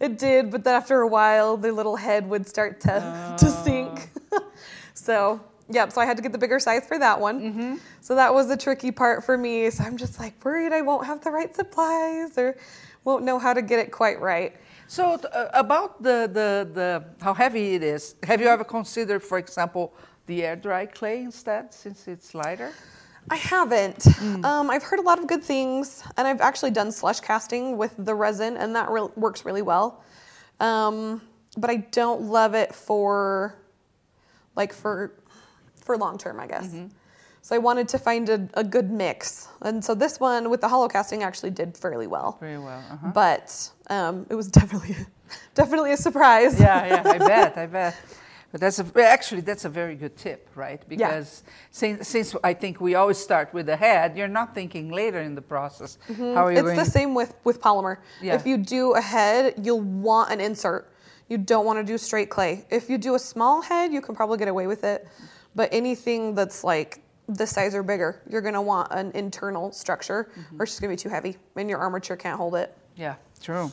It 0.00 0.18
did, 0.18 0.50
but 0.50 0.64
then 0.64 0.74
after 0.74 1.00
a 1.02 1.06
while, 1.06 1.56
the 1.56 1.70
little 1.72 1.94
head 1.94 2.28
would 2.28 2.48
start 2.48 2.80
to, 2.80 3.36
to 3.38 3.46
sink. 3.46 3.81
So, 5.02 5.40
yep, 5.68 5.92
so 5.92 6.00
I 6.00 6.06
had 6.06 6.16
to 6.16 6.22
get 6.22 6.32
the 6.32 6.38
bigger 6.38 6.60
size 6.60 6.84
for 6.86 6.98
that 6.98 7.18
one. 7.20 7.40
So 8.00 8.14
that 8.14 8.32
was 8.32 8.46
the 8.46 8.56
tricky 8.56 8.92
part 8.92 9.24
for 9.24 9.36
me. 9.36 9.70
So 9.70 9.84
I'm 9.84 9.96
just 9.96 10.20
like 10.20 10.34
worried 10.44 10.72
I 10.72 10.82
won't 10.82 11.06
have 11.06 11.18
the 11.24 11.30
right 11.30 11.54
supplies 11.54 12.38
or 12.38 12.56
won't 13.04 13.24
know 13.24 13.38
how 13.38 13.52
to 13.52 13.62
get 13.62 13.78
it 13.84 13.90
quite 13.90 14.20
right. 14.20 14.52
So 14.86 15.14
uh, 15.14 15.48
about 15.54 16.02
the, 16.02 16.30
the, 16.38 16.68
the 16.78 17.04
how 17.24 17.34
heavy 17.34 17.74
it 17.74 17.82
is, 17.82 18.14
have 18.22 18.40
you 18.40 18.48
ever 18.48 18.64
considered, 18.64 19.22
for 19.22 19.38
example, 19.38 19.92
the 20.26 20.44
air 20.44 20.56
dry 20.56 20.86
clay 20.86 21.22
instead, 21.22 21.74
since 21.74 22.06
it's 22.06 22.34
lighter? 22.34 22.70
I 23.30 23.36
haven't. 23.36 24.06
Um, 24.44 24.70
I've 24.70 24.82
heard 24.82 24.98
a 24.98 25.02
lot 25.02 25.18
of 25.18 25.26
good 25.26 25.44
things, 25.44 26.02
and 26.16 26.26
I've 26.28 26.40
actually 26.40 26.72
done 26.72 26.90
slush 26.92 27.20
casting 27.20 27.76
with 27.78 27.94
the 27.98 28.14
resin, 28.14 28.56
and 28.56 28.74
that 28.76 28.90
re- 28.90 29.14
works 29.16 29.44
really 29.44 29.62
well. 29.62 30.02
Um, 30.60 31.22
but 31.56 31.70
I 31.70 31.76
don't 31.76 32.22
love 32.22 32.54
it 32.54 32.74
for, 32.74 33.54
like 34.56 34.72
for, 34.72 35.12
for 35.76 35.96
long 35.96 36.18
term, 36.18 36.40
I 36.40 36.46
guess. 36.46 36.74
So 37.44 37.56
I 37.56 37.58
wanted 37.58 37.88
to 37.88 37.98
find 37.98 38.28
a, 38.28 38.48
a 38.54 38.62
good 38.62 38.90
mix, 38.92 39.48
and 39.62 39.84
so 39.84 39.96
this 39.96 40.20
one 40.20 40.48
with 40.48 40.60
the 40.60 40.68
hollow 40.68 40.86
casting 40.86 41.24
actually 41.24 41.50
did 41.50 41.76
fairly 41.76 42.06
well. 42.06 42.36
Very 42.38 42.58
well. 42.58 42.84
Uh-huh. 42.88 43.10
But 43.12 43.68
um, 43.88 44.26
it 44.30 44.36
was 44.36 44.46
definitely, 44.60 44.94
definitely 45.54 45.92
a 45.92 45.96
surprise. 45.96 46.60
yeah, 46.60 46.86
yeah, 46.86 47.02
I 47.04 47.18
bet, 47.32 47.58
I 47.58 47.66
bet. 47.66 47.96
But 48.52 48.60
that's 48.60 48.78
a, 48.78 48.86
actually 49.02 49.40
that's 49.40 49.64
a 49.64 49.68
very 49.70 49.96
good 49.96 50.16
tip, 50.16 50.48
right? 50.54 50.86
Because 50.86 51.42
since, 51.70 52.06
since 52.06 52.36
I 52.44 52.52
think 52.52 52.82
we 52.82 52.94
always 52.94 53.16
start 53.16 53.52
with 53.54 53.66
the 53.66 53.76
head, 53.76 54.16
you're 54.16 54.28
not 54.28 54.54
thinking 54.54 54.90
later 54.90 55.20
in 55.20 55.34
the 55.34 55.42
process. 55.42 55.96
How 56.16 56.46
are 56.46 56.52
you 56.52 56.58
It's 56.68 56.78
the 56.78 56.90
same 56.90 57.14
with 57.14 57.34
with 57.44 57.60
polymer. 57.62 57.96
Yeah. 58.20 58.34
If 58.34 58.46
you 58.46 58.58
do 58.58 58.92
a 58.92 59.00
head, 59.00 59.54
you'll 59.62 59.80
want 59.80 60.30
an 60.30 60.40
insert. 60.40 60.91
You 61.32 61.38
don't 61.38 61.64
want 61.64 61.78
to 61.78 61.82
do 61.92 61.96
straight 61.96 62.28
clay. 62.28 62.66
If 62.68 62.90
you 62.90 62.98
do 62.98 63.14
a 63.14 63.18
small 63.18 63.62
head, 63.62 63.90
you 63.90 64.02
can 64.02 64.14
probably 64.14 64.36
get 64.36 64.48
away 64.48 64.66
with 64.66 64.84
it. 64.84 65.08
But 65.54 65.70
anything 65.72 66.34
that's 66.34 66.62
like 66.62 67.00
this 67.26 67.52
size 67.52 67.74
or 67.74 67.82
bigger, 67.82 68.20
you're 68.28 68.42
gonna 68.42 68.60
want 68.60 68.88
an 68.92 69.12
internal 69.14 69.72
structure, 69.72 70.28
Mm-hmm. 70.36 70.60
or 70.60 70.64
it's 70.64 70.72
just 70.72 70.82
gonna 70.82 70.92
be 70.92 70.96
too 70.96 71.08
heavy, 71.08 71.38
and 71.56 71.70
your 71.70 71.78
armature 71.78 72.16
can't 72.16 72.36
hold 72.36 72.54
it. 72.54 72.76
Yeah, 72.96 73.14
true. 73.42 73.72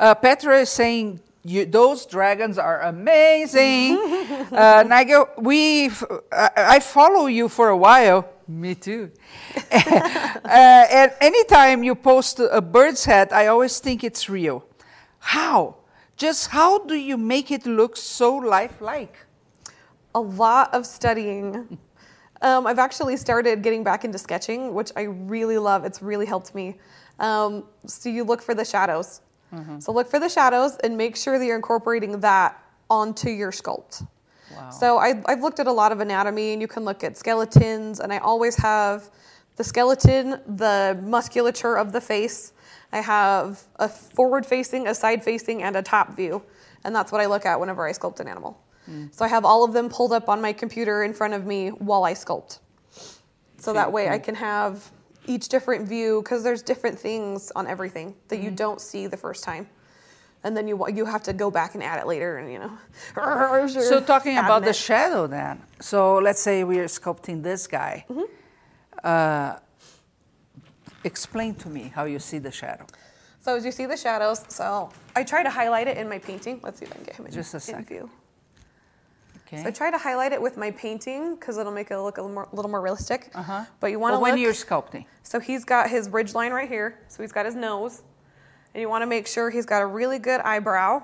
Uh, 0.00 0.14
Petra 0.14 0.60
is 0.60 0.70
saying 0.70 1.20
you, 1.44 1.66
those 1.66 2.06
dragons 2.06 2.56
are 2.56 2.80
amazing. 2.80 3.98
uh, 4.50 4.84
Nigel, 4.88 5.28
we 5.36 5.90
I, 6.32 6.50
I 6.56 6.80
follow 6.80 7.26
you 7.26 7.50
for 7.50 7.68
a 7.68 7.76
while. 7.76 8.30
Me 8.48 8.74
too. 8.74 9.10
uh, 9.72 10.86
and 11.00 11.12
anytime 11.20 11.84
you 11.84 11.94
post 11.96 12.40
a 12.40 12.62
bird's 12.62 13.04
head, 13.04 13.30
I 13.30 13.48
always 13.48 13.78
think 13.78 14.02
it's 14.04 14.30
real. 14.30 14.64
How? 15.18 15.83
Just 16.16 16.48
how 16.48 16.78
do 16.78 16.94
you 16.94 17.16
make 17.16 17.50
it 17.50 17.66
look 17.66 17.96
so 17.96 18.36
lifelike? 18.36 19.16
a 20.14 20.20
lot 20.20 20.72
of 20.72 20.86
studying. 20.86 21.78
Um, 22.42 22.66
I've 22.66 22.78
actually 22.78 23.16
started 23.16 23.62
getting 23.62 23.82
back 23.82 24.04
into 24.04 24.18
sketching, 24.18 24.74
which 24.74 24.92
I 24.96 25.02
really 25.02 25.56
love. 25.56 25.84
It's 25.84 26.02
really 26.02 26.26
helped 26.26 26.54
me. 26.54 26.76
Um, 27.18 27.64
so 27.86 28.08
you 28.08 28.22
look 28.22 28.42
for 28.42 28.54
the 28.54 28.64
shadows. 28.64 29.22
So 29.78 29.92
look 29.92 30.10
for 30.10 30.18
the 30.18 30.28
shadows 30.28 30.76
and 30.82 30.96
make 30.96 31.16
sure 31.16 31.38
that 31.38 31.44
you're 31.46 31.56
incorporating 31.56 32.18
that 32.20 32.60
onto 32.90 33.30
your 33.30 33.52
sculpt. 33.52 34.06
Wow. 34.52 34.70
So 34.70 34.98
I, 34.98 35.22
I've 35.26 35.42
looked 35.42 35.60
at 35.60 35.68
a 35.68 35.72
lot 35.72 35.92
of 35.92 36.00
anatomy, 36.00 36.52
and 36.52 36.60
you 36.60 36.68
can 36.68 36.84
look 36.84 37.04
at 37.04 37.16
skeletons, 37.16 38.00
and 38.00 38.12
I 38.12 38.18
always 38.18 38.56
have 38.56 39.10
the 39.54 39.62
skeleton, 39.62 40.40
the 40.56 41.00
musculature 41.02 41.76
of 41.78 41.92
the 41.92 42.00
face. 42.00 42.52
I 42.94 43.00
have 43.00 43.62
a 43.76 43.88
forward 43.88 44.46
facing, 44.46 44.86
a 44.86 44.94
side 44.94 45.22
facing, 45.24 45.62
and 45.64 45.74
a 45.76 45.82
top 45.82 46.16
view. 46.16 46.42
And 46.84 46.94
that's 46.94 47.10
what 47.12 47.20
I 47.20 47.26
look 47.26 47.44
at 47.44 47.58
whenever 47.58 47.86
I 47.86 47.92
sculpt 47.92 48.20
an 48.20 48.28
animal. 48.28 48.52
So 49.12 49.24
I 49.24 49.28
have 49.28 49.44
all 49.46 49.64
of 49.64 49.72
them 49.72 49.88
pulled 49.88 50.12
up 50.12 50.28
on 50.28 50.42
my 50.42 50.52
computer 50.52 51.04
in 51.04 51.14
front 51.14 51.32
of 51.32 51.46
me 51.46 51.70
while 51.70 52.04
I 52.04 52.12
sculpt. 52.14 52.58
So 53.56 53.72
that 53.72 53.90
way 53.90 54.10
I 54.10 54.18
can 54.18 54.34
have 54.34 54.90
each 55.26 55.48
different 55.48 55.88
view 55.88 56.20
because 56.22 56.42
there's 56.42 56.62
different 56.62 56.98
things 56.98 57.50
on 57.56 57.66
everything 57.66 58.14
that 58.28 58.40
you 58.40 58.50
don't 58.50 58.80
see 58.80 59.06
the 59.06 59.16
first 59.16 59.42
time. 59.42 59.66
and 60.44 60.54
then 60.56 60.68
you 60.68 60.76
you 60.98 61.06
have 61.06 61.22
to 61.22 61.32
go 61.32 61.50
back 61.50 61.74
and 61.74 61.82
add 61.82 61.98
it 62.02 62.06
later, 62.06 62.36
and 62.38 62.52
you 62.52 62.58
know. 62.58 62.72
So 63.90 64.00
talking 64.00 64.36
about 64.36 64.62
the 64.64 64.74
shadow 64.74 65.26
then. 65.26 65.62
So 65.80 66.18
let's 66.26 66.42
say 66.42 66.64
we 66.64 66.78
are 66.78 66.88
sculpting 66.88 67.42
this 67.42 67.66
guy. 67.66 68.04
Mm-hmm. 68.10 68.28
Uh, 69.02 69.56
explain 71.04 71.54
to 71.56 71.68
me 71.68 71.92
how 71.94 72.04
you 72.04 72.18
see 72.18 72.38
the 72.38 72.50
shadow. 72.50 72.86
So 73.40 73.54
as 73.56 73.64
you 73.64 73.72
see 73.72 73.86
the 73.86 73.96
shadows, 73.96 74.42
so 74.48 74.90
I 75.14 75.22
try 75.22 75.42
to 75.42 75.50
highlight 75.50 75.86
it 75.86 75.98
in 75.98 76.08
my 76.08 76.18
painting. 76.18 76.60
Let's 76.62 76.78
see 76.78 76.86
if 76.86 76.92
I 76.92 76.96
can 76.96 77.04
get 77.04 77.16
him 77.16 77.26
in, 77.26 77.32
Just 77.32 77.54
a 77.54 77.60
second. 77.60 77.86
view. 77.86 78.10
Okay. 79.46 79.62
So 79.62 79.68
I 79.68 79.70
try 79.70 79.90
to 79.90 79.98
highlight 79.98 80.32
it 80.32 80.40
with 80.40 80.56
my 80.56 80.70
painting 80.70 81.34
because 81.34 81.58
it'll 81.58 81.72
make 81.72 81.90
it 81.90 81.98
look 81.98 82.16
a 82.16 82.22
little 82.22 82.34
more, 82.34 82.48
little 82.52 82.70
more 82.70 82.80
realistic. 82.80 83.30
uh-huh. 83.34 83.66
But 83.80 83.90
you 83.90 83.98
want 83.98 84.12
to 84.14 84.20
Well, 84.20 84.30
when 84.32 84.38
you're 84.40 84.54
sculpting. 84.54 85.04
So 85.22 85.38
he's 85.38 85.64
got 85.64 85.90
his 85.90 86.08
ridge 86.08 86.34
line 86.34 86.52
right 86.52 86.68
here. 86.68 87.00
So 87.08 87.22
he's 87.22 87.32
got 87.32 87.44
his 87.44 87.54
nose. 87.54 88.02
And 88.72 88.80
you 88.80 88.88
want 88.88 89.02
to 89.02 89.06
make 89.06 89.26
sure 89.26 89.50
he's 89.50 89.66
got 89.66 89.82
a 89.82 89.86
really 89.86 90.18
good 90.18 90.40
eyebrow 90.40 91.02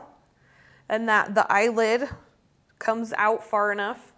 and 0.88 1.08
that 1.08 1.34
the 1.34 1.50
eyelid 1.50 2.08
comes 2.78 3.12
out 3.16 3.44
far 3.44 3.70
enough. 3.70 4.12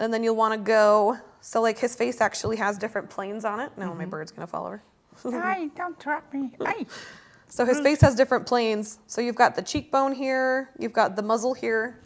And 0.00 0.12
then 0.14 0.22
you'll 0.24 0.36
want 0.36 0.54
to 0.54 0.58
go, 0.58 1.18
so 1.40 1.60
like 1.60 1.78
his 1.78 1.94
face 1.94 2.20
actually 2.20 2.56
has 2.56 2.78
different 2.78 3.10
planes 3.10 3.44
on 3.44 3.60
it. 3.60 3.72
No, 3.76 3.94
my 3.94 4.02
mm-hmm. 4.02 4.10
bird's 4.10 4.32
to 4.32 4.46
fall 4.46 4.66
over. 4.66 4.82
Ay, 5.24 5.70
don't 5.76 5.98
drop 5.98 6.32
me. 6.32 6.52
Ay. 6.64 6.86
So 7.48 7.64
his 7.64 7.80
face 7.80 8.00
has 8.02 8.14
different 8.14 8.46
planes. 8.46 8.98
So 9.06 9.20
you've 9.20 9.34
got 9.34 9.56
the 9.56 9.62
cheekbone 9.62 10.12
here, 10.12 10.70
you've 10.78 10.92
got 10.92 11.16
the 11.16 11.22
muzzle 11.22 11.54
here, 11.54 12.00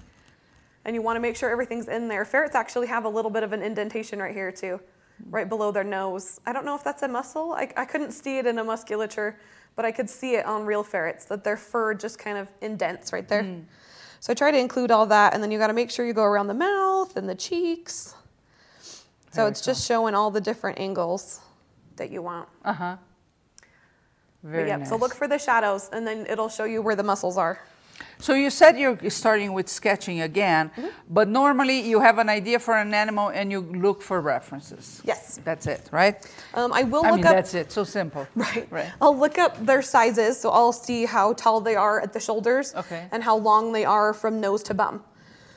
and 0.85 0.95
you 0.95 1.03
want 1.03 1.16
to 1.16 1.21
make 1.21 1.37
sure 1.37 1.51
everything's 1.51 1.88
in 1.88 2.09
there. 2.09 2.25
Ferrets 2.25 2.55
actually 2.55 2.87
have 2.87 3.05
a 3.05 3.09
little 3.09 3.31
bit 3.31 3.42
of 3.42 3.53
an 3.53 3.62
indentation 3.62 4.21
right 4.21 4.35
here 4.35 4.53
too, 4.53 4.81
right 5.31 5.49
below 5.49 5.73
their 5.73 5.85
nose. 5.85 6.40
I 6.47 6.53
don't 6.53 6.64
know 6.64 6.77
if 6.77 6.85
that's 6.85 7.03
a 7.03 7.09
muscle. 7.09 7.53
I, 7.53 7.68
I 7.77 7.85
couldn't 7.85 8.12
see 8.12 8.38
it 8.38 8.47
in 8.47 8.59
a 8.59 8.64
musculature, 8.64 9.38
but 9.75 9.85
I 9.85 9.90
could 9.90 10.09
see 10.09 10.37
it 10.37 10.47
on 10.47 10.64
real 10.64 10.85
ferrets 10.85 11.25
that 11.27 11.42
their 11.45 11.57
fur 11.57 11.95
just 11.95 12.18
kind 12.18 12.38
of 12.38 12.49
indents 12.61 13.12
right 13.12 13.27
there. 13.27 13.42
Mm. 13.42 13.64
So 14.21 14.31
I 14.33 14.35
try 14.35 14.53
to 14.53 14.59
include 14.59 14.92
all 14.92 15.07
that, 15.07 15.35
and 15.35 15.42
then 15.42 15.51
you 15.51 15.59
got 15.59 15.66
to 15.66 15.73
make 15.73 15.90
sure 15.90 16.07
you 16.07 16.12
go 16.12 16.23
around 16.23 16.47
the 16.47 16.55
mouth 16.55 17.16
and 17.16 17.29
the 17.29 17.35
cheeks. 17.35 18.14
So 19.33 19.47
it's 19.47 19.61
just 19.62 19.87
showing 19.87 20.14
all 20.14 20.31
the 20.31 20.40
different 20.40 20.79
angles 20.79 21.40
that 21.97 22.11
you 22.11 22.23
want. 22.23 22.49
Uh-huh. 22.64 22.97
But 24.42 24.51
Very 24.51 24.68
yep, 24.68 24.81
nice. 24.81 24.88
So 24.90 24.97
look 24.97 25.14
for 25.14 25.27
the 25.29 25.38
shadows, 25.38 25.88
and 25.92 26.07
then 26.07 26.27
it'll 26.29 26.49
show 26.51 26.64
you 26.64 26.83
where 26.83 26.97
the 26.97 27.03
muscles 27.03 27.37
are. 27.38 27.59
So 28.18 28.35
you 28.35 28.51
said 28.51 28.79
you're 28.79 28.99
starting 29.11 29.53
with 29.53 29.68
sketching 29.68 30.21
again, 30.23 30.71
Mm-hmm. 30.77 30.88
but 31.09 31.29
normally 31.29 31.81
you 31.81 32.01
have 32.01 32.18
an 32.18 32.29
idea 32.29 32.59
for 32.59 32.77
an 32.77 32.92
animal 32.95 33.29
and 33.31 33.51
you 33.53 33.61
look 33.61 34.03
for 34.03 34.21
references. 34.21 35.01
Yes. 35.05 35.40
That's 35.45 35.66
it, 35.66 35.88
right? 35.92 36.16
Um, 36.55 36.73
I 36.73 36.83
will 36.83 37.05
I 37.05 37.11
look 37.11 37.16
mean, 37.18 37.27
up. 37.27 37.35
that's 37.35 37.55
it. 37.55 37.73
So 37.73 37.85
simple. 37.85 38.27
Right. 38.35 38.66
Right. 38.71 38.90
I'll 39.01 39.16
look 39.16 39.38
up 39.38 39.64
their 39.64 39.83
sizes, 39.83 40.38
so 40.40 40.51
I'll 40.51 40.73
see 40.73 41.05
how 41.07 41.33
tall 41.35 41.61
they 41.61 41.77
are 41.77 42.01
at 42.01 42.12
the 42.12 42.21
shoulders 42.21 42.75
Okay. 42.75 43.07
and 43.12 43.23
how 43.23 43.37
long 43.37 43.73
they 43.73 43.85
are 43.85 44.12
from 44.12 44.40
nose 44.40 44.62
to 44.64 44.75
bum. 44.75 45.03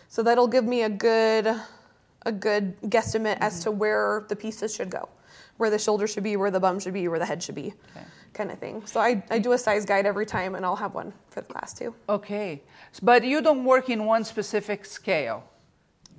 So 0.08 0.22
that'll 0.24 0.48
give 0.48 0.66
me 0.66 0.84
a 0.84 0.90
good, 0.90 1.46
a 2.26 2.32
good 2.32 2.80
guesstimate 2.84 3.38
as 3.40 3.54
Mm-hmm. 3.54 3.64
to 3.64 3.72
where 3.72 4.26
the 4.28 4.36
pieces 4.36 4.76
should 4.76 4.90
go, 4.90 5.08
where 5.58 5.70
the 5.70 5.80
shoulder 5.80 6.08
should 6.08 6.24
be, 6.24 6.36
where 6.36 6.52
the 6.52 6.60
bum 6.60 6.80
should 6.80 6.94
be, 6.94 7.08
where 7.08 7.20
the 7.20 7.26
head 7.26 7.42
should 7.42 7.56
be, 7.56 7.74
Okay. 7.96 8.06
kind 8.34 8.52
of 8.52 8.60
thing. 8.60 8.82
So 8.86 9.00
I, 9.00 9.24
I 9.30 9.40
do 9.40 9.52
a 9.54 9.58
size 9.58 9.86
guide 9.86 10.06
every 10.06 10.26
time, 10.26 10.56
and 10.56 10.66
I'll 10.66 10.76
have 10.76 10.94
one 10.94 11.14
for 11.30 11.42
the 11.42 11.48
class 11.48 11.74
too. 11.74 11.94
Okay. 12.10 12.62
But 13.02 13.24
you 13.24 13.42
don't 13.42 13.64
work 13.64 13.90
in 13.90 14.06
one 14.06 14.24
specific 14.24 14.86
scale. 14.86 15.44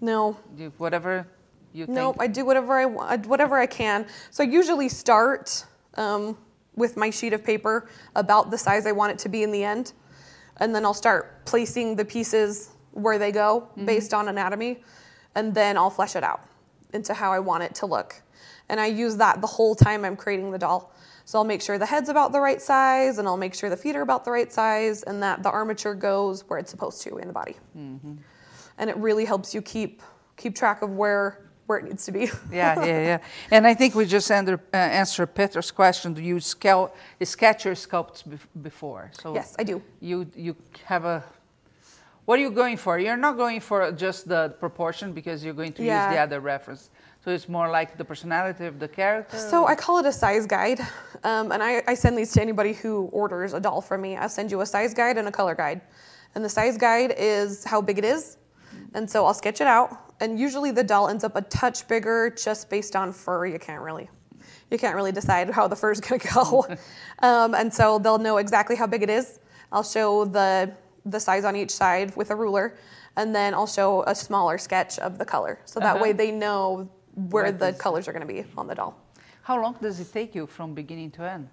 No, 0.00 0.36
You, 0.56 0.72
whatever 0.78 1.26
you 1.72 1.86
No, 1.88 2.12
think. 2.12 2.22
I 2.22 2.26
do 2.28 2.44
whatever 2.44 2.74
I 2.74 2.84
want, 2.86 3.26
whatever 3.26 3.56
I 3.58 3.66
can. 3.66 4.06
So 4.30 4.44
I 4.44 4.46
usually 4.46 4.88
start 4.88 5.64
um, 5.94 6.36
with 6.74 6.96
my 6.96 7.10
sheet 7.10 7.32
of 7.32 7.42
paper 7.42 7.88
about 8.14 8.50
the 8.50 8.58
size 8.58 8.86
I 8.86 8.92
want 8.92 9.12
it 9.12 9.18
to 9.20 9.28
be 9.28 9.42
in 9.42 9.50
the 9.50 9.64
end, 9.64 9.92
and 10.58 10.74
then 10.74 10.84
I'll 10.84 10.94
start 10.94 11.44
placing 11.46 11.96
the 11.96 12.04
pieces 12.04 12.70
where 12.92 13.18
they 13.18 13.32
go 13.32 13.68
based 13.84 14.12
on 14.14 14.28
anatomy, 14.28 14.82
and 15.36 15.54
then 15.54 15.76
I'll 15.76 15.90
flesh 15.90 16.16
it 16.16 16.24
out 16.24 16.40
into 16.92 17.14
how 17.14 17.32
I 17.32 17.38
want 17.38 17.62
it 17.62 17.74
to 17.76 17.86
look. 17.86 18.20
And 18.68 18.80
I 18.80 18.86
use 18.86 19.16
that 19.18 19.40
the 19.40 19.46
whole 19.46 19.76
time 19.76 20.04
I'm 20.04 20.16
creating 20.16 20.50
the 20.50 20.58
doll. 20.58 20.92
So 21.24 21.38
I'll 21.38 21.44
make 21.44 21.60
sure 21.62 21.76
the 21.78 21.86
head's 21.86 22.08
about 22.08 22.32
the 22.32 22.40
right 22.40 22.60
size, 22.62 23.18
and 23.18 23.26
I'll 23.28 23.36
make 23.36 23.54
sure 23.54 23.68
the 23.68 23.76
feet 23.76 23.96
are 23.96 24.02
about 24.02 24.24
the 24.24 24.30
right 24.30 24.52
size, 24.52 25.02
and 25.02 25.22
that 25.22 25.42
the 25.42 25.50
armature 25.50 25.94
goes 25.94 26.42
where 26.48 26.58
it's 26.58 26.70
supposed 26.70 27.02
to 27.02 27.18
in 27.18 27.26
the 27.28 27.32
body. 27.32 27.56
And 28.78 28.90
it 28.90 28.96
really 28.96 29.24
helps 29.24 29.54
you 29.54 29.62
keep 29.62 30.02
keep 30.36 30.54
track 30.54 30.82
of 30.82 30.90
where 30.90 31.46
where 31.66 31.78
it 31.78 31.84
needs 31.84 32.04
to 32.06 32.12
be. 32.12 32.30
yeah, 32.52 32.84
yeah, 32.84 33.00
yeah. 33.10 33.18
And 33.50 33.66
I 33.66 33.74
think 33.74 33.94
we 33.96 34.06
just 34.06 34.30
under, 34.30 34.54
uh, 34.72 34.76
answered 34.76 35.34
Peter's 35.34 35.72
question. 35.72 36.14
Do 36.14 36.22
you 36.22 36.36
scal- 36.36 36.92
sketch 37.24 37.64
your 37.64 37.74
sculpts 37.74 38.22
bef- 38.24 38.46
before? 38.62 39.10
So 39.20 39.34
Yes, 39.34 39.56
I 39.58 39.64
do. 39.64 39.82
You 40.00 40.26
you 40.36 40.54
have 40.84 41.04
a. 41.04 41.24
What 42.26 42.40
are 42.40 42.42
you 42.42 42.50
going 42.50 42.76
for? 42.76 42.98
You're 42.98 43.16
not 43.16 43.36
going 43.36 43.60
for 43.60 43.92
just 43.92 44.28
the 44.28 44.48
proportion 44.58 45.12
because 45.12 45.44
you're 45.44 45.54
going 45.54 45.72
to 45.74 45.82
use 45.82 46.06
the 46.10 46.18
other 46.18 46.40
reference. 46.40 46.90
So 47.24 47.30
it's 47.30 47.48
more 47.48 47.70
like 47.70 47.96
the 47.96 48.04
personality 48.04 48.66
of 48.66 48.80
the 48.80 48.88
character. 48.88 49.38
So 49.38 49.66
I 49.66 49.76
call 49.76 49.98
it 49.98 50.06
a 50.06 50.12
size 50.12 50.44
guide, 50.44 50.80
um, 51.22 51.52
and 51.52 51.62
I, 51.62 51.84
I 51.86 51.94
send 51.94 52.18
these 52.18 52.32
to 52.32 52.42
anybody 52.42 52.72
who 52.72 53.08
orders 53.12 53.52
a 53.52 53.60
doll 53.60 53.80
from 53.80 54.02
me. 54.02 54.16
I 54.16 54.26
send 54.26 54.50
you 54.50 54.60
a 54.60 54.66
size 54.66 54.92
guide 54.92 55.18
and 55.18 55.28
a 55.28 55.32
color 55.32 55.54
guide, 55.54 55.80
and 56.34 56.44
the 56.44 56.48
size 56.48 56.76
guide 56.76 57.14
is 57.16 57.64
how 57.64 57.80
big 57.80 57.98
it 57.98 58.04
is, 58.04 58.38
and 58.94 59.08
so 59.08 59.24
I'll 59.24 59.34
sketch 59.34 59.60
it 59.60 59.66
out. 59.68 60.14
And 60.20 60.38
usually 60.38 60.70
the 60.72 60.84
doll 60.84 61.08
ends 61.08 61.24
up 61.24 61.36
a 61.36 61.42
touch 61.42 61.86
bigger 61.86 62.30
just 62.30 62.70
based 62.70 62.94
on 62.96 63.12
fur. 63.12 63.46
You 63.46 63.58
can't 63.58 63.82
really, 63.82 64.08
you 64.70 64.78
can't 64.78 64.94
really 64.94 65.12
decide 65.12 65.50
how 65.50 65.66
the 65.66 65.76
fur's 65.76 66.00
gonna 66.00 66.22
go, 66.34 66.66
um, 67.20 67.54
and 67.54 67.72
so 67.72 67.98
they'll 67.98 68.18
know 68.18 68.38
exactly 68.38 68.74
how 68.76 68.86
big 68.86 69.02
it 69.02 69.10
is. 69.10 69.40
I'll 69.72 69.82
show 69.82 70.24
the 70.24 70.72
the 71.06 71.20
size 71.20 71.44
on 71.44 71.56
each 71.56 71.70
side 71.70 72.14
with 72.16 72.30
a 72.30 72.36
ruler, 72.36 72.74
and 73.16 73.34
then 73.34 73.54
I'll 73.54 73.66
show 73.66 74.02
a 74.06 74.14
smaller 74.14 74.58
sketch 74.58 74.98
of 74.98 75.16
the 75.18 75.24
color, 75.24 75.58
so 75.64 75.80
that 75.80 75.94
Uh-huh. 75.94 76.02
way 76.02 76.12
they 76.12 76.30
know 76.30 76.88
where 77.30 77.50
the 77.52 77.72
colors 77.72 78.06
are 78.08 78.12
gonna 78.12 78.26
be 78.26 78.44
on 78.58 78.66
the 78.66 78.74
doll. 78.74 78.94
How 79.42 79.60
long 79.60 79.76
does 79.80 80.00
it 80.00 80.12
take 80.12 80.34
you 80.34 80.46
from 80.46 80.74
beginning 80.74 81.10
to 81.12 81.22
end? 81.22 81.48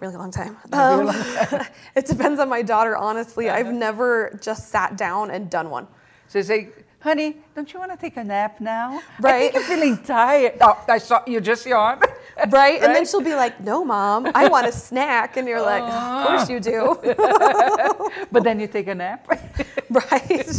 Really 0.00 0.16
long 0.16 0.32
time. 0.32 0.56
Um, 0.72 1.08
it 1.94 2.06
depends 2.06 2.40
on 2.40 2.48
my 2.48 2.62
daughter, 2.62 2.96
honestly. 2.96 3.50
I've 3.50 3.72
never 3.72 4.36
just 4.42 4.68
sat 4.70 4.96
down 4.96 5.30
and 5.30 5.48
done 5.50 5.70
one. 5.70 5.86
So 6.28 6.38
you 6.38 6.44
say, 6.44 6.68
honey, 7.02 7.36
don't 7.54 7.72
you 7.72 7.80
want 7.80 7.90
to 7.90 7.98
take 7.98 8.16
a 8.16 8.24
nap 8.24 8.60
now? 8.60 9.02
I 9.18 9.22
Right. 9.22 9.40
think 9.40 9.54
you're 9.54 9.76
feeling 9.76 9.98
tired. 9.98 10.54
Oh, 10.60 10.78
I 10.88 10.98
saw 10.98 11.22
you 11.26 11.40
just 11.40 11.66
yawned. 11.66 12.04
Right? 12.48 12.82
And 12.82 12.94
then 12.94 13.04
she'll 13.04 13.20
be 13.20 13.34
like, 13.34 13.60
no, 13.60 13.84
mom, 13.84 14.26
I 14.34 14.48
want 14.48 14.66
a 14.66 14.72
snack. 14.88 15.36
And 15.36 15.46
you're 15.46 15.60
like, 15.60 15.82
of 15.82 16.26
course 16.26 16.48
you 16.48 16.60
do. 16.60 16.98
but 18.32 18.42
then 18.42 18.58
you 18.58 18.66
take 18.66 18.88
a 18.88 18.94
nap. 18.94 19.28
right? 19.90 20.56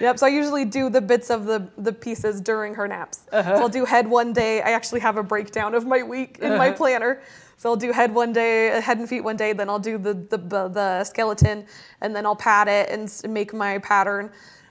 yep. 0.00 0.18
So 0.18 0.26
I 0.26 0.30
usually 0.30 0.64
do 0.64 0.88
the 0.88 1.02
bits 1.02 1.28
of 1.28 1.44
the, 1.44 1.68
the 1.76 1.92
pieces 1.92 2.40
during 2.40 2.74
her 2.74 2.88
naps. 2.88 3.20
Uh-huh. 3.30 3.56
So 3.56 3.62
I'll 3.62 3.68
do 3.68 3.84
head 3.84 4.08
one 4.08 4.32
day. 4.32 4.62
I 4.62 4.70
actually 4.70 5.00
have 5.00 5.18
a 5.18 5.22
breakdown 5.22 5.74
of 5.74 5.86
my 5.86 6.02
week 6.02 6.38
in 6.40 6.56
my 6.56 6.68
uh-huh. 6.68 6.76
planner. 6.78 7.20
So 7.58 7.68
I'll 7.68 7.76
do 7.76 7.92
head 7.92 8.14
one 8.14 8.32
day, 8.32 8.80
head 8.80 8.98
and 8.98 9.08
feet 9.08 9.22
one 9.22 9.36
day, 9.36 9.52
then 9.52 9.68
I'll 9.68 9.78
do 9.78 9.98
the, 9.98 10.14
the, 10.14 10.38
the, 10.38 10.68
the 10.68 11.04
skeleton, 11.04 11.66
and 12.00 12.14
then 12.16 12.26
I'll 12.26 12.36
pat 12.36 12.68
it 12.68 12.90
and 12.90 13.10
make 13.32 13.54
my 13.54 13.78
pattern 13.78 14.30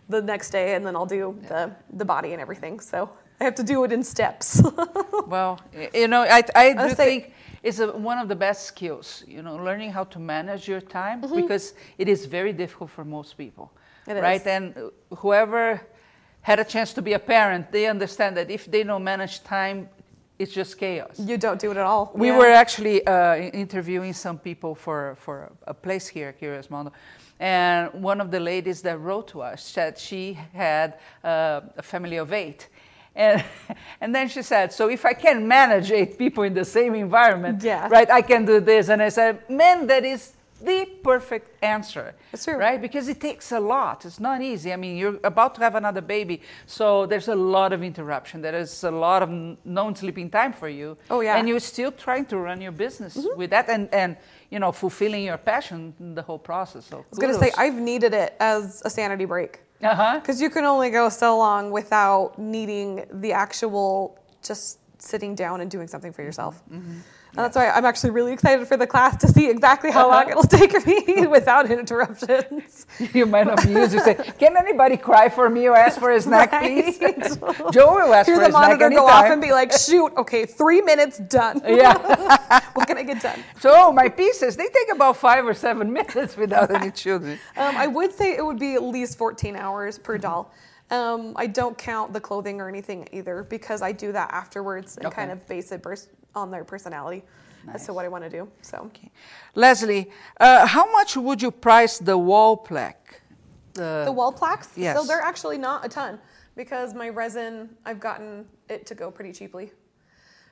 the 0.09 0.21
next 0.21 0.51
day, 0.51 0.75
and 0.75 0.85
then 0.85 0.95
I'll 0.95 1.05
do 1.05 1.37
the, 1.47 1.71
the 1.93 2.05
body 2.05 2.33
and 2.33 2.41
everything. 2.41 2.79
So 2.79 3.09
I 3.39 3.43
have 3.43 3.55
to 3.55 3.63
do 3.63 3.83
it 3.83 3.91
in 3.91 4.03
steps. 4.03 4.61
well, 5.27 5.59
you 5.93 6.07
know, 6.07 6.23
I, 6.23 6.43
I 6.55 6.73
do 6.73 6.89
say- 6.89 6.95
think 6.95 7.33
it's 7.63 7.79
a, 7.79 7.91
one 7.91 8.19
of 8.19 8.27
the 8.27 8.35
best 8.35 8.65
skills, 8.65 9.23
you 9.27 9.41
know, 9.41 9.55
learning 9.55 9.91
how 9.91 10.03
to 10.05 10.19
manage 10.19 10.67
your 10.67 10.81
time 10.81 11.21
because 11.21 11.73
it 11.97 12.07
is 12.07 12.25
very 12.25 12.53
difficult 12.53 12.91
for 12.91 13.03
most 13.03 13.37
people. 13.37 13.71
Mm-hmm. 14.07 14.17
It 14.17 14.21
right? 14.21 14.41
is. 14.41 14.47
And 14.47 14.91
whoever 15.17 15.81
had 16.41 16.59
a 16.59 16.63
chance 16.63 16.93
to 16.93 17.01
be 17.01 17.13
a 17.13 17.19
parent, 17.19 17.71
they 17.71 17.87
understand 17.87 18.37
that 18.37 18.51
if 18.51 18.69
they 18.69 18.83
don't 18.83 19.03
manage 19.03 19.43
time, 19.43 19.89
it's 20.37 20.53
just 20.53 20.77
chaos. 20.77 21.17
you 21.19 21.37
don't 21.37 21.59
do 21.59 21.71
it 21.71 21.77
at 21.77 21.85
all. 21.85 22.11
We 22.13 22.27
Yeah. 22.27 22.37
were 22.37 22.51
actually 22.51 23.05
uh, 23.07 23.35
interviewing 23.35 24.13
some 24.13 24.37
people 24.37 24.75
for, 24.75 25.15
for 25.15 25.51
a 25.65 25.73
place 25.73 26.07
here, 26.07 26.33
Curious 26.33 26.69
Mondo. 26.69 26.91
And 27.39 27.91
one 28.01 28.21
of 28.21 28.31
the 28.31 28.39
ladies 28.39 28.81
that 28.83 28.99
wrote 28.99 29.27
to 29.29 29.41
us 29.41 29.63
said 29.63 29.97
she 29.97 30.39
had 30.53 30.99
uh, 31.23 31.61
a 31.77 31.81
family 31.83 32.17
of 32.17 32.31
eight. 32.31 32.69
And, 33.15 33.43
and 34.01 34.15
then 34.15 34.29
she 34.29 34.41
said, 34.41 34.71
So 34.71 34.89
if 34.89 35.05
I 35.05 35.13
can 35.13 35.47
manage 35.47 35.91
eight 35.91 36.17
people 36.17 36.43
in 36.43 36.53
the 36.53 36.65
same 36.65 36.95
environment, 36.95 37.63
Yeah. 37.63 37.87
right, 37.89 38.09
I 38.09 38.21
can 38.21 38.45
do 38.45 38.59
this. 38.59 38.89
And 38.89 39.01
I 39.01 39.09
said, 39.09 39.49
Man, 39.49 39.87
that 39.87 40.05
is 40.05 40.33
the 40.61 40.85
perfect 41.03 41.61
answer. 41.63 42.15
It's 42.31 42.45
true. 42.45 42.55
Right? 42.55 42.81
Because 42.81 43.09
it 43.09 43.19
takes 43.19 43.51
a 43.51 43.59
lot. 43.59 44.05
It's 44.05 44.19
not 44.19 44.41
easy. 44.41 44.71
I 44.71 44.77
mean, 44.77 44.95
you're 44.95 45.19
about 45.23 45.55
to 45.55 45.61
have 45.61 45.75
another 45.75 46.01
baby, 46.01 46.41
so 46.65 47.05
there's 47.05 47.27
a 47.27 47.35
lot 47.35 47.73
of 47.73 47.83
interruption. 47.83 48.41
There 48.41 48.55
is 48.55 48.83
a 48.83 48.91
lot 48.91 49.21
of 49.21 49.29
n- 49.29 49.57
non-sleeping 49.65 50.29
time 50.29 50.53
for 50.53 50.69
you. 50.69 50.97
Oh, 51.09 51.19
yeah. 51.19 51.37
And 51.37 51.47
you're 51.49 51.59
still 51.59 51.91
trying 51.91 52.25
to 52.27 52.37
run 52.37 52.61
your 52.61 52.71
business 52.71 53.17
with 53.35 53.49
that 53.49 53.69
and, 53.69 53.93
and, 53.93 54.15
you 54.55 54.59
know, 54.61 54.71
fulfilling 54.71 55.25
your 55.25 55.37
passion 55.37 55.93
in 55.99 56.15
the 56.15 56.21
whole 56.21 56.39
process. 56.39 56.85
So 56.85 56.99
I 56.99 57.03
was 57.09 57.19
going 57.19 57.33
to 57.33 57.39
say, 57.39 57.51
I've 57.57 57.75
needed 57.75 58.13
it 58.13 58.37
as 58.39 58.81
a 58.85 58.89
sanity 58.89 59.25
break. 59.25 59.59
Uh-huh. 59.83 60.17
Because 60.17 60.39
you 60.41 60.49
can 60.49 60.63
only 60.63 60.89
go 60.91 61.09
so 61.09 61.37
long 61.37 61.71
without 61.71 62.39
needing 62.39 63.05
the 63.11 63.33
actual 63.33 64.17
just 64.41 64.79
sitting 64.97 65.35
down 65.35 65.59
and 65.59 65.69
doing 65.69 65.89
something 65.89 66.13
for 66.13 66.23
yourself. 66.23 66.63
Mm-hmm. 66.71 66.99
And 67.37 67.43
that's 67.43 67.55
why 67.55 67.69
I'm 67.69 67.83
actually 67.85 68.11
really 68.11 68.31
excited 68.31 68.65
for 68.67 68.77
the 68.77 68.87
class 68.87 69.17
to 69.17 69.27
see 69.27 69.49
exactly 69.49 69.91
how 69.91 70.09
long 70.09 70.29
it'll 70.29 70.43
take 70.43 70.85
me 70.87 71.27
without 71.37 71.69
interruptions. 71.69 72.85
You 73.13 73.25
might 73.25 73.47
not 73.47 73.61
be 73.63 73.71
used 73.71 73.91
to 73.91 73.99
say, 73.99 74.15
"Can 74.39 74.55
anybody 74.55 74.95
cry 74.97 75.27
for 75.29 75.49
me 75.49 75.67
or 75.67 75.75
ask 75.75 75.99
for 75.99 76.11
a 76.11 76.21
snack, 76.27 76.51
Right. 76.53 76.85
please?" 76.97 77.37
Joe 77.71 77.95
will 77.95 78.13
ask 78.13 78.27
Hear 78.27 78.37
for 78.37 78.41
the 78.43 78.47
a 78.47 78.51
snack 78.51 78.53
monitor 78.53 78.85
anytime. 78.85 79.03
go 79.05 79.07
off 79.11 79.25
and 79.25 79.41
be 79.41 79.51
like, 79.51 79.71
shoot, 79.73 80.13
okay, 80.17 80.45
three 80.45 80.81
minutes 80.81 81.17
done. 81.19 81.61
yeah. 81.65 82.61
what 82.73 82.87
can 82.87 82.97
I 82.97 83.03
get 83.03 83.21
done? 83.21 83.43
So 83.59 83.91
my 83.91 84.07
pieces, 84.07 84.55
they 84.55 84.67
take 84.69 84.91
about 84.93 85.17
five 85.17 85.45
or 85.45 85.53
seven 85.53 85.91
minutes 85.91 86.37
without 86.37 86.71
any 86.71 86.91
children. 86.91 87.37
Um, 87.57 87.75
I 87.75 87.87
would 87.87 88.13
say 88.13 88.35
it 88.37 88.45
would 88.45 88.59
be 88.59 88.75
at 88.75 88.83
least 88.83 89.17
14 89.17 89.55
hours 89.55 89.97
per 89.97 90.17
doll. 90.17 90.53
Um, 90.91 91.33
I 91.35 91.47
don't 91.47 91.75
count 91.77 92.13
the 92.13 92.19
clothing 92.21 92.61
or 92.61 92.69
anything 92.69 93.07
either 93.11 93.43
because 93.49 93.81
I 93.81 93.91
do 93.91 94.11
that 94.11 94.31
afterwards 94.31 94.97
and 94.97 95.07
Okay. 95.07 95.15
kind 95.15 95.31
of 95.31 95.45
base 95.47 95.71
it 95.71 95.81
on 96.35 96.51
their 96.51 96.63
personality 96.63 97.23
as 97.73 97.85
to 97.85 97.93
what 97.93 98.05
I 98.05 98.09
want 98.09 98.23
to 98.23 98.29
do. 98.29 98.47
So 98.61 98.91
Leslie, 99.55 100.11
uh, 100.39 100.67
how 100.67 100.91
much 100.91 101.17
would 101.17 101.41
you 101.41 101.51
price 101.51 101.97
the 101.97 102.17
wall 102.17 102.57
plaque? 102.57 103.21
the 103.73 104.11
wall 104.11 104.31
plaques, 104.31 104.69
Yes. 104.77 104.95
so 104.97 105.03
they're 105.05 105.21
actually 105.21 105.57
not 105.57 105.85
a 105.85 105.89
ton 105.89 106.17
because 106.55 106.93
my 106.93 107.09
resin, 107.09 107.69
I've 107.85 107.99
gotten 107.99 108.45
it 108.69 108.85
to 108.85 108.95
go 108.95 109.11
pretty 109.11 109.33
cheaply. 109.33 109.71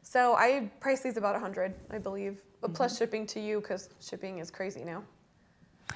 So 0.02 0.36
I 0.36 0.70
price 0.82 1.00
these 1.02 1.16
about 1.16 1.34
100, 1.34 1.74
I 1.90 1.98
believe, 2.00 2.42
but 2.60 2.68
Mm-hmm. 2.68 2.76
plus 2.76 2.98
shipping 2.98 3.26
to 3.28 3.40
you 3.40 3.62
because 3.62 3.90
shipping 4.02 4.40
is 4.40 4.52
crazy 4.52 4.84
now. 4.84 5.04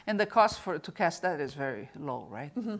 And 0.05 0.17
the 0.17 0.25
cost 0.25 0.61
for 0.61 0.79
to 0.79 0.91
cast 0.91 1.21
that 1.23 1.41
is 1.41 1.53
very 1.53 1.89
low, 1.99 2.27
right? 2.29 2.55
Mm-hmm. 2.55 2.77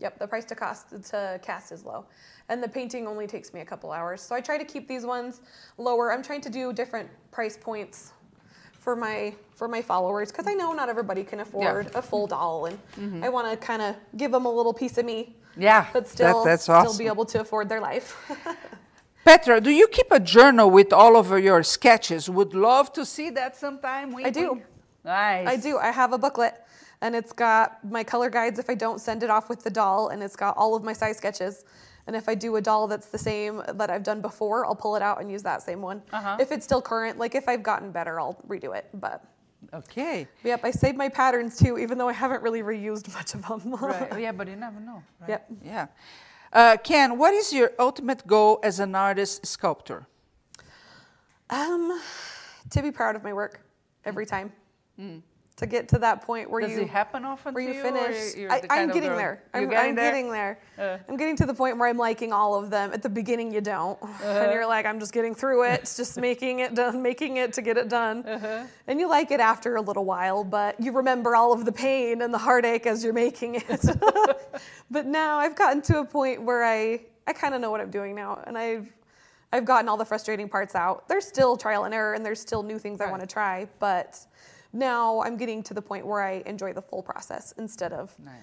Yep, 0.00 0.18
the 0.18 0.26
price 0.26 0.44
to 0.46 0.54
cost 0.54 0.90
to 1.10 1.38
cast 1.42 1.72
is 1.72 1.84
low, 1.84 2.06
and 2.48 2.62
the 2.62 2.68
painting 2.68 3.06
only 3.06 3.26
takes 3.26 3.52
me 3.52 3.60
a 3.60 3.64
couple 3.64 3.92
hours. 3.92 4.22
So 4.22 4.34
I 4.34 4.40
try 4.40 4.56
to 4.56 4.64
keep 4.64 4.88
these 4.88 5.04
ones 5.04 5.42
lower. 5.76 6.12
I'm 6.12 6.22
trying 6.22 6.40
to 6.42 6.50
do 6.50 6.72
different 6.72 7.08
price 7.30 7.56
points 7.56 8.12
for 8.78 8.96
my 8.96 9.34
for 9.54 9.68
my 9.68 9.82
followers 9.82 10.32
because 10.32 10.46
I 10.46 10.54
know 10.54 10.72
not 10.72 10.88
everybody 10.88 11.22
can 11.22 11.40
afford 11.40 11.94
a 11.94 12.02
full 12.02 12.26
doll, 12.26 12.66
and 12.66 12.78
mm-hmm. 12.96 13.22
I 13.22 13.28
want 13.28 13.50
to 13.50 13.56
kind 13.56 13.82
of 13.82 13.94
give 14.16 14.32
them 14.32 14.46
a 14.46 14.50
little 14.50 14.72
piece 14.72 14.96
of 14.96 15.04
me, 15.04 15.36
Yeah, 15.56 15.86
but 15.92 16.04
that- 16.04 16.10
still 16.10 16.44
that's 16.44 16.62
still 16.62 16.96
be 16.96 17.06
able 17.06 17.26
to 17.26 17.40
afford 17.40 17.68
their 17.68 17.80
life. 17.80 18.16
Petra, 19.24 19.60
do 19.60 19.70
you 19.70 19.86
keep 19.86 20.10
a 20.10 20.18
journal 20.18 20.70
with 20.70 20.94
all 20.94 21.14
of 21.16 21.38
your 21.38 21.62
sketches? 21.62 22.30
Would 22.30 22.54
love 22.54 22.90
to 22.94 23.04
see 23.04 23.28
that 23.30 23.54
sometime. 23.54 24.12
Wink, 24.12 24.26
I 24.26 24.30
do. 24.30 24.52
wink. 24.52 24.64
Nice. 25.04 25.46
I 25.46 25.56
do. 25.56 25.78
I 25.78 25.90
have 25.90 26.12
a 26.12 26.18
booklet, 26.18 26.54
and 27.02 27.14
it's 27.14 27.32
got 27.32 27.82
my 27.84 28.04
color 28.04 28.30
guides 28.30 28.58
if 28.58 28.68
I 28.70 28.74
don't 28.74 29.00
send 29.00 29.22
it 29.22 29.30
off 29.30 29.48
with 29.48 29.62
the 29.64 29.70
doll, 29.70 30.08
and 30.08 30.22
it's 30.22 30.36
got 30.36 30.56
all 30.56 30.74
of 30.74 30.82
my 30.84 30.92
size 30.92 31.16
sketches. 31.16 31.64
And 32.06 32.16
if 32.16 32.28
I 32.28 32.34
do 32.34 32.56
a 32.56 32.60
doll 32.60 32.86
that's 32.88 33.06
the 33.06 33.18
same 33.18 33.62
that 33.74 33.90
I've 33.90 34.02
done 34.02 34.20
before, 34.20 34.66
I'll 34.66 34.74
pull 34.74 34.96
it 34.96 35.02
out 35.02 35.20
and 35.20 35.30
use 35.30 35.42
that 35.44 35.62
same 35.62 35.80
one. 35.82 36.02
Uh-huh. 36.12 36.36
If 36.40 36.50
it's 36.50 36.64
still 36.64 36.82
current, 36.82 37.18
like 37.18 37.34
if 37.34 37.48
I've 37.48 37.62
gotten 37.62 37.92
better, 37.92 38.18
I'll 38.18 38.36
redo 38.48 38.74
it. 38.76 38.88
But 38.94 39.22
Okay. 39.74 40.26
yep, 40.42 40.64
I 40.64 40.70
save 40.70 40.96
my 40.96 41.08
patterns 41.08 41.56
too, 41.58 41.78
even 41.78 41.98
though 41.98 42.08
I 42.08 42.12
haven't 42.14 42.42
really 42.42 42.62
reused 42.62 43.12
much 43.14 43.34
of 43.34 43.46
them. 43.46 43.74
Right. 43.76 44.10
Yeah, 44.18 44.32
but 44.32 44.48
you 44.48 44.56
never 44.56 44.80
know. 44.80 45.02
Right? 45.20 45.28
Yep. 45.30 45.50
Yeah. 45.64 45.86
Uh, 46.52 46.76
Ken, 46.82 47.16
what 47.18 47.32
is 47.34 47.52
your 47.52 47.70
ultimate 47.78 48.26
goal 48.26 48.58
as 48.64 48.80
an 48.80 48.94
artist 48.94 49.46
sculptor? 49.46 50.06
um, 51.50 52.00
to 52.70 52.82
be 52.82 52.90
proud 52.90 53.14
of 53.16 53.22
my 53.22 53.32
work 53.32 53.60
every 54.04 54.24
time. 54.26 54.52
To 55.60 55.66
get 55.66 55.88
to 55.88 55.98
that 55.98 56.22
point 56.22 56.50
where. 56.50 56.62
Does 56.62 56.70
you 56.70 56.80
it 56.80 56.88
happen 56.88 57.26
often 57.26 57.52
where 57.52 57.62
to 57.62 57.70
you 57.70 57.76
you? 57.76 57.82
finish. 57.82 58.50
I, 58.50 58.62
I'm 58.70 58.88
getting 58.88 59.14
there. 59.14 59.42
I'm, 59.52 59.68
getting 59.68 59.90
I'm 59.90 59.94
there? 59.94 60.10
getting 60.10 60.30
there. 60.30 60.58
Uh. 60.78 60.96
I'm 61.06 61.18
getting 61.18 61.36
to 61.36 61.44
the 61.44 61.52
point 61.52 61.76
where 61.76 61.86
I'm 61.86 61.98
liking 61.98 62.32
all 62.32 62.54
of 62.54 62.70
them. 62.70 62.94
At 62.94 63.02
the 63.02 63.10
beginning, 63.10 63.52
you 63.52 63.60
don't, 63.60 63.98
and 64.22 64.52
you're 64.52 64.66
like, 64.66 64.86
I'm 64.86 64.98
just 64.98 65.12
getting 65.12 65.34
through 65.34 65.64
it. 65.64 65.92
Just 65.94 66.16
making 66.18 66.60
it 66.60 66.74
done, 66.74 67.02
making 67.10 67.36
it 67.36 67.52
to 67.52 67.60
get 67.60 67.76
it 67.76 67.90
done, 67.90 68.24
and 68.86 68.98
you 68.98 69.06
like 69.06 69.30
it 69.32 69.40
after 69.40 69.76
a 69.76 69.82
little 69.82 70.06
while. 70.06 70.44
But 70.44 70.80
you 70.80 70.92
remember 70.92 71.36
all 71.36 71.52
of 71.52 71.66
the 71.66 71.72
pain 71.72 72.22
and 72.22 72.32
the 72.32 72.38
heartache 72.38 72.86
as 72.86 73.04
you're 73.04 73.12
making 73.12 73.56
it. 73.56 73.84
but 74.90 75.04
now 75.04 75.36
I've 75.38 75.56
gotten 75.56 75.82
to 75.82 75.98
a 75.98 76.06
point 76.06 76.40
where 76.40 76.64
I 76.64 77.02
I 77.26 77.34
kind 77.34 77.54
of 77.54 77.60
know 77.60 77.70
what 77.70 77.82
I'm 77.82 77.90
doing 77.90 78.14
now, 78.14 78.42
and 78.46 78.56
I've 78.56 78.90
I've 79.52 79.66
gotten 79.66 79.88
all 79.88 79.98
the 79.98 80.04
frustrating 80.04 80.48
parts 80.48 80.74
out. 80.74 81.06
There's 81.06 81.26
still 81.26 81.56
trial 81.56 81.84
and 81.84 81.92
error, 81.92 82.14
and 82.14 82.24
there's 82.24 82.40
still 82.40 82.62
new 82.62 82.78
things 82.78 83.00
I 83.02 83.10
want 83.10 83.20
to 83.20 83.26
try, 83.26 83.68
but 83.78 84.18
now 84.72 85.20
I'm 85.22 85.36
getting 85.36 85.62
to 85.64 85.74
the 85.74 85.82
point 85.82 86.06
where 86.06 86.22
I 86.22 86.42
enjoy 86.46 86.72
the 86.72 86.82
full 86.82 87.02
process 87.02 87.52
instead 87.58 87.92
of 87.92 88.14
Nice. 88.24 88.34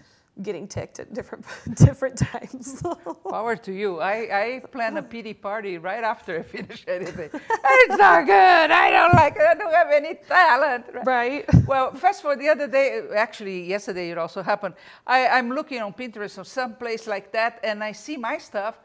getting 0.41 0.67
ticked 0.67 0.99
at 0.99 1.13
different 1.13 1.45
different 1.75 2.17
times. 2.17 2.81
Power 3.29 3.55
to 3.55 3.71
you. 3.71 3.99
I, 3.99 4.15
I 4.43 4.61
plan 4.71 4.97
a 4.97 5.01
pity 5.03 5.33
party 5.33 5.77
right 5.77 6.03
after 6.03 6.39
I 6.39 6.43
finish 6.43 6.83
anything. 6.87 7.29
it's 7.33 7.97
not 7.97 8.25
good. 8.25 8.69
I 8.85 8.91
don't 8.91 9.13
like 9.13 9.35
it. 9.35 9.41
I 9.41 9.53
don't 9.55 9.73
have 9.73 9.91
any 9.91 10.15
talent. 10.27 10.85
right? 11.05 11.45
Well, 11.65 11.93
first 11.93 12.19
of 12.21 12.25
all, 12.27 12.37
the 12.37 12.49
other 12.49 12.67
day, 12.67 13.01
actually 13.15 13.63
yesterday 13.63 14.09
it 14.11 14.17
also 14.17 14.41
happened. 14.43 14.75
I, 15.05 15.27
I'm 15.27 15.49
looking 15.49 15.81
on 15.81 15.93
Pinterest 15.93 16.37
or 16.37 16.43
some 16.43 16.75
place 16.75 17.07
like 17.07 17.31
that, 17.31 17.59
and 17.63 17.83
I 17.83 17.91
see 17.93 18.17
my 18.17 18.37
stuff, 18.37 18.79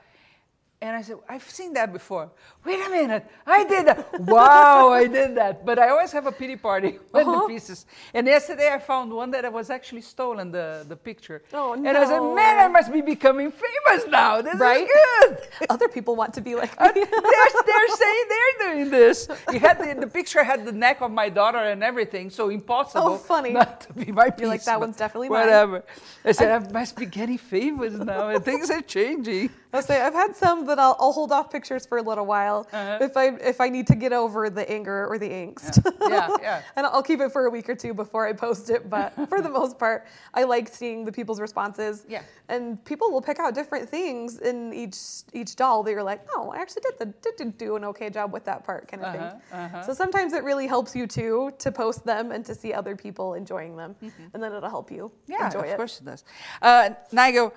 and 0.83 0.97
I 0.97 1.03
said, 1.03 1.17
I've 1.29 1.49
seen 1.59 1.73
that 1.79 1.93
before. 1.93 2.27
Wait 2.67 2.81
a 2.87 2.91
minute, 2.91 3.25
I 3.47 3.65
did 3.73 3.87
that. 3.87 4.21
wow, 4.21 4.91
I 4.91 5.07
did 5.07 5.31
that. 5.41 5.65
But 5.65 5.79
I 5.79 5.87
always 5.95 6.13
have 6.13 6.27
a 6.27 6.33
pity 6.43 6.57
party 6.57 6.93
when 7.13 7.27
Uh-huh. 7.27 7.41
the 7.43 7.47
pieces. 7.55 7.87
And 8.17 8.27
yesterday 8.27 8.69
I 8.77 8.79
found 8.93 9.13
one 9.23 9.31
that 9.35 9.45
was 9.53 9.71
actually 9.71 10.03
stolen 10.03 10.51
the, 10.59 10.85
the 10.93 10.97
picture. 10.97 11.39
Oh, 11.55 11.73
And 11.75 11.87
I 12.03 12.05
said, 12.13 12.21
man, 12.41 12.55
I 12.65 12.69
must 12.69 12.91
be 12.93 13.01
becoming 13.01 13.51
famous 13.65 14.01
now. 14.21 14.43
This 14.43 14.59
Right? 14.69 14.87
is 14.87 14.91
good. 15.29 15.31
Other 15.75 15.89
people 15.97 16.15
want 16.23 16.33
to 16.39 16.41
be 16.49 16.55
like 16.63 16.73
Uh, 16.79 16.91
me. 16.95 17.05
they're, 17.35 17.53
they're 17.69 17.91
saying 18.03 18.25
they're 18.33 18.57
doing 18.67 18.91
this. 18.91 19.17
You 19.53 19.61
had 19.61 19.77
the, 19.79 19.89
the 20.07 20.11
picture 20.19 20.43
had 20.53 20.61
the 20.71 20.73
neck 20.87 21.01
of 21.07 21.11
my 21.23 21.29
daughter 21.41 21.63
and 21.73 21.81
everything, 21.91 22.27
so 22.31 22.45
impossible. 22.59 23.09
Oh, 23.15 23.17
funny. 23.35 23.53
Not 23.53 23.81
to 23.87 23.93
be 23.93 24.11
my 24.11 24.29
piece. 24.31 24.41
You're 24.41 24.49
like, 24.57 24.65
"That 24.65 24.81
one's 24.85 24.97
definitely 24.97 25.29
mine." 25.29 25.41
whatever. 25.41 25.85
I 26.25 26.33
said 26.33 26.51
I 26.51 26.59
must 26.81 26.97
be 27.03 27.07
getting 27.07 27.39
famous 27.39 27.93
now, 27.95 28.29
and 28.35 28.45
things 28.45 28.71
are 28.77 28.83
changing. 28.97 29.51
I'll 29.73 29.83
say 29.91 29.97
I've 30.07 30.19
had 30.23 30.33
some 30.45 30.59
that 30.73 30.79
I'll, 30.79 30.97
I'll 30.99 31.13
hold 31.13 31.31
off 31.33 31.51
pictures 31.51 31.85
for 31.87 31.99
a 31.99 32.03
little 32.03 32.27
while 32.27 32.67
Uh-huh. 32.73 32.99
if 33.01 33.17
I 33.17 33.27
if 33.53 33.61
I 33.61 33.69
need 33.69 33.87
to 33.89 33.95
get 33.95 34.13
over 34.13 34.49
the 34.51 34.65
anger 34.71 35.07
or 35.11 35.19
the 35.19 35.29
angst. 35.29 35.73
Yeah, 36.09 36.29
yeah. 36.41 36.63
and 36.77 36.87
I'll 36.87 37.03
keep 37.03 37.21
it 37.21 37.31
for 37.33 37.47
a 37.47 37.51
week 37.51 37.69
or 37.69 37.75
two 37.75 37.93
before 37.95 38.27
I 38.27 38.33
post 38.33 38.71
it. 38.71 38.89
But 38.89 39.13
for 39.29 39.41
the 39.43 39.51
most 39.51 39.79
part, 39.79 40.07
I 40.35 40.45
like 40.45 40.69
seeing 40.69 41.05
the 41.05 41.13
people's 41.13 41.41
responses. 41.41 42.05
Yeah. 42.09 42.23
And 42.49 42.83
people 42.85 43.11
will 43.13 43.23
pick 43.23 43.39
out 43.39 43.55
different 43.55 43.89
things 43.89 44.39
in 44.39 44.73
each 44.73 44.97
each 45.33 45.57
doll. 45.57 45.83
that 45.85 45.91
you're 45.93 46.03
like, 46.03 46.23
"Oh, 46.37 46.51
I 46.51 46.59
actually 46.63 46.83
did 46.83 46.99
the 46.99 47.07
did, 47.25 47.37
did 47.37 47.59
do 47.59 47.77
an 47.77 47.85
okay 47.93 48.09
job 48.11 48.33
with 48.33 48.45
that 48.45 48.65
part," 48.65 48.89
kind 48.89 49.03
of 49.05 49.15
Uh-huh, 49.15 49.31
thing. 49.31 49.41
uh-huh. 49.61 49.83
So 49.87 49.95
sometimes 49.95 50.33
it 50.33 50.43
really 50.45 50.67
helps 50.67 50.95
you 50.97 51.07
too 51.07 51.53
to 51.59 51.71
post 51.73 52.05
them 52.05 52.33
and 52.33 52.45
to 52.47 52.55
see 52.55 52.73
other 52.73 52.95
people 52.97 53.35
enjoying 53.35 53.77
them, 53.77 53.95
and 54.33 54.43
then 54.43 54.53
it'll 54.53 54.69
help 54.79 54.91
you 54.91 55.03
Mm-hmm. 55.13 55.33
Yeah, 55.33 55.47
enjoy 55.47 55.61
of 55.61 55.67
it. 55.75 55.77
course 55.77 56.01
it 56.01 56.05
does. 56.05 56.25
Uh, 56.61 56.91
Nigel, 57.13 57.53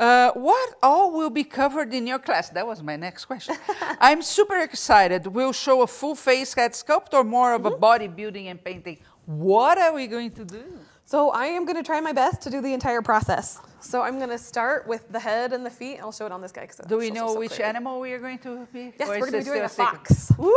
uh, 0.00 0.32
what 0.32 0.68
all 0.82 1.12
will 1.12 1.30
be 1.30 1.44
covered 1.44 1.92
in 1.94 2.06
your 2.06 2.18
class? 2.18 2.48
That 2.48 2.66
was 2.66 2.82
my 2.82 2.96
next 2.96 3.26
question. 3.26 3.54
I'm 4.00 4.22
super 4.22 4.58
excited. 4.58 5.26
We'll 5.26 5.52
show 5.52 5.82
a 5.82 5.86
full 5.86 6.14
face 6.14 6.54
head 6.54 6.72
sculpt 6.72 7.12
or 7.12 7.22
more 7.24 7.52
of 7.54 7.66
a 7.66 7.70
Mm-hmm. 7.70 7.84
bodybuilding 7.84 8.46
and 8.50 8.58
painting. 8.64 8.98
What 9.26 9.76
are 9.78 9.92
we 9.92 10.06
going 10.06 10.30
to 10.32 10.44
do? 10.44 10.64
So 11.04 11.30
I 11.30 11.46
am 11.46 11.64
going 11.66 11.76
to 11.76 11.82
try 11.82 12.00
my 12.00 12.12
best 12.12 12.40
to 12.42 12.50
do 12.50 12.60
the 12.60 12.72
entire 12.72 13.02
process. 13.02 13.58
So 13.80 14.02
I'm 14.02 14.16
going 14.18 14.30
to 14.30 14.38
start 14.38 14.86
with 14.86 15.10
the 15.10 15.18
head 15.20 15.52
and 15.52 15.64
the 15.66 15.70
feet, 15.70 15.98
I'll 16.00 16.12
show 16.12 16.26
it 16.26 16.32
on 16.32 16.40
this 16.40 16.52
guy. 16.52 16.68
Do 16.88 16.96
we 16.98 17.10
know 17.10 17.28
so 17.34 17.38
which 17.38 17.52
clearly. 17.52 17.64
animal 17.68 18.00
we 18.00 18.12
are 18.12 18.18
going 18.18 18.38
to 18.40 18.66
be? 18.72 18.92
Yes, 18.98 19.08
we're 19.08 19.18
going 19.20 19.32
to 19.32 19.38
be 19.38 19.44
doing 19.44 19.62
a 19.62 19.68
fox. 19.68 20.28
So 20.28 20.52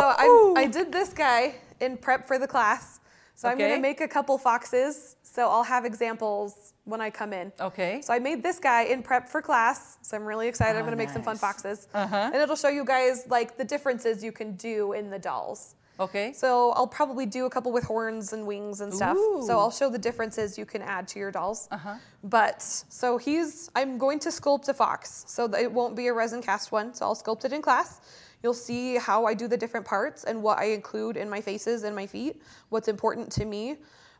I, 0.00 0.54
I 0.56 0.66
did 0.66 0.92
this 0.92 1.10
guy 1.12 1.54
in 1.80 1.96
prep 1.96 2.26
for 2.26 2.38
the 2.38 2.46
class. 2.46 3.00
So 3.34 3.48
I'm 3.48 3.58
going 3.58 3.74
to 3.74 3.80
make 3.80 4.00
a 4.00 4.08
couple 4.08 4.36
foxes. 4.38 5.16
So 5.34 5.48
I'll 5.50 5.64
have 5.64 5.84
examples 5.84 6.74
when 6.84 7.00
I 7.00 7.10
come 7.10 7.32
in. 7.32 7.50
Okay. 7.58 8.00
So 8.02 8.14
I 8.14 8.20
made 8.20 8.40
this 8.40 8.60
guy 8.60 8.82
in 8.84 9.02
prep 9.02 9.28
for 9.28 9.42
class. 9.42 9.98
So 10.00 10.16
I'm 10.16 10.24
really 10.24 10.46
excited. 10.46 10.76
I'm 10.76 10.82
Oh, 10.82 10.86
going 10.86 10.92
to 10.92 11.04
make 11.04 11.10
some 11.10 11.24
fun 11.24 11.36
foxes. 11.36 11.88
Uh-huh. 11.92 12.30
And 12.32 12.36
it'll 12.36 12.54
show 12.54 12.68
you 12.68 12.84
guys 12.84 13.26
like 13.28 13.58
the 13.58 13.64
differences 13.64 14.22
you 14.22 14.30
can 14.30 14.54
do 14.54 14.92
in 14.92 15.10
the 15.10 15.18
dolls. 15.18 15.74
Okay. 15.98 16.32
So 16.34 16.70
I'll 16.76 16.86
probably 16.86 17.26
do 17.26 17.46
a 17.46 17.50
couple 17.50 17.72
with 17.72 17.82
horns 17.82 18.32
and 18.32 18.46
wings 18.46 18.80
and 18.80 18.94
stuff. 18.94 19.16
Ooh. 19.16 19.42
So 19.44 19.58
I'll 19.58 19.72
show 19.72 19.90
the 19.90 19.98
differences 19.98 20.56
you 20.56 20.64
can 20.66 20.82
add 20.82 21.08
to 21.08 21.18
your 21.18 21.32
dolls. 21.32 21.66
Uh-huh. 21.72 21.94
But 22.22 22.62
so 22.62 23.18
he's 23.18 23.70
I'm 23.74 23.98
going 23.98 24.20
to 24.20 24.28
sculpt 24.28 24.68
a 24.68 24.74
fox. 24.74 25.24
So 25.26 25.52
it 25.52 25.72
won't 25.72 25.96
be 25.96 26.06
a 26.06 26.12
resin 26.12 26.42
cast 26.42 26.70
one. 26.70 26.94
So 26.94 27.06
I'll 27.06 27.16
sculpt 27.16 27.44
it 27.44 27.52
in 27.52 27.60
class. 27.60 28.00
You'll 28.44 28.54
see 28.54 28.98
how 28.98 29.24
I 29.24 29.34
do 29.34 29.48
the 29.48 29.56
different 29.56 29.84
parts 29.84 30.22
and 30.22 30.44
what 30.44 30.58
I 30.60 30.66
include 30.66 31.16
in 31.16 31.28
my 31.28 31.40
faces 31.40 31.82
and 31.82 31.96
my 31.96 32.06
feet, 32.06 32.40
what's 32.68 32.86
important 32.86 33.32
to 33.32 33.44
me. 33.44 33.78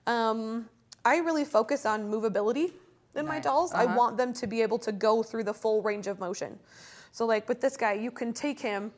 Um, 0.09 0.69
I 1.05 1.19
really 1.19 1.45
focus 1.45 1.85
on 1.87 2.11
movability 2.11 2.73
in 3.15 3.27
my 3.27 3.39
dolls. 3.41 3.73
I 3.73 3.85
Uh-huh. 3.85 3.97
want 3.97 4.17
them 4.17 4.33
to 4.35 4.47
be 4.47 4.63
able 4.63 4.79
to 4.79 4.93
go 4.93 5.23
through 5.23 5.45
the 5.45 5.55
full 5.55 5.83
range 5.83 6.07
of 6.07 6.19
motion. 6.19 6.59
So 7.13 7.27
like 7.27 7.49
with 7.49 7.61
this 7.61 7.77
guy, 7.77 7.93
you 7.93 8.11
can 8.11 8.33
take 8.33 8.59
him 8.61 8.93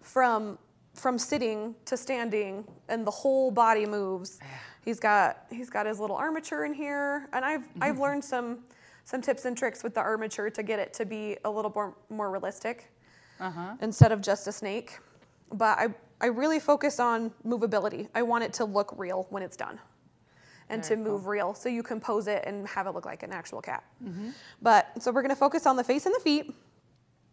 from 0.00 0.58
from 0.94 1.16
sitting 1.18 1.76
to 1.84 1.96
standing 1.96 2.64
and 2.88 3.06
the 3.06 3.10
whole 3.10 3.50
body 3.52 3.86
moves. 3.86 4.40
He's 4.84 4.98
got 4.98 5.44
he's 5.50 5.70
got 5.70 5.86
his 5.86 6.00
little 6.00 6.16
armature 6.16 6.64
in 6.64 6.74
here 6.74 7.28
and 7.32 7.44
I've 7.44 7.68
I've 7.80 7.98
learned 8.00 8.24
some 8.24 8.64
some 9.04 9.20
tips 9.22 9.44
and 9.44 9.56
tricks 9.56 9.82
with 9.84 9.94
the 9.94 10.00
armature 10.00 10.50
to 10.50 10.62
get 10.62 10.78
it 10.78 10.92
to 10.94 11.04
be 11.04 11.36
a 11.44 11.50
little 11.50 11.70
more 11.74 11.94
more 12.10 12.30
realistic. 12.30 12.90
instead 13.80 14.10
of 14.12 14.20
just 14.20 14.48
a 14.48 14.52
snake. 14.52 14.98
But 15.52 15.78
I, 15.78 15.94
I 16.20 16.26
really 16.26 16.58
focus 16.58 16.98
on 16.98 17.30
movability. 17.46 18.08
I 18.14 18.22
want 18.22 18.42
it 18.44 18.52
to 18.54 18.64
look 18.64 18.92
real 18.96 19.26
when 19.30 19.42
it's 19.44 19.56
done 19.56 19.78
and 20.70 20.84
Very 20.84 20.96
to 20.96 21.02
move 21.02 21.26
real 21.26 21.54
so 21.54 21.68
you 21.68 21.82
can 21.82 22.00
pose 22.00 22.26
it 22.28 22.44
and 22.46 22.66
have 22.68 22.86
it 22.86 22.90
look 22.94 23.06
like 23.06 23.22
an 23.22 23.32
actual 23.32 23.60
cat. 23.60 23.84
But 24.62 24.90
so 25.02 25.10
we're 25.12 25.22
going 25.22 25.30
to 25.30 25.36
focus 25.36 25.66
on 25.66 25.76
the 25.76 25.84
face 25.84 26.06
and 26.06 26.14
the 26.14 26.20
feet. 26.20 26.54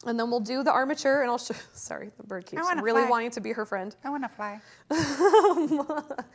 And 0.06 0.20
then 0.20 0.30
we'll 0.30 0.40
do 0.42 0.62
the 0.62 0.72
armature, 0.72 1.22
and 1.22 1.32
I'll 1.32 1.40
show. 1.40 1.56
Sorry, 1.74 2.12
the 2.18 2.24
bird 2.24 2.46
keeps 2.46 2.62
really 2.84 3.02
fly. 3.02 3.10
wanting 3.10 3.32
to 3.32 3.42
be 3.42 3.54
her 3.54 3.66
friend. 3.66 3.96
I 4.04 4.10
want 4.10 4.24
to 4.24 4.30
fly. 4.30 4.60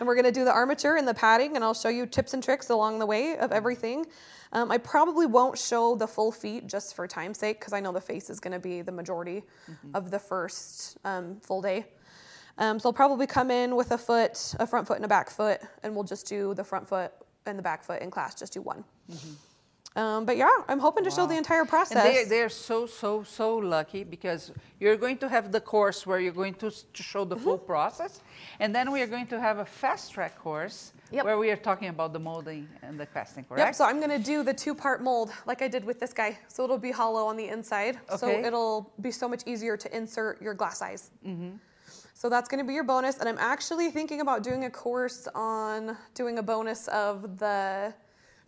And 0.00 0.08
we're 0.08 0.16
going 0.16 0.24
to 0.24 0.32
do 0.32 0.44
the 0.44 0.52
armature 0.52 0.96
and 0.96 1.06
the 1.06 1.14
padding, 1.14 1.54
and 1.54 1.64
I'll 1.64 1.72
show 1.72 1.88
you 1.88 2.04
tips 2.04 2.34
and 2.34 2.42
tricks 2.42 2.70
along 2.70 2.98
the 2.98 3.06
way 3.06 3.36
of 3.38 3.52
everything. 3.52 4.06
Um, 4.52 4.70
I 4.70 4.78
probably 4.78 5.24
won't 5.24 5.56
show 5.56 5.94
the 5.94 6.06
full 6.06 6.32
feet 6.32 6.66
just 6.66 6.96
for 6.96 7.06
time's 7.06 7.38
sake, 7.38 7.60
because 7.60 7.72
I 7.72 7.80
know 7.80 7.92
the 7.92 8.00
face 8.00 8.28
is 8.28 8.40
going 8.40 8.52
to 8.52 8.58
be 8.58 8.82
the 8.82 8.92
majority 8.92 9.44
of 9.94 10.10
the 10.10 10.18
first 10.18 10.98
um, 11.04 11.38
full 11.40 11.62
day. 11.62 11.86
Um, 12.58 12.78
so 12.78 12.88
I'll 12.88 12.92
probably 12.92 13.26
come 13.26 13.50
in 13.50 13.74
with 13.76 13.90
a 13.90 13.98
foot, 13.98 14.54
a 14.60 14.66
front 14.66 14.86
foot, 14.86 14.96
and 14.96 15.04
a 15.04 15.08
back 15.08 15.30
foot, 15.30 15.60
and 15.82 15.94
we'll 15.94 16.04
just 16.04 16.26
do 16.26 16.54
the 16.54 16.64
front 16.64 16.88
foot 16.88 17.12
and 17.46 17.58
the 17.58 17.62
back 17.62 17.82
foot 17.84 18.00
in 18.00 18.10
class, 18.10 18.34
just 18.34 18.52
do 18.52 18.62
one. 18.62 18.84
Um, 19.96 20.24
but 20.24 20.36
yeah, 20.36 20.48
I'm 20.66 20.80
hoping 20.80 21.04
to 21.04 21.10
show 21.10 21.24
the 21.26 21.36
entire 21.36 21.64
process. 21.64 22.04
And 22.04 22.16
they, 22.16 22.24
they're 22.24 22.48
so, 22.48 22.84
so, 22.84 23.22
so 23.22 23.56
lucky 23.56 24.02
because 24.02 24.50
you're 24.80 24.96
going 24.96 25.18
to 25.18 25.28
have 25.28 25.52
the 25.52 25.60
course 25.60 26.04
where 26.04 26.18
you're 26.18 26.32
going 26.32 26.54
to, 26.54 26.70
to 26.70 27.02
show 27.02 27.24
the 27.24 27.36
Mm-hmm. 27.36 27.44
full 27.44 27.58
process. 27.58 28.20
And 28.58 28.74
then 28.74 28.90
we 28.90 29.02
are 29.02 29.06
going 29.06 29.28
to 29.28 29.38
have 29.40 29.58
a 29.58 29.64
fast 29.64 30.12
track 30.12 30.36
course 30.38 30.92
Yep. 31.12 31.24
where 31.26 31.38
we 31.38 31.48
are 31.52 31.56
talking 31.56 31.90
about 31.90 32.12
the 32.12 32.18
molding 32.18 32.66
and 32.82 32.98
the 32.98 33.06
casting, 33.06 33.44
correct? 33.44 33.60
Yep, 33.64 33.74
so 33.76 33.84
I'm 33.84 34.00
gonna 34.00 34.18
do 34.18 34.42
the 34.42 34.54
two 34.54 34.74
part 34.74 35.00
mold 35.00 35.30
like 35.46 35.62
I 35.62 35.68
did 35.68 35.84
with 35.84 36.00
this 36.00 36.12
guy. 36.12 36.36
So 36.48 36.64
it'll 36.64 36.78
be 36.78 36.90
hollow 36.90 37.26
on 37.26 37.36
the 37.36 37.46
inside. 37.46 38.00
So 38.16 38.28
it'll 38.28 38.90
be 39.00 39.12
so 39.12 39.28
much 39.28 39.42
easier 39.46 39.76
to 39.76 39.96
insert 39.96 40.42
your 40.42 40.54
glass 40.54 40.82
eyes. 40.82 41.10
So 42.24 42.30
that's 42.30 42.48
gonna 42.48 42.64
be 42.64 42.72
your 42.72 42.84
bonus. 42.84 43.18
And 43.18 43.28
I'm 43.28 43.36
actually 43.36 43.90
thinking 43.90 44.22
about 44.22 44.42
doing 44.42 44.64
a 44.64 44.70
course 44.70 45.28
on 45.34 45.94
doing 46.14 46.38
a 46.38 46.42
bonus 46.42 46.88
of 46.88 47.36
the 47.38 47.92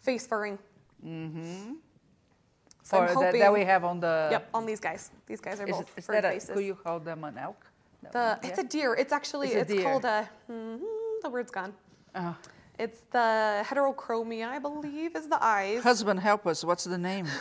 face 0.00 0.26
furring. 0.26 0.58
So 1.04 2.96
Or 2.96 3.00
I'm 3.02 3.06
that, 3.08 3.14
hoping, 3.14 3.40
that 3.40 3.52
we 3.52 3.64
have 3.66 3.84
on 3.84 4.00
the. 4.00 4.28
yep, 4.30 4.48
on 4.54 4.64
these 4.64 4.80
guys. 4.80 5.10
These 5.26 5.42
guys 5.42 5.60
are 5.60 5.66
Is, 5.68 5.76
both 5.76 5.90
is 5.98 6.08
a, 6.08 6.22
faces. 6.22 6.50
could 6.54 6.64
you 6.64 6.74
call 6.74 7.00
them 7.00 7.22
an 7.24 7.36
elk? 7.36 7.66
That 8.02 8.12
the, 8.12 8.18
one? 8.18 8.38
It's 8.50 8.58
Yeah? 8.58 8.64
a 8.64 8.66
deer. 8.66 8.94
It's 8.94 9.12
actually, 9.12 9.48
It's 9.48 9.70
it's, 9.70 9.82
called 9.82 10.06
a, 10.06 10.26
mhm, 10.50 10.80
the 11.22 11.28
word's 11.28 11.50
gone. 11.50 11.74
Uh, 12.14 12.32
It's 12.78 13.00
the 13.10 13.62
heterochromia, 13.68 14.48
I 14.48 14.58
believe, 14.58 15.14
is 15.16 15.28
the 15.28 15.38
eyes. 15.44 15.82
husband, 15.82 16.20
help 16.20 16.46
us. 16.46 16.64
What's 16.64 16.84
the 16.84 16.96
name? 16.96 17.26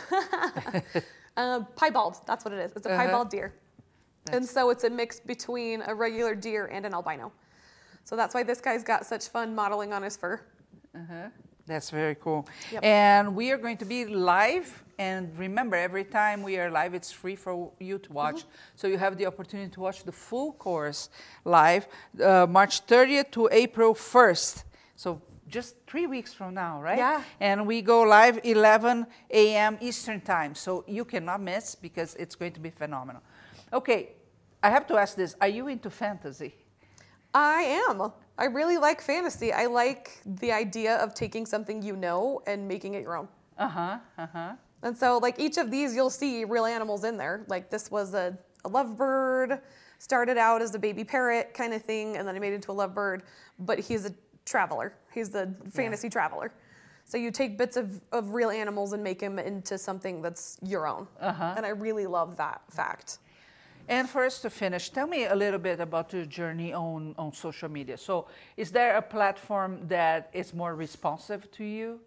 Uh, 1.38 1.60
piebald, 1.80 2.16
that's 2.26 2.44
what 2.46 2.52
it 2.54 2.60
is. 2.64 2.72
It's 2.76 2.86
a 2.86 2.90
Uh-huh. 2.92 3.02
piebald 3.04 3.28
deer. 3.30 3.52
And 4.32 4.44
so 4.44 4.70
it's 4.70 4.84
a 4.84 4.90
mix 4.90 5.20
between 5.20 5.82
a 5.86 5.94
regular 5.94 6.34
deer 6.34 6.66
and 6.66 6.84
an 6.86 6.94
albino. 6.94 7.32
So 8.04 8.16
that's 8.16 8.34
why 8.34 8.42
this 8.42 8.60
guy's 8.60 8.84
got 8.84 9.04
such 9.04 9.28
fun 9.28 9.54
modeling 9.54 9.92
on 9.92 10.02
his 10.02 10.16
fur. 10.16 10.40
That's 11.66 11.90
very 11.90 12.14
cool. 12.14 12.46
Yep. 12.72 12.84
And 12.84 13.34
we 13.34 13.50
are 13.50 13.58
going 13.58 13.76
to 13.78 13.84
be 13.84 14.04
live. 14.06 14.84
And 14.98 15.36
remember, 15.36 15.76
every 15.76 16.04
time 16.04 16.42
we 16.42 16.56
are 16.58 16.70
live, 16.70 16.94
it's 16.94 17.10
free 17.10 17.34
for 17.34 17.72
you 17.80 17.98
to 17.98 18.12
watch. 18.12 18.36
Mm-hmm. 18.36 18.76
So 18.76 18.86
you 18.86 18.98
have 18.98 19.18
the 19.18 19.26
opportunity 19.26 19.70
to 19.72 19.80
watch 19.80 20.04
the 20.04 20.12
full 20.12 20.52
course 20.52 21.10
live, 21.44 21.88
uh, 22.22 22.46
March 22.48 22.86
30th 22.86 23.32
to 23.32 23.48
April 23.50 23.94
1st. 23.94 24.64
So 24.94 25.20
just 25.48 25.76
three 25.86 26.06
weeks 26.06 26.32
from 26.32 26.54
now, 26.54 26.80
right? 26.80 26.98
Yeah. 26.98 27.22
And 27.40 27.66
we 27.66 27.82
go 27.82 28.02
live 28.02 28.40
11 28.44 29.06
a.m. 29.30 29.78
Eastern 29.80 30.20
Time. 30.20 30.54
So 30.54 30.84
you 30.86 31.04
cannot 31.04 31.42
miss 31.42 31.74
because 31.74 32.14
it's 32.14 32.36
going 32.36 32.52
to 32.52 32.60
be 32.60 32.70
phenomenal. 32.70 33.22
Okay, 33.72 34.10
I 34.66 34.70
have 34.70 34.88
to 34.88 34.96
ask 34.96 35.14
this 35.16 35.36
Are 35.40 35.46
you 35.46 35.68
into 35.68 35.90
fantasy? 35.90 36.52
I 37.32 37.62
am. 37.88 38.10
I 38.36 38.46
really 38.46 38.78
like 38.78 39.00
fantasy. 39.00 39.52
I 39.52 39.66
like 39.66 40.20
the 40.26 40.50
idea 40.50 40.96
of 40.96 41.14
taking 41.14 41.46
something 41.46 41.82
you 41.82 41.94
know 41.94 42.42
and 42.48 42.66
making 42.66 42.94
it 42.94 43.02
your 43.02 43.16
own. 43.16 43.28
Uh 43.58 43.68
huh, 43.68 43.98
uh 44.18 44.26
huh. 44.32 44.52
And 44.82 44.96
so, 44.96 45.18
like 45.18 45.38
each 45.38 45.56
of 45.56 45.70
these, 45.70 45.94
you'll 45.94 46.10
see 46.10 46.44
real 46.44 46.64
animals 46.64 47.04
in 47.04 47.16
there. 47.16 47.44
Like 47.46 47.70
this 47.70 47.92
was 47.92 48.14
a, 48.14 48.36
a 48.64 48.68
lovebird, 48.68 49.60
started 50.00 50.36
out 50.36 50.60
as 50.60 50.74
a 50.74 50.80
baby 50.80 51.04
parrot 51.04 51.54
kind 51.54 51.72
of 51.72 51.82
thing, 51.82 52.16
and 52.16 52.26
then 52.26 52.34
I 52.34 52.40
made 52.40 52.52
it 52.52 52.56
into 52.56 52.72
a 52.72 52.74
lovebird. 52.74 53.20
But 53.60 53.78
he's 53.78 54.04
a 54.04 54.12
traveler. 54.44 54.94
He's 55.14 55.30
the 55.30 55.54
fantasy 55.72 56.10
traveler. 56.10 56.52
So 57.04 57.18
you 57.18 57.30
take 57.30 57.56
bits 57.56 57.76
of, 57.76 58.02
of 58.10 58.30
real 58.30 58.50
animals 58.50 58.94
and 58.94 59.04
make 59.04 59.20
them 59.20 59.38
into 59.38 59.78
something 59.78 60.22
that's 60.22 60.58
your 60.60 60.88
own. 60.88 61.06
Uh-huh. 61.20 61.54
And 61.56 61.64
I 61.64 61.68
really 61.68 62.08
love 62.08 62.36
that 62.38 62.62
fact. 62.68 63.18
And 63.88 64.08
for 64.08 64.24
us 64.24 64.40
to 64.40 64.50
finish, 64.50 64.90
tell 64.90 65.06
me 65.06 65.26
a 65.26 65.34
little 65.34 65.60
bit 65.60 65.80
about 65.80 66.12
your 66.12 66.24
journey 66.24 66.72
on, 66.72 67.14
on 67.18 67.32
social 67.32 67.68
media. 67.68 67.96
So, 67.96 68.26
is 68.56 68.70
there 68.70 68.96
a 68.96 69.02
platform 69.02 69.86
that 69.88 70.30
is 70.32 70.52
more 70.52 70.74
responsive 70.74 71.50
to 71.52 71.64
you? 71.64 72.00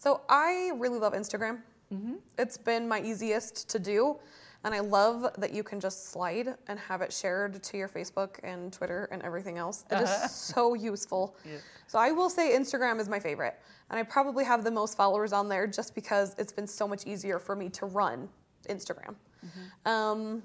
So 0.00 0.22
I 0.30 0.72
really 0.76 0.98
love 0.98 1.12
Instagram. 1.12 1.58
Mm-hmm. 1.92 2.14
It's 2.38 2.56
been 2.56 2.88
my 2.88 3.02
easiest 3.02 3.68
to 3.68 3.78
do. 3.78 4.16
And 4.64 4.74
I 4.74 4.80
love 4.80 5.26
that 5.36 5.52
you 5.52 5.62
can 5.62 5.78
just 5.78 6.10
slide 6.10 6.54
and 6.68 6.78
have 6.78 7.02
it 7.02 7.12
shared 7.12 7.62
to 7.62 7.76
your 7.76 7.88
Facebook 7.88 8.38
and 8.42 8.72
Twitter 8.72 9.08
and 9.12 9.22
everything 9.22 9.58
else. 9.58 9.84
It 9.90 10.00
is 10.00 10.30
so 10.54 10.72
useful. 10.72 11.36
Yeah. 11.44 11.58
So 11.86 11.98
I 11.98 12.12
will 12.12 12.30
say 12.30 12.56
Instagram 12.56 12.98
is 12.98 13.10
my 13.10 13.20
favorite. 13.20 13.58
And 13.90 13.98
I 13.98 14.02
probably 14.02 14.44
have 14.44 14.64
the 14.64 14.70
most 14.70 14.96
followers 14.96 15.34
on 15.34 15.50
there 15.50 15.66
just 15.66 15.94
because 15.94 16.34
it's 16.38 16.52
been 16.52 16.66
so 16.66 16.88
much 16.88 17.06
easier 17.06 17.38
for 17.38 17.54
me 17.54 17.68
to 17.68 17.84
run 17.84 18.26
Instagram. 18.70 19.14
Mm-hmm. 19.44 19.88
Um, 19.90 20.42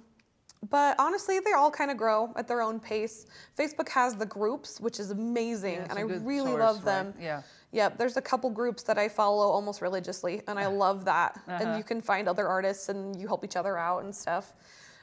but 0.70 0.96
honestly, 1.00 1.40
they 1.40 1.54
all 1.54 1.72
kind 1.72 1.92
of 1.92 1.98
grow 1.98 2.32
at 2.36 2.48
their 2.48 2.62
own 2.62 2.80
pace. 2.80 3.26
Facebook 3.58 3.90
has 3.90 4.16
the 4.16 4.26
groups, 4.26 4.80
which 4.80 5.00
is 5.00 5.12
amazing, 5.12 5.76
Yeah, 5.76 5.88
and 5.90 6.00
I 6.00 6.02
really 6.02 6.52
source, 6.52 6.60
love 6.60 6.76
right? 6.78 6.86
them. 6.86 7.14
Yeah. 7.20 7.42
Yep, 7.72 7.98
there's 7.98 8.16
a 8.16 8.22
couple 8.22 8.50
groups 8.50 8.84
that 8.84 8.98
I 8.98 9.10
follow 9.10 9.48
almost 9.50 9.82
religiously, 9.82 10.42
and 10.48 10.58
I 10.58 10.68
love 10.68 11.04
that. 11.06 11.38
Uh-huh. 11.48 11.60
And 11.62 11.78
you 11.78 11.84
can 11.84 12.02
find 12.02 12.28
other 12.30 12.48
artists, 12.48 12.90
and 12.90 13.20
you 13.20 13.28
help 13.28 13.44
each 13.44 13.56
other 13.58 13.78
out 13.78 14.04
and 14.04 14.16
stuff. 14.16 14.54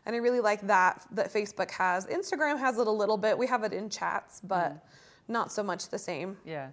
And 0.06 0.16
I 0.16 0.18
really 0.18 0.40
like 0.40 0.60
that 0.66 1.06
that 1.12 1.32
Facebook 1.32 1.70
has. 1.72 2.06
Instagram 2.06 2.58
has 2.58 2.78
it 2.78 2.86
a 2.86 2.90
little 2.90 3.16
bit. 3.18 3.36
We 3.36 3.46
have 3.46 3.62
it 3.62 3.72
in 3.72 3.88
chats, 3.90 4.40
but 4.42 4.72
Mm. 4.72 4.80
not 5.28 5.52
so 5.52 5.62
much 5.62 5.88
the 5.90 5.98
same. 5.98 6.36
Yeah. 6.44 6.68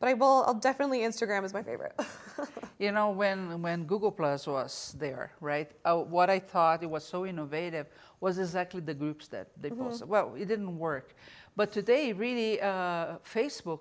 But 0.00 0.08
I 0.08 0.14
will. 0.14 0.44
I'll 0.46 0.54
definitely 0.54 1.00
Instagram 1.00 1.44
is 1.44 1.52
my 1.52 1.62
favorite. 1.62 1.94
You 2.80 2.92
know, 2.92 3.10
when, 3.10 3.60
when 3.60 3.84
Google 3.84 4.10
Plus 4.10 4.46
was 4.46 4.96
there, 4.98 5.32
right? 5.42 5.70
Uh, 5.84 5.98
what 5.98 6.30
I 6.30 6.38
thought 6.38 6.82
it 6.82 6.88
was 6.88 7.04
so 7.04 7.26
innovative 7.26 7.88
was 8.20 8.38
exactly 8.38 8.80
the 8.80 8.94
groups 8.94 9.28
that 9.28 9.48
they 9.60 9.68
posted. 9.68 10.08
Well, 10.08 10.34
it 10.34 10.48
didn't 10.48 10.78
work. 10.78 11.14
But 11.54 11.72
today, 11.72 12.14
really, 12.14 12.58
uh, 12.58 13.18
Facebook, 13.22 13.80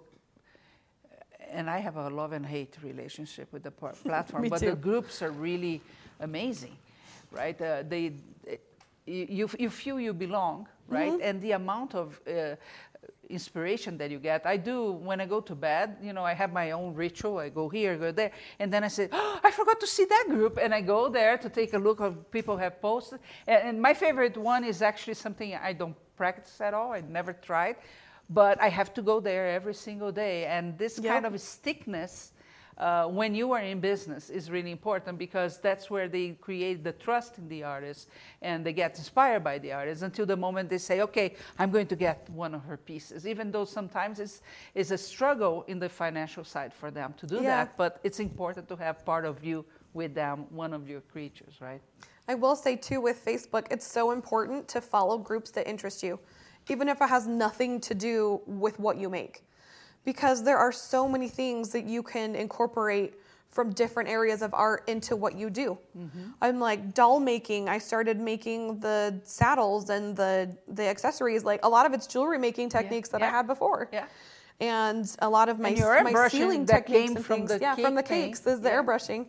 and 1.50 1.70
I 1.70 1.78
have 1.78 1.96
a 1.96 2.10
love 2.10 2.34
and 2.34 2.46
hate 2.46 2.76
relationship 2.84 3.54
with 3.54 3.64
the 3.64 3.72
platform, 4.06 4.50
but 4.50 4.60
too. 4.60 4.72
the 4.72 4.76
groups 4.76 5.22
are 5.22 5.32
really 5.32 5.80
amazing, 6.20 6.76
right? 7.32 7.60
Uh, 7.62 7.84
they, 7.88 8.12
you, 9.06 9.28
you, 9.30 9.50
you 9.58 9.70
feel 9.70 9.98
you 9.98 10.14
belong, 10.14 10.68
right? 10.90 11.18
And 11.22 11.42
the 11.42 11.54
amount 11.54 11.96
of 11.96 12.20
uh, 12.28 12.56
inspiration 13.30 13.98
that 14.00 14.10
you 14.12 14.20
get. 14.20 14.46
I 14.46 14.58
do 14.58 14.92
when 14.92 15.22
I 15.22 15.26
go 15.26 15.40
to 15.42 15.56
bed, 15.56 15.98
you 16.02 16.14
know, 16.14 16.24
I 16.24 16.34
have 16.34 16.52
my 16.52 16.72
own 16.72 16.94
ritual. 16.96 17.38
I 17.38 17.50
go 17.50 17.70
here, 17.70 17.96
go 17.96 18.12
there, 18.12 18.32
and 18.60 18.74
then 18.74 18.84
I 18.84 18.88
say, 18.88 19.08
oh, 19.12 19.40
I 19.44 19.52
forgot 19.52 19.80
to 19.80 19.88
see 19.88 20.06
that 20.06 20.26
group, 20.30 20.58
and 20.62 20.74
I 20.74 20.82
go 20.82 21.10
there 21.10 21.38
to 21.38 21.50
take 21.50 21.74
a 21.74 21.78
look 21.78 22.00
of 22.00 22.32
people 22.32 22.58
have 22.58 22.82
posted. 22.82 23.20
And, 23.48 23.82
my 23.82 23.94
favorite 23.94 24.36
one 24.38 24.64
is 24.64 24.82
actually 24.82 25.14
something 25.14 25.56
I 25.56 25.74
don't 25.74 25.96
practice 26.18 26.60
at 26.60 26.74
all. 26.74 26.92
I 26.92 27.02
never 27.02 27.34
tried, 27.34 27.78
but 28.30 28.60
I 28.62 28.70
have 28.70 28.94
to 28.96 29.02
go 29.02 29.20
there 29.20 29.48
every 29.50 29.74
single 29.74 30.12
day. 30.12 30.46
And 30.46 30.78
this 30.78 31.00
Yeah. 31.00 31.14
kind 31.14 31.26
of 31.26 31.40
stickness 31.40 32.34
uh, 32.80 33.06
when 33.08 33.36
you 33.36 33.52
are 33.52 33.62
in 33.62 33.80
business 33.80 34.30
is 34.30 34.50
really 34.50 34.72
important 34.72 35.18
because 35.18 35.58
that's 35.58 35.90
where 35.90 36.08
they 36.08 36.30
create 36.40 36.84
the 36.84 36.94
trust 36.94 37.38
in 37.38 37.48
the 37.50 37.64
artist 37.64 38.08
and 38.42 38.66
they 38.66 38.72
get 38.72 38.98
inspired 38.98 39.44
by 39.44 39.58
the 39.58 39.74
artist 39.74 40.02
until 40.02 40.26
the 40.26 40.38
moment 40.38 40.70
they 40.70 40.78
say, 40.78 41.02
okay, 41.02 41.36
I'm 41.58 41.72
going 41.72 41.88
to 41.88 41.96
get 41.96 42.30
one 42.30 42.56
of 42.56 42.64
her 42.64 42.78
pieces, 42.78 43.28
even 43.28 43.52
though 43.52 43.66
sometimes 43.66 44.20
it's, 44.20 44.42
it's 44.74 44.92
a 44.92 44.98
struggle 44.98 45.64
in 45.68 45.80
the 45.80 45.90
financial 45.90 46.44
side 46.44 46.74
for 46.74 46.90
them 46.90 47.14
to 47.18 47.28
do 47.28 47.36
Yeah. 47.36 47.66
that, 47.66 47.78
but 47.78 48.00
it's 48.04 48.20
important 48.20 48.68
to 48.70 48.76
have 48.78 49.04
part 49.06 49.26
of 49.26 49.44
you 49.44 49.66
with 49.94 50.14
them, 50.14 50.46
one 50.50 50.74
of 50.74 50.88
your 50.88 51.02
creatures, 51.02 51.56
right? 51.60 51.82
I 52.28 52.36
will 52.36 52.56
say 52.56 52.76
too 52.76 53.02
with 53.02 53.26
Facebook, 53.26 53.66
it's 53.72 53.88
so 53.88 54.12
important 54.12 54.68
to 54.70 54.82
follow 54.82 55.18
groups 55.18 55.52
that 55.52 55.68
interest 55.68 56.04
you, 56.04 56.20
even 56.70 56.88
if 56.88 57.02
it 57.02 57.10
has 57.10 57.28
nothing 57.28 57.82
to 57.82 57.96
do 57.96 58.42
with 58.46 58.80
what 58.80 58.98
you 58.98 59.10
make. 59.10 59.44
Because 60.12 60.44
there 60.44 60.58
are 60.58 60.72
so 60.72 61.08
many 61.08 61.28
things 61.28 61.70
that 61.70 61.84
you 61.86 62.02
can 62.02 62.34
incorporate 62.36 63.14
from 63.52 63.72
different 63.74 64.10
areas 64.10 64.42
of 64.42 64.52
art 64.56 64.82
into 64.88 65.16
what 65.16 65.36
you 65.36 65.50
do. 65.52 65.78
I'm 66.42 66.60
like 66.60 66.82
doll 66.96 67.20
making. 67.20 67.70
I 67.70 67.78
started 67.78 68.20
making 68.20 68.80
the 68.80 69.20
saddles 69.24 69.90
and 69.92 70.16
the 70.16 70.34
the 70.68 70.86
accessories. 70.94 71.44
Like 71.52 71.60
a 71.64 71.70
lot 71.70 71.86
of 71.86 71.94
it's 71.94 72.08
jewelry 72.08 72.40
making 72.40 72.70
techniques 72.70 73.10
that 73.10 73.22
I 73.22 73.30
had 73.30 73.46
before. 73.46 73.88
yeah. 73.94 74.06
And 74.62 75.06
a 75.20 75.30
lot 75.30 75.48
of 75.48 75.60
my, 75.60 75.70
my 76.04 76.12
that 76.66 76.88
techniques 76.88 77.12
and 77.18 77.26
from 77.26 77.38
things. 77.38 77.50
the 77.52 77.60
yeah, 77.60 77.76
from 77.76 77.94
the 77.96 78.02
cake 78.04 78.10
thing. 78.10 78.26
cakes 78.30 78.48
is 78.48 78.60
the 78.62 78.70
Yeah. 78.70 78.82
airbrushing. 78.82 79.28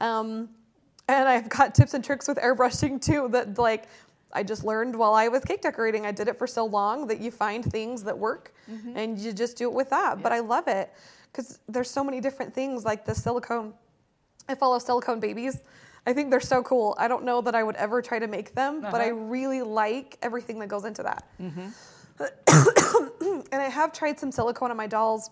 Um, 0.00 0.48
and 1.08 1.28
I've 1.28 1.48
got 1.48 1.74
tips 1.74 1.94
and 1.94 2.04
tricks 2.04 2.28
with 2.28 2.38
airbrushing 2.38 3.00
too 3.02 3.28
that 3.32 3.58
like 3.58 3.84
I 4.32 4.42
just 4.42 4.64
learned 4.64 4.94
while 4.96 5.14
I 5.14 5.28
was 5.28 5.42
cake 5.44 5.60
decorating. 5.62 6.06
I 6.06 6.12
did 6.12 6.28
it 6.28 6.38
for 6.38 6.46
so 6.46 6.64
long 6.64 7.06
that 7.08 7.20
you 7.20 7.30
find 7.30 7.64
things 7.64 8.02
that 8.04 8.16
work 8.18 8.54
Mm-hmm. 8.70 8.96
and 8.96 9.18
you 9.18 9.32
just 9.32 9.56
do 9.56 9.64
it 9.68 9.74
with 9.74 9.90
that. 9.90 10.22
But 10.22 10.30
I 10.30 10.38
love 10.38 10.68
it 10.68 10.92
because 11.32 11.58
there's 11.68 11.90
so 11.90 12.04
many 12.04 12.20
different 12.20 12.54
things 12.54 12.84
like 12.84 13.04
the 13.04 13.14
silicone. 13.14 13.74
I 14.48 14.54
follow 14.54 14.78
silicone 14.78 15.18
babies. 15.18 15.58
I 16.06 16.12
think 16.12 16.30
they're 16.30 16.40
so 16.40 16.62
cool. 16.62 16.94
I 16.98 17.08
don't 17.08 17.24
know 17.24 17.40
that 17.40 17.54
I 17.56 17.62
would 17.64 17.74
ever 17.76 18.00
try 18.00 18.18
to 18.20 18.28
make 18.28 18.54
them, 18.54 18.80
but 18.80 19.00
I 19.00 19.10
Uh-huh. 19.10 19.14
really 19.36 19.62
like 19.62 20.16
everything 20.22 20.60
that 20.60 20.68
goes 20.68 20.84
into 20.84 21.02
that. 21.02 21.24
Mm-hmm. 21.42 21.68
and 23.52 23.62
I 23.62 23.68
have 23.68 23.92
tried 23.92 24.18
some 24.18 24.30
silicone 24.32 24.70
on 24.70 24.76
my 24.76 24.86
dolls 24.86 25.30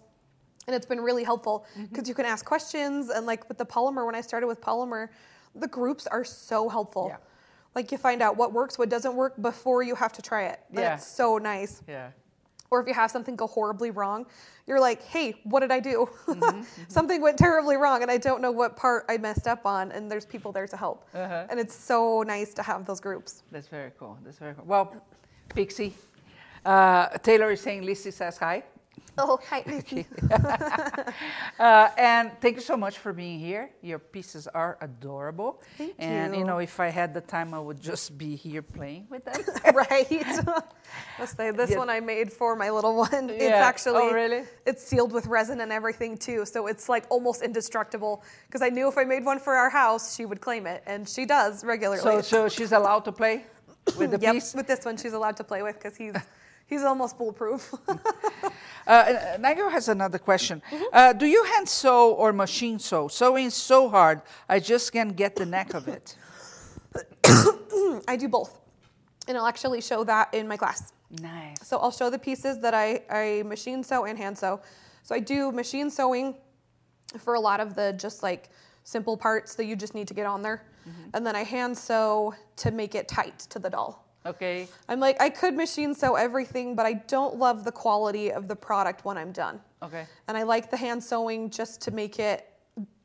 and 0.66 0.74
it's 0.76 0.86
been 0.86 1.00
really 1.00 1.24
helpful 1.24 1.64
Mm-hmm. 1.72 1.84
because 1.86 2.08
you 2.08 2.14
can 2.14 2.26
ask 2.26 2.44
questions 2.44 3.08
and 3.10 3.24
like 3.26 3.48
with 3.48 3.58
the 3.58 3.64
polymer 3.64 4.04
when 4.04 4.14
i 4.14 4.20
started 4.20 4.46
with 4.46 4.60
polymer 4.60 5.08
the 5.54 5.66
groups 5.68 6.06
are 6.06 6.24
so 6.24 6.68
helpful 6.68 7.06
Yeah. 7.10 7.16
Like 7.78 7.92
you 7.92 7.98
find 8.08 8.20
out 8.26 8.32
what 8.40 8.50
works 8.60 8.72
what 8.80 8.88
doesn't 8.96 9.14
work 9.22 9.32
before 9.50 9.80
you 9.88 9.94
have 10.04 10.12
to 10.18 10.22
try 10.30 10.42
it 10.52 10.58
and 10.70 10.80
Yeah. 10.80 10.94
it's 10.94 11.06
so 11.22 11.26
nice 11.54 11.74
Yeah. 11.96 12.08
or 12.70 12.76
if 12.82 12.86
you 12.90 12.94
have 13.02 13.10
something 13.16 13.34
go 13.44 13.46
horribly 13.58 13.90
wrong 13.98 14.20
you're 14.66 14.82
like 14.90 15.00
hey 15.14 15.26
what 15.52 15.60
did 15.64 15.72
i 15.78 15.80
do 15.92 15.96
Mm-hmm, 16.26 16.62
something 16.98 17.18
went 17.28 17.38
terribly 17.46 17.76
wrong 17.82 17.98
and 18.04 18.10
i 18.16 18.18
don't 18.28 18.40
know 18.44 18.54
what 18.60 18.70
part 18.84 19.00
i 19.12 19.16
messed 19.28 19.46
up 19.54 19.62
on 19.76 19.84
and 19.94 20.02
there's 20.10 20.26
people 20.34 20.50
there 20.56 20.66
to 20.74 20.78
help 20.86 20.98
Uh-huh. 21.14 21.46
and 21.50 21.56
it's 21.62 21.76
so 21.92 21.98
nice 22.34 22.50
to 22.58 22.62
have 22.70 22.80
those 22.88 23.00
groups 23.08 23.30
That's 23.54 23.68
very 23.78 23.92
cool. 23.98 24.14
That's 24.24 24.38
very 24.44 24.54
cool. 24.56 24.66
Well, 24.72 24.84
Pixie, 25.56 25.92
uh, 26.72 27.06
Taylor 27.28 27.50
is 27.56 27.60
saying 27.66 27.80
Lissy 27.90 28.10
says 28.10 28.36
hi. 28.46 28.56
Oh 29.18 29.38
hi 29.48 29.62
Lucy. 29.66 30.06
Uh, 31.58 31.88
and 31.98 32.30
thank 32.40 32.54
you 32.56 32.62
so 32.62 32.76
much 32.76 32.98
for 32.98 33.12
being 33.12 33.38
here. 33.40 33.70
Your 33.82 33.98
pieces 33.98 34.46
are 34.46 34.78
adorable. 34.80 35.60
Thank 35.76 35.94
and 35.98 36.32
you 36.34 36.40
you. 36.40 36.46
know, 36.46 36.58
if 36.58 36.78
I 36.78 36.88
had 36.88 37.12
the 37.14 37.20
time, 37.20 37.52
I 37.52 37.58
would 37.58 37.80
just 37.80 38.16
be 38.16 38.36
here 38.36 38.62
playing 38.62 39.06
with 39.10 39.24
them. 39.24 39.42
right. 39.74 40.08
Let's 41.18 41.36
say 41.36 41.50
this 41.50 41.70
Yeah. 41.70 41.78
one 41.78 41.90
I 41.90 42.00
made 42.00 42.32
for 42.32 42.54
my 42.56 42.70
little 42.70 42.96
one. 42.96 43.28
Yeah. 43.28 43.34
It's 43.34 43.52
actually 43.72 44.02
Oh, 44.02 44.12
really? 44.12 44.44
it's 44.66 44.84
sealed 44.84 45.12
with 45.12 45.26
resin 45.26 45.60
and 45.60 45.72
everything 45.72 46.16
too, 46.16 46.44
so 46.46 46.66
it's 46.68 46.88
like 46.88 47.04
almost 47.10 47.42
indestructible. 47.42 48.22
Because 48.46 48.62
I 48.62 48.68
knew 48.68 48.88
if 48.88 48.96
I 48.96 49.04
made 49.04 49.24
one 49.24 49.38
for 49.40 49.54
our 49.54 49.70
house, 49.70 50.14
she 50.14 50.24
would 50.26 50.40
claim 50.40 50.66
it, 50.66 50.82
and 50.86 51.08
she 51.08 51.24
does 51.26 51.64
regularly. 51.64 52.02
so, 52.02 52.20
so 52.20 52.48
she's 52.48 52.72
allowed 52.72 53.04
to 53.06 53.12
play 53.12 53.44
with 53.98 54.10
the 54.12 54.18
yep, 54.20 54.34
piece. 54.34 54.54
with 54.54 54.66
this 54.66 54.84
one, 54.84 54.96
she's 54.96 55.12
allowed 55.12 55.36
to 55.38 55.44
play 55.44 55.62
with 55.62 55.74
because 55.76 55.96
he's 55.96 56.14
he's 56.68 56.82
almost 56.82 57.16
foolproof. 57.16 57.74
Uh, 58.86 59.36
Nigel 59.38 59.68
has 59.68 59.88
another 59.88 60.18
question. 60.18 60.62
Mm-hmm. 60.70 60.84
Uh, 60.94 61.12
do 61.12 61.26
you 61.26 61.44
hand 61.44 61.68
sew 61.68 62.14
or 62.14 62.32
machine 62.32 62.78
sew? 62.78 63.06
Sewing 63.06 63.44
is 63.44 63.54
so 63.54 63.86
hard. 63.86 64.22
I 64.48 64.60
just 64.60 64.94
can't 64.94 65.14
get 65.14 65.36
the 65.36 65.44
neck 65.44 65.74
of 65.74 65.88
it. 65.88 66.16
I 68.08 68.16
do 68.16 68.28
both, 68.28 68.58
and 69.26 69.36
I'll 69.36 69.46
actually 69.46 69.82
show 69.82 70.04
that 70.04 70.32
in 70.32 70.48
my 70.48 70.56
class. 70.56 70.94
Nice. 71.20 71.58
So 71.68 71.76
I'll 71.76 71.90
show 71.90 72.08
the 72.08 72.18
pieces 72.18 72.60
that 72.60 72.72
I, 72.72 73.02
I 73.10 73.42
machine 73.42 73.84
sew 73.84 74.06
and 74.06 74.16
hand 74.16 74.38
sew. 74.38 74.58
So 75.02 75.14
I 75.14 75.20
do 75.20 75.52
machine 75.52 75.90
sewing 75.90 76.34
for 77.18 77.34
a 77.34 77.40
lot 77.40 77.60
of 77.60 77.74
the 77.74 77.92
just 77.92 78.22
like 78.22 78.48
simple 78.84 79.18
parts 79.18 79.54
that 79.56 79.66
you 79.66 79.76
just 79.76 79.94
need 79.94 80.08
to 80.08 80.14
get 80.14 80.24
on 80.24 80.40
there. 80.40 80.64
And 81.12 81.26
then 81.26 81.36
I 81.36 81.44
hand 81.44 81.76
sew 81.76 82.34
to 82.56 82.70
make 82.70 82.94
it 82.94 83.06
tight 83.06 83.38
to 83.50 83.58
the 83.58 83.68
doll. 83.68 84.07
Okay. 84.28 84.68
I'm 84.88 85.00
like, 85.00 85.20
I 85.20 85.30
could 85.30 85.54
machine 85.54 85.94
sew 85.94 86.14
everything, 86.14 86.76
but 86.76 86.86
I 86.86 86.92
don't 86.92 87.36
love 87.36 87.64
the 87.64 87.72
quality 87.72 88.30
of 88.30 88.46
the 88.46 88.54
product 88.54 89.04
when 89.04 89.16
I'm 89.16 89.32
done. 89.32 89.60
Okay. 89.82 90.06
And 90.28 90.36
I 90.36 90.42
like 90.42 90.70
the 90.70 90.76
hand 90.76 91.02
sewing 91.02 91.50
just 91.50 91.80
to 91.82 91.90
make 91.90 92.18
it 92.18 92.46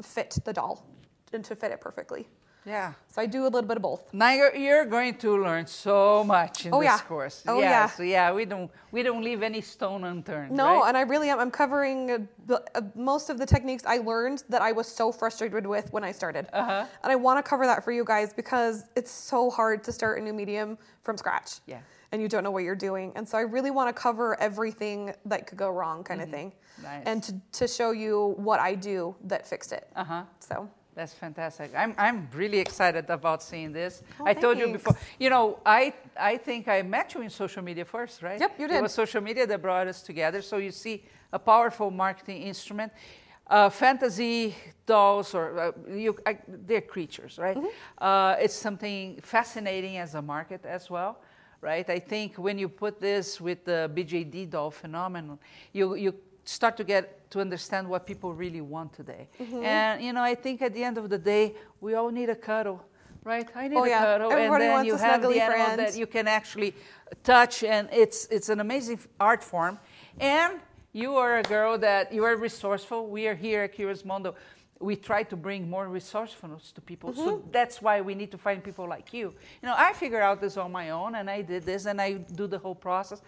fit 0.01 0.37
the 0.43 0.53
doll 0.53 0.85
and 1.31 1.43
to 1.45 1.55
fit 1.55 1.71
it 1.71 1.81
perfectly. 1.81 2.27
Yeah. 2.65 2.93
So 3.09 3.21
I 3.21 3.25
do 3.25 3.43
a 3.43 3.49
little 3.51 3.67
bit 3.67 3.77
of 3.77 3.83
both. 3.83 4.13
Now 4.13 4.31
you're, 4.31 4.55
you're 4.55 4.85
going 4.85 5.15
to 5.15 5.43
learn 5.43 5.67
so 5.67 6.23
much 6.23 6.65
in 6.65 6.73
Oh, 6.73 6.79
this 6.79 6.85
yeah. 6.87 6.99
course. 6.99 7.43
Oh, 7.47 7.59
yeah. 7.59 7.69
yeah. 7.69 7.87
So 7.89 8.03
yeah, 8.03 8.31
we 8.33 8.45
don't 8.45 8.71
we 8.91 9.03
don't 9.03 9.23
leave 9.23 9.43
any 9.43 9.61
stone 9.61 10.03
unturned. 10.03 10.51
No, 10.51 10.79
right? 10.79 10.87
and 10.87 10.97
I 10.97 11.01
really 11.01 11.29
am. 11.29 11.39
I'm 11.39 11.51
covering 11.51 12.11
uh, 12.11 12.17
the- 12.47 12.63
uh, 12.75 12.81
most 12.95 13.29
of 13.29 13.37
the 13.37 13.45
techniques 13.45 13.83
I 13.85 13.97
learned 13.97 14.43
that 14.49 14.61
I 14.61 14.71
was 14.71 14.87
so 14.87 15.11
frustrated 15.11 15.65
with 15.67 15.91
when 15.93 16.03
I 16.03 16.11
started. 16.11 16.47
Uh-huh. 16.53 16.85
And 17.03 17.11
I 17.11 17.15
want 17.15 17.37
to 17.43 17.47
cover 17.49 17.65
that 17.65 17.83
for 17.83 17.91
you 17.91 18.03
guys 18.05 18.33
because 18.33 18.85
it's 18.95 19.11
so 19.11 19.49
hard 19.49 19.83
to 19.83 19.91
start 19.91 20.19
a 20.19 20.21
new 20.23 20.33
medium 20.33 20.77
from 21.03 21.17
scratch. 21.17 21.59
Yeah. 21.67 21.79
And 22.11 22.21
you 22.21 22.27
don't 22.29 22.43
know 22.43 22.51
what 22.51 22.63
you're 22.63 22.75
doing. 22.75 23.11
And 23.15 23.27
so 23.27 23.37
I 23.37 23.41
really 23.41 23.71
want 23.71 23.93
to 23.93 23.99
cover 24.01 24.39
everything 24.39 25.13
that 25.25 25.47
could 25.47 25.57
go 25.57 25.69
wrong, 25.71 26.03
kind 26.03 26.21
of 26.21 26.29
thing. 26.29 26.51
Mm-hmm. 26.51 26.83
Nice. 26.83 27.03
And 27.07 27.23
to, 27.23 27.33
to 27.59 27.67
show 27.67 27.91
you 27.91 28.35
what 28.37 28.59
I 28.59 28.75
do 28.75 29.15
that 29.25 29.47
fixed 29.47 29.71
it. 29.73 29.87
Uh 29.95 30.03
huh. 30.03 30.23
So, 30.39 30.69
That's 30.95 31.13
fantastic. 31.13 31.71
I'm, 31.75 31.95
I'm 31.97 32.29
really 32.33 32.59
excited 32.59 33.09
about 33.09 33.41
seeing 33.41 33.73
this. 33.73 34.03
Oh, 34.19 34.25
I 34.27 34.33
told 34.33 34.59
you 34.59 34.71
before. 34.73 34.95
You 35.19 35.29
know, 35.29 35.59
I 35.65 35.93
I 36.15 36.37
think 36.37 36.67
I 36.67 36.81
met 36.83 37.13
you 37.15 37.21
in 37.21 37.29
social 37.29 37.63
media 37.63 37.85
first, 37.85 38.21
right? 38.21 38.39
Yep, 38.39 38.59
you 38.59 38.67
did. 38.67 38.77
It 38.77 38.83
was 38.83 38.93
social 38.93 39.21
media 39.21 39.47
that 39.47 39.61
brought 39.61 39.87
us 39.87 40.01
together. 40.01 40.41
So 40.41 40.57
you 40.57 40.71
see 40.71 41.03
a 41.31 41.39
powerful 41.39 41.89
marketing 41.89 42.43
instrument. 42.43 42.91
Uh, 43.45 43.69
fantasy 43.69 44.55
dolls, 44.85 45.35
or 45.35 45.59
uh, 45.59 45.71
you, 45.91 46.17
I, 46.25 46.39
they're 46.47 46.79
creatures, 46.79 47.37
right? 47.37 47.57
Mm-hmm. 47.57 47.67
Uh, 47.97 48.35
it's 48.39 48.55
something 48.55 49.19
fascinating 49.21 49.97
as 49.97 50.15
a 50.15 50.21
market 50.21 50.65
as 50.65 50.89
well, 50.89 51.19
right? 51.59 51.87
I 51.89 51.99
think 51.99 52.37
when 52.37 52.57
you 52.57 52.69
put 52.69 53.01
this 53.01 53.41
with 53.41 53.65
the 53.65 53.91
BJD 53.93 54.49
doll 54.49 54.71
phenomenon, 54.71 55.39
you 55.73 55.95
you 55.95 56.15
start 56.45 56.77
to 56.77 56.83
get 56.83 57.22
to 57.33 57.39
understand 57.41 57.83
what 57.93 58.01
people 58.11 58.29
really 58.43 58.61
want 58.61 58.89
today. 58.93 59.23
Mm-hmm. 59.39 59.63
And 59.63 60.01
you 60.05 60.13
know, 60.13 60.23
I 60.33 60.35
think 60.35 60.61
at 60.61 60.73
the 60.73 60.83
end 60.83 60.97
of 60.97 61.05
the 61.09 61.17
day, 61.33 61.45
we 61.81 61.95
all 61.95 62.11
need 62.19 62.29
a 62.29 62.35
cuddle, 62.49 62.79
right? 63.23 63.47
I 63.55 63.67
need 63.67 63.77
Oh, 63.77 63.83
a 63.85 63.89
yeah. 63.89 64.03
cuddle, 64.05 64.31
Everybody 64.31 64.53
and 64.53 64.61
then 64.63 64.71
wants 64.77 64.87
you 64.87 64.95
a 64.95 64.97
have 65.09 65.21
the 65.21 65.29
animal 65.29 65.65
friend. 65.65 65.79
that 65.81 65.97
you 66.01 66.07
can 66.15 66.27
actually 66.27 66.71
touch, 67.23 67.63
and 67.63 67.89
it's 67.91 68.19
it's 68.35 68.49
an 68.49 68.59
amazing 68.59 68.99
art 69.19 69.43
form. 69.43 69.75
And 70.19 70.53
you 70.93 71.11
are 71.23 71.33
a 71.39 71.43
girl 71.55 71.77
that 71.79 72.13
you 72.15 72.23
are 72.29 72.35
resourceful. 72.49 72.99
We 73.17 73.21
are 73.29 73.35
here 73.35 73.63
at 73.63 73.71
Curious 73.73 74.05
Mondo. 74.05 74.35
We 74.79 74.95
try 74.95 75.23
to 75.23 75.35
bring 75.47 75.61
more 75.69 75.87
resourcefulness 75.99 76.71
to 76.75 76.81
people. 76.81 77.09
So 77.13 77.21
Mm-hmm. 77.21 77.51
that's 77.57 77.77
why 77.85 77.95
we 78.09 78.13
need 78.21 78.31
to 78.31 78.37
find 78.37 78.57
people 78.69 78.85
like 78.95 79.07
you. 79.19 79.27
You 79.61 79.67
know, 79.69 79.75
I 79.87 79.93
figured 79.93 80.21
out 80.29 80.37
this 80.45 80.55
on 80.57 80.71
my 80.71 80.87
own, 80.99 81.15
and 81.15 81.29
I 81.37 81.41
did 81.41 81.63
this, 81.63 81.85
and 81.89 81.97
I 82.07 82.09
do 82.41 82.45
the 82.47 82.59
whole 82.63 82.75
process. 82.89 83.21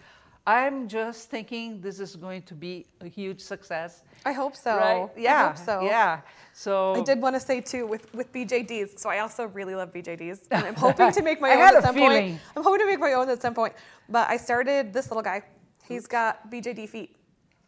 I'm 0.46 0.86
just 0.86 1.28
thinking 1.28 1.80
this 1.80 1.98
is 1.98 2.14
going 2.14 2.42
to 2.42 2.54
be 2.54 2.86
a 3.00 3.08
huge 3.08 3.40
success. 3.40 4.02
I 4.24 4.32
hope 4.32 4.54
so. 4.54 4.76
Right? 4.76 5.10
I 5.16 5.20
Yeah. 5.20 5.48
hope 5.48 5.58
so. 5.58 5.80
Yeah. 5.82 6.20
So 6.52 6.94
I 6.94 7.02
did 7.02 7.20
want 7.20 7.34
to 7.34 7.40
say 7.40 7.60
too 7.60 7.84
with 7.86 8.12
with 8.14 8.32
BJDs. 8.32 8.98
So 8.98 9.08
I 9.10 9.18
also 9.18 9.46
really 9.46 9.74
love 9.74 9.92
BJDs, 9.92 10.38
and 10.52 10.64
I'm 10.64 10.74
hoping 10.86 11.10
to 11.12 11.22
make 11.22 11.40
my 11.40 11.50
I 11.50 11.54
own 11.54 11.58
had 11.60 11.74
at 11.74 11.82
a 11.82 11.86
some 11.86 11.94
feeling. 11.94 12.28
point. 12.30 12.40
I'm 12.56 12.62
hoping 12.62 12.80
to 12.80 12.86
make 12.86 13.00
my 13.00 13.12
own 13.14 13.28
at 13.28 13.42
some 13.42 13.54
point. 13.54 13.74
But 14.08 14.30
I 14.30 14.36
started 14.36 14.92
this 14.92 15.10
little 15.10 15.22
guy. 15.22 15.42
He's 15.88 16.06
got 16.06 16.48
BJD 16.50 16.88
feet. 16.88 17.16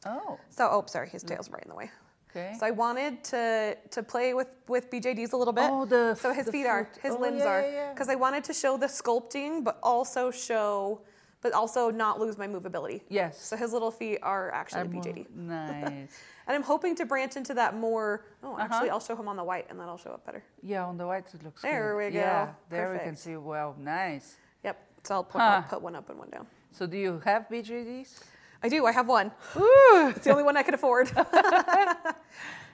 Oh. 0.07 0.39
So 0.51 0.69
oh, 0.71 0.85
sorry, 0.87 1.09
his 1.09 1.23
tail's 1.25 1.49
mm. 1.49 1.55
right 1.55 1.65
in 1.65 1.71
the 1.71 1.75
way. 1.75 1.91
Okay. 2.31 2.55
So 2.61 2.67
I 2.67 2.71
wanted 2.71 3.25
to 3.25 3.77
to 3.91 4.03
play 4.03 4.35
with 4.35 4.55
with 4.69 4.89
BJDs 4.91 5.33
a 5.33 5.37
little 5.37 5.53
bit. 5.53 5.69
Oh, 5.69 5.85
the 5.85 6.15
so 6.15 6.33
his 6.33 6.49
feet 6.49 6.67
are, 6.67 6.89
his 7.03 7.15
Oh, 7.15 7.19
limbs 7.19 7.41
yeah, 7.41 7.49
are, 7.49 7.63
yeah, 7.63 7.71
yeah. 7.71 7.93
because 7.93 8.09
I 8.09 8.15
wanted 8.15 8.45
to 8.45 8.53
show 8.55 8.77
the 8.77 8.87
sculpting, 8.87 9.65
but 9.65 9.79
also 9.83 10.31
show, 10.31 11.01
but 11.41 11.53
also 11.53 11.91
not 11.91 12.19
lose 12.21 12.37
my 12.39 12.47
movability. 12.49 13.03
Yes. 13.09 13.41
So 13.41 13.57
his 13.57 13.73
little 13.73 13.91
feet 13.91 14.19
are 14.23 14.51
actually 14.53 14.81
I'm, 14.83 14.93
BJD. 14.93 15.31
Nice. 15.35 16.11
And 16.49 16.55
I'm 16.57 16.63
hoping 16.63 16.95
to 16.97 17.05
branch 17.05 17.37
into 17.37 17.53
that 17.55 17.77
more. 17.77 18.25
Oh, 18.43 18.55
Uh-huh. 18.55 18.63
actually, 18.65 18.89
I'll 18.89 19.01
show 19.01 19.15
him 19.15 19.29
on 19.29 19.37
the 19.37 19.45
white, 19.45 19.67
and 19.69 19.79
that'll 19.79 19.99
show 19.99 20.13
up 20.13 20.25
better. 20.25 20.43
Yeah, 20.63 20.87
on 20.87 20.97
the 20.97 21.07
white 21.07 21.27
it 21.35 21.45
looks 21.45 21.61
There 21.61 21.93
good. 21.93 22.07
we 22.07 22.11
go. 22.11 22.19
Yeah, 22.21 22.53
there 22.71 22.91
we 22.91 22.99
can 23.01 23.17
see 23.17 23.37
well. 23.37 23.77
Nice. 23.79 24.37
Yep. 24.65 24.77
So 25.05 25.15
I'll 25.17 25.25
put, 25.25 25.43
Huh. 25.43 25.61
I'll 25.63 25.63
put 25.69 25.83
one 25.83 25.95
up 25.95 26.09
and 26.09 26.19
one 26.19 26.31
down. 26.31 26.47
So 26.73 26.87
do 26.87 26.97
you 26.97 27.21
have 27.27 27.47
BJDs? 27.51 28.21
I 28.63 28.69
do. 28.71 28.87
I 28.87 28.93
have 28.93 29.07
one. 29.09 29.31
Ooh. 29.59 30.13
It's 30.17 30.25
the 30.25 30.31
only 30.31 30.43
one 30.43 30.57
I 30.57 30.63
could 30.63 30.73
afford. 30.75 31.13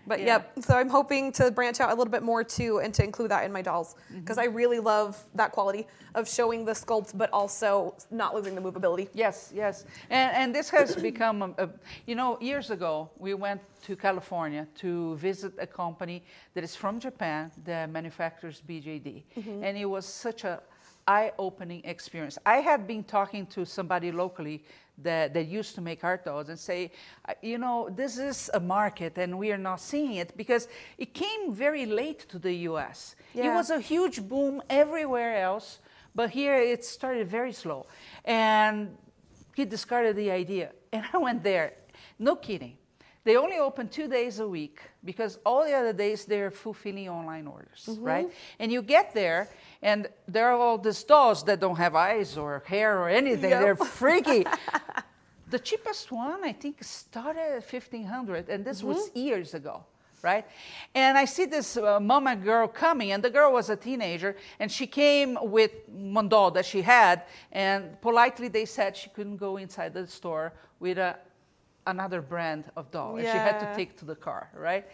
but 0.06 0.20
Yeah. 0.20 0.26
yep. 0.26 0.52
So 0.60 0.76
I'm 0.76 0.88
hoping 0.88 1.32
to 1.32 1.50
branch 1.50 1.80
out 1.80 1.90
a 1.90 1.94
little 1.94 2.10
bit 2.10 2.22
more 2.22 2.44
too, 2.44 2.80
and 2.80 2.92
to 2.94 3.04
include 3.04 3.30
that 3.30 3.44
in 3.44 3.52
my 3.52 3.62
dolls 3.62 3.94
mm-hmm. 3.94 4.20
because 4.20 4.38
I 4.38 4.44
really 4.44 4.80
love 4.80 5.22
that 5.34 5.52
quality 5.52 5.86
of 6.14 6.28
showing 6.28 6.64
the 6.64 6.72
sculpt, 6.72 7.16
but 7.16 7.30
also 7.32 7.94
not 8.10 8.34
losing 8.34 8.54
the 8.54 8.60
movability. 8.60 9.08
Yes, 9.14 9.50
yes. 9.54 9.84
And, 10.10 10.34
and 10.36 10.54
this 10.54 10.70
has 10.70 10.94
become, 10.96 11.42
a, 11.42 11.64
a, 11.64 11.68
you 12.06 12.14
know, 12.14 12.38
years 12.40 12.70
ago, 12.70 13.10
we 13.18 13.34
went 13.34 13.60
to 13.82 13.96
California 13.96 14.66
to 14.76 15.16
visit 15.16 15.52
a 15.58 15.66
company 15.66 16.22
that 16.54 16.64
is 16.64 16.76
from 16.76 17.00
Japan 17.00 17.50
that 17.64 17.90
manufactures 17.90 18.62
BJD. 18.68 19.24
Mm-hmm. 19.36 19.64
And 19.64 19.76
it 19.76 19.84
was 19.86 20.06
such 20.06 20.44
a 20.44 20.60
eye-opening 21.06 21.82
experience. 21.84 22.38
I 22.46 22.58
had 22.58 22.86
been 22.86 23.04
talking 23.04 23.46
to 23.48 23.64
somebody 23.64 24.10
locally 24.10 24.64
that, 24.98 25.34
that 25.34 25.46
used 25.46 25.74
to 25.74 25.80
make 25.80 26.04
art 26.04 26.24
dolls 26.24 26.48
and 26.48 26.58
say, 26.58 26.92
uh, 27.28 27.32
you 27.42 27.58
know, 27.58 27.88
this 27.94 28.18
is 28.18 28.50
a 28.54 28.60
market 28.60 29.18
and 29.18 29.38
we 29.38 29.50
are 29.52 29.58
not 29.58 29.80
seeing 29.80 30.14
it 30.14 30.36
because 30.36 30.68
it 30.98 31.14
came 31.14 31.52
very 31.52 31.86
late 31.86 32.28
to 32.28 32.38
the 32.38 32.54
US. 32.68 33.16
It 33.34 33.54
was 33.54 33.70
a 33.70 33.80
huge 33.80 34.22
boom 34.22 34.62
everywhere 34.70 35.42
else, 35.42 35.80
but 36.14 36.30
here 36.30 36.54
it 36.54 36.84
started 36.84 37.28
very 37.28 37.52
slow. 37.52 37.86
And 38.24 38.96
he 39.54 39.64
discarded 39.64 40.16
the 40.16 40.30
idea. 40.30 40.70
And 40.92 41.04
I 41.12 41.18
went 41.18 41.42
there, 41.42 41.74
no 42.18 42.36
kidding. 42.36 42.76
They 43.24 43.36
only 43.38 43.58
open 43.58 43.88
two 43.88 44.06
days 44.06 44.38
a 44.38 44.46
week 44.46 44.80
because 45.02 45.38
all 45.46 45.64
the 45.64 45.72
other 45.72 45.94
days 45.94 46.26
they're 46.26 46.50
fulfilling 46.50 47.08
online 47.08 47.46
orders, 47.46 47.88
right? 47.98 48.30
And 48.58 48.70
you 48.70 48.82
get 48.82 49.14
there, 49.14 49.48
and 49.80 50.08
there 50.28 50.48
are 50.50 50.58
all 50.60 50.76
these 50.76 51.02
dolls 51.02 51.42
that 51.44 51.58
don't 51.58 51.76
have 51.76 51.94
eyes 51.94 52.36
or 52.36 52.62
hair 52.66 52.98
or 52.98 53.08
anything. 53.08 53.50
Yep. 53.50 53.62
They're 53.62 53.76
freaky. 53.76 54.44
the 55.50 55.58
cheapest 55.58 56.12
one, 56.12 56.44
I 56.44 56.52
think, 56.52 56.84
started 56.84 57.40
at 57.40 57.72
1500 57.72 58.50
and 58.50 58.62
this 58.62 58.82
was 58.82 59.10
years 59.14 59.54
ago. 59.54 59.84
Right? 60.20 60.46
And 60.94 61.18
I 61.18 61.26
see 61.26 61.44
this 61.44 61.76
uh, 61.76 62.00
mama 62.00 62.34
girl 62.34 62.66
coming, 62.66 63.12
and 63.12 63.22
the 63.22 63.28
girl 63.28 63.52
was 63.52 63.68
a 63.68 63.76
teenager, 63.76 64.36
and 64.58 64.72
she 64.72 64.86
came 64.86 65.36
with 65.42 65.72
one 65.86 66.30
doll 66.30 66.50
that 66.52 66.64
she 66.64 66.80
had, 66.80 67.24
and 67.52 68.00
politely 68.00 68.48
they 68.48 68.64
said 68.64 68.96
she 68.96 69.10
couldn't 69.10 69.36
go 69.36 69.58
inside 69.58 69.92
the 69.92 70.06
store 70.06 70.54
with 70.80 70.96
a, 70.96 71.18
another 71.86 72.20
brand 72.22 72.64
of 72.76 72.90
doll, 72.90 73.16
and 73.16 73.26
she 73.26 73.32
had 73.32 73.58
to 73.60 73.76
take 73.76 73.96
to 73.98 74.04
the 74.04 74.14
car, 74.16 74.50
right? 74.54 74.86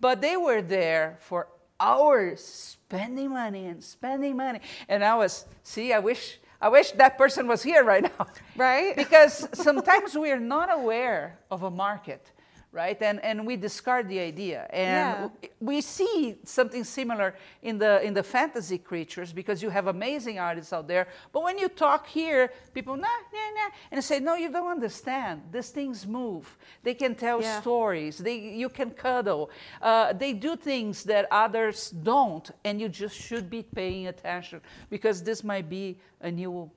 But 0.00 0.20
they 0.20 0.36
were 0.36 0.62
there 0.62 1.18
for 1.20 1.48
hours 1.78 2.40
spending 2.44 3.30
money 3.30 3.66
and 3.66 3.82
spending 3.82 4.36
money, 4.36 4.60
and 4.88 5.04
I 5.04 5.14
was, 5.16 5.44
see, 5.62 5.92
I 5.92 5.98
wish, 5.98 6.38
I 6.60 6.68
wish 6.68 6.92
that 6.92 7.18
person 7.18 7.46
was 7.48 7.62
here 7.62 7.84
right 7.84 8.02
now, 8.02 8.26
Right? 8.56 8.96
because 9.04 9.48
sometimes 9.52 10.16
we 10.16 10.30
are 10.30 10.40
not 10.40 10.72
aware 10.72 11.38
of 11.50 11.62
a 11.62 11.70
market 11.70 12.30
right? 12.72 13.00
And 13.02 13.22
and 13.22 13.46
we 13.46 13.56
discard 13.56 14.08
the 14.08 14.18
idea. 14.18 14.66
And 14.70 15.30
Yeah. 15.42 15.46
we 15.60 15.80
see 15.82 16.36
something 16.44 16.84
similar 16.84 17.34
in 17.62 17.78
the 17.78 18.00
in 18.02 18.14
the 18.14 18.22
fantasy 18.22 18.78
creatures 18.78 19.32
because 19.32 19.62
you 19.62 19.70
have 19.70 19.86
amazing 19.88 20.38
artists 20.38 20.72
out 20.72 20.88
there. 20.88 21.06
But 21.32 21.42
when 21.42 21.58
you 21.58 21.68
talk 21.68 22.06
here 22.06 22.50
people 22.72 22.96
nah 22.96 23.18
nah 23.32 23.50
nah 23.56 23.70
and 23.90 24.02
say 24.02 24.18
no 24.20 24.34
you 24.34 24.50
don't 24.50 24.70
understand. 24.70 25.42
These 25.52 25.70
things 25.70 26.06
move. 26.06 26.56
They 26.82 26.94
can 26.94 27.14
tell 27.14 27.40
Yeah. 27.42 27.60
stories. 27.60 28.16
They 28.18 28.36
you 28.62 28.68
can 28.70 28.90
cuddle. 28.90 29.50
Uh, 29.82 30.12
they 30.14 30.32
do 30.32 30.56
things 30.56 31.04
that 31.04 31.26
others 31.30 31.90
don't 31.90 32.50
and 32.64 32.80
you 32.80 32.88
just 32.88 33.16
should 33.16 33.50
be 33.50 33.62
paying 33.62 34.06
attention 34.08 34.60
because 34.88 35.22
this 35.22 35.44
might 35.44 35.68
be 35.68 35.98
a 36.22 36.30
new 36.30 36.70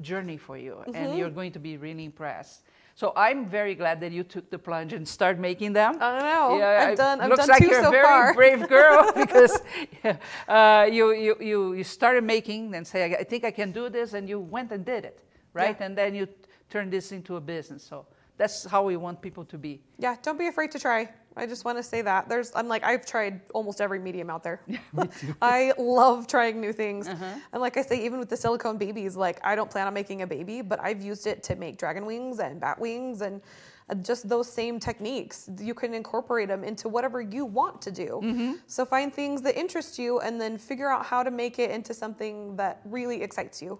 journey 0.00 0.36
for 0.38 0.56
you 0.56 0.72
Mm-hmm. 0.74 0.96
and 0.96 1.16
you're 1.18 1.30
going 1.30 1.52
to 1.52 1.58
be 1.60 1.76
really 1.76 2.04
impressed 2.04 2.62
so 2.94 3.12
i'm 3.16 3.46
very 3.48 3.74
glad 3.74 4.00
that 4.00 4.12
you 4.12 4.22
took 4.22 4.50
the 4.50 4.58
plunge 4.58 4.92
and 4.92 5.06
started 5.06 5.40
making 5.40 5.72
them 5.72 5.96
I 6.00 6.18
don't 6.18 6.28
know. 6.60 6.64
I've 6.66 6.96
done- 6.96 7.20
I've 7.20 7.30
looks 7.30 7.40
done 7.46 7.48
like 7.48 7.62
two 7.62 7.68
you're 7.68 7.82
so 7.82 7.88
a 7.88 7.90
very 7.90 8.04
far. 8.04 8.34
brave 8.40 8.68
girl 8.68 9.12
because 9.16 9.60
uh, 10.48 10.88
you, 10.90 11.12
you, 11.12 11.36
you, 11.40 11.72
you 11.74 11.84
started 11.84 12.24
making 12.24 12.74
and 12.74 12.86
say, 12.86 13.14
I 13.14 13.24
think 13.24 13.44
I 13.44 13.50
can 13.50 13.72
do 13.72 13.88
this, 13.88 14.14
and 14.14 14.28
you 14.28 14.38
went 14.40 14.70
and 14.72 14.84
did 14.84 15.04
it, 15.04 15.22
right? 15.52 15.76
Yeah. 15.78 15.86
And 15.86 15.96
then 15.96 16.14
you 16.14 16.28
turned 16.70 16.92
this 16.92 17.12
into 17.12 17.36
a 17.36 17.40
business. 17.40 17.82
So 17.82 18.06
that's 18.36 18.64
how 18.64 18.82
we 18.84 18.96
want 18.96 19.20
people 19.20 19.44
to 19.46 19.58
be. 19.58 19.80
Yeah, 19.98 20.16
don't 20.22 20.38
be 20.38 20.46
afraid 20.48 20.70
to 20.72 20.78
try. 20.78 21.08
I 21.36 21.46
just 21.46 21.64
want 21.64 21.78
to 21.78 21.82
say 21.82 22.02
that. 22.02 22.28
There's 22.28 22.52
I'm 22.54 22.68
like 22.68 22.84
I've 22.84 23.04
tried 23.04 23.40
almost 23.52 23.80
every 23.80 23.98
medium 23.98 24.30
out 24.30 24.42
there. 24.42 24.60
Me 24.66 24.78
too. 25.18 25.34
I 25.42 25.72
love 25.78 26.26
trying 26.26 26.60
new 26.60 26.72
things. 26.72 27.08
And 27.08 27.60
like 27.60 27.76
I 27.76 27.82
say 27.82 28.04
even 28.04 28.18
with 28.18 28.28
the 28.28 28.36
silicone 28.36 28.78
babies, 28.78 29.16
like 29.16 29.40
I 29.44 29.54
don't 29.56 29.70
plan 29.70 29.86
on 29.86 29.94
making 29.94 30.22
a 30.22 30.26
baby, 30.26 30.62
but 30.62 30.80
I've 30.80 31.02
used 31.02 31.26
it 31.26 31.42
to 31.44 31.56
make 31.56 31.76
dragon 31.78 32.06
wings 32.06 32.38
and 32.38 32.60
bat 32.60 32.78
wings 32.78 33.20
and 33.20 33.40
just 34.02 34.28
those 34.28 34.50
same 34.50 34.80
techniques. 34.80 35.50
You 35.60 35.74
can 35.74 35.92
incorporate 35.92 36.48
them 36.48 36.64
into 36.64 36.88
whatever 36.88 37.20
you 37.20 37.44
want 37.44 37.82
to 37.82 37.90
do. 37.90 38.20
So 38.66 38.84
find 38.86 39.12
things 39.12 39.42
that 39.42 39.58
interest 39.58 39.98
you 39.98 40.20
and 40.20 40.40
then 40.40 40.56
figure 40.56 40.88
out 40.88 41.04
how 41.04 41.22
to 41.22 41.30
make 41.30 41.58
it 41.58 41.70
into 41.70 41.92
something 41.92 42.56
that 42.56 42.80
really 42.84 43.22
excites 43.22 43.60
you. 43.60 43.78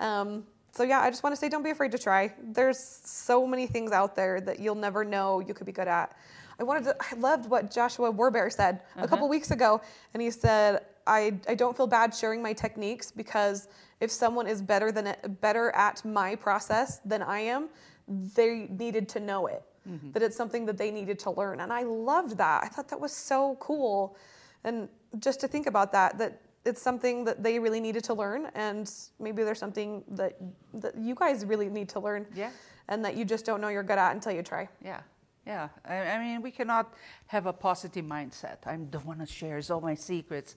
Um, 0.00 0.44
so 0.72 0.82
yeah, 0.84 1.00
I 1.00 1.10
just 1.10 1.22
want 1.22 1.34
to 1.34 1.36
say, 1.38 1.48
don't 1.48 1.62
be 1.64 1.70
afraid 1.70 1.92
to 1.92 1.98
try. 1.98 2.32
There's 2.40 2.78
so 2.78 3.46
many 3.46 3.66
things 3.66 3.90
out 3.90 4.14
there 4.14 4.40
that 4.42 4.60
you'll 4.60 4.76
never 4.76 5.04
know 5.04 5.40
you 5.40 5.52
could 5.52 5.66
be 5.66 5.72
good 5.72 5.88
at. 5.88 6.16
I 6.60 6.64
wanted 6.64 6.84
to, 6.84 6.96
I 7.00 7.14
loved 7.18 7.48
what 7.48 7.70
Joshua 7.70 8.12
Warbear 8.12 8.52
said 8.52 8.80
a 8.96 8.98
mm-hmm. 8.98 9.08
couple 9.08 9.28
weeks 9.28 9.50
ago, 9.50 9.80
and 10.12 10.22
he 10.22 10.30
said, 10.30 10.84
I, 11.06 11.38
I 11.48 11.54
don't 11.54 11.76
feel 11.76 11.86
bad 11.86 12.14
sharing 12.14 12.42
my 12.42 12.52
techniques 12.52 13.10
because 13.10 13.68
if 14.00 14.10
someone 14.10 14.46
is 14.46 14.60
better 14.60 14.92
than 14.92 15.14
better 15.40 15.70
at 15.74 16.04
my 16.04 16.34
process 16.34 16.98
than 17.04 17.22
I 17.22 17.40
am, 17.40 17.68
they 18.08 18.68
needed 18.70 19.08
to 19.10 19.20
know 19.20 19.46
it. 19.46 19.62
Mm-hmm. 19.88 20.12
That 20.12 20.22
it's 20.22 20.36
something 20.36 20.66
that 20.66 20.76
they 20.76 20.90
needed 20.90 21.18
to 21.20 21.30
learn, 21.30 21.60
and 21.60 21.72
I 21.72 21.82
loved 21.82 22.36
that. 22.36 22.62
I 22.62 22.68
thought 22.68 22.88
that 22.88 23.00
was 23.00 23.12
so 23.12 23.56
cool, 23.58 24.16
and 24.64 24.88
just 25.18 25.40
to 25.40 25.48
think 25.48 25.66
about 25.66 25.92
that, 25.92 26.18
that 26.18 26.42
it's 26.64 26.82
something 26.82 27.24
that 27.24 27.42
they 27.42 27.58
really 27.58 27.80
needed 27.80 28.04
to 28.04 28.14
learn 28.14 28.50
and 28.54 28.92
maybe 29.18 29.42
there's 29.42 29.58
something 29.58 30.04
that 30.08 30.36
that 30.74 30.96
you 30.96 31.14
guys 31.14 31.44
really 31.44 31.68
need 31.68 31.88
to 31.88 32.00
learn 32.00 32.26
Yeah. 32.34 32.50
and 32.88 33.04
that 33.04 33.16
you 33.16 33.24
just 33.24 33.46
don't 33.46 33.60
know 33.60 33.68
you're 33.68 33.82
good 33.82 33.98
at 33.98 34.14
until 34.14 34.32
you 34.32 34.42
try 34.42 34.68
Yeah, 34.84 35.00
yeah. 35.48 35.68
I, 35.84 35.96
I 36.14 36.18
mean, 36.24 36.42
we 36.42 36.50
cannot 36.50 36.86
have 37.26 37.46
a 37.46 37.52
positive 37.52 38.04
mindset. 38.04 38.58
I 38.66 38.76
don't 38.76 39.06
want 39.06 39.20
to 39.20 39.26
share 39.26 39.60
all 39.70 39.80
my 39.80 39.96
secrets. 39.96 40.56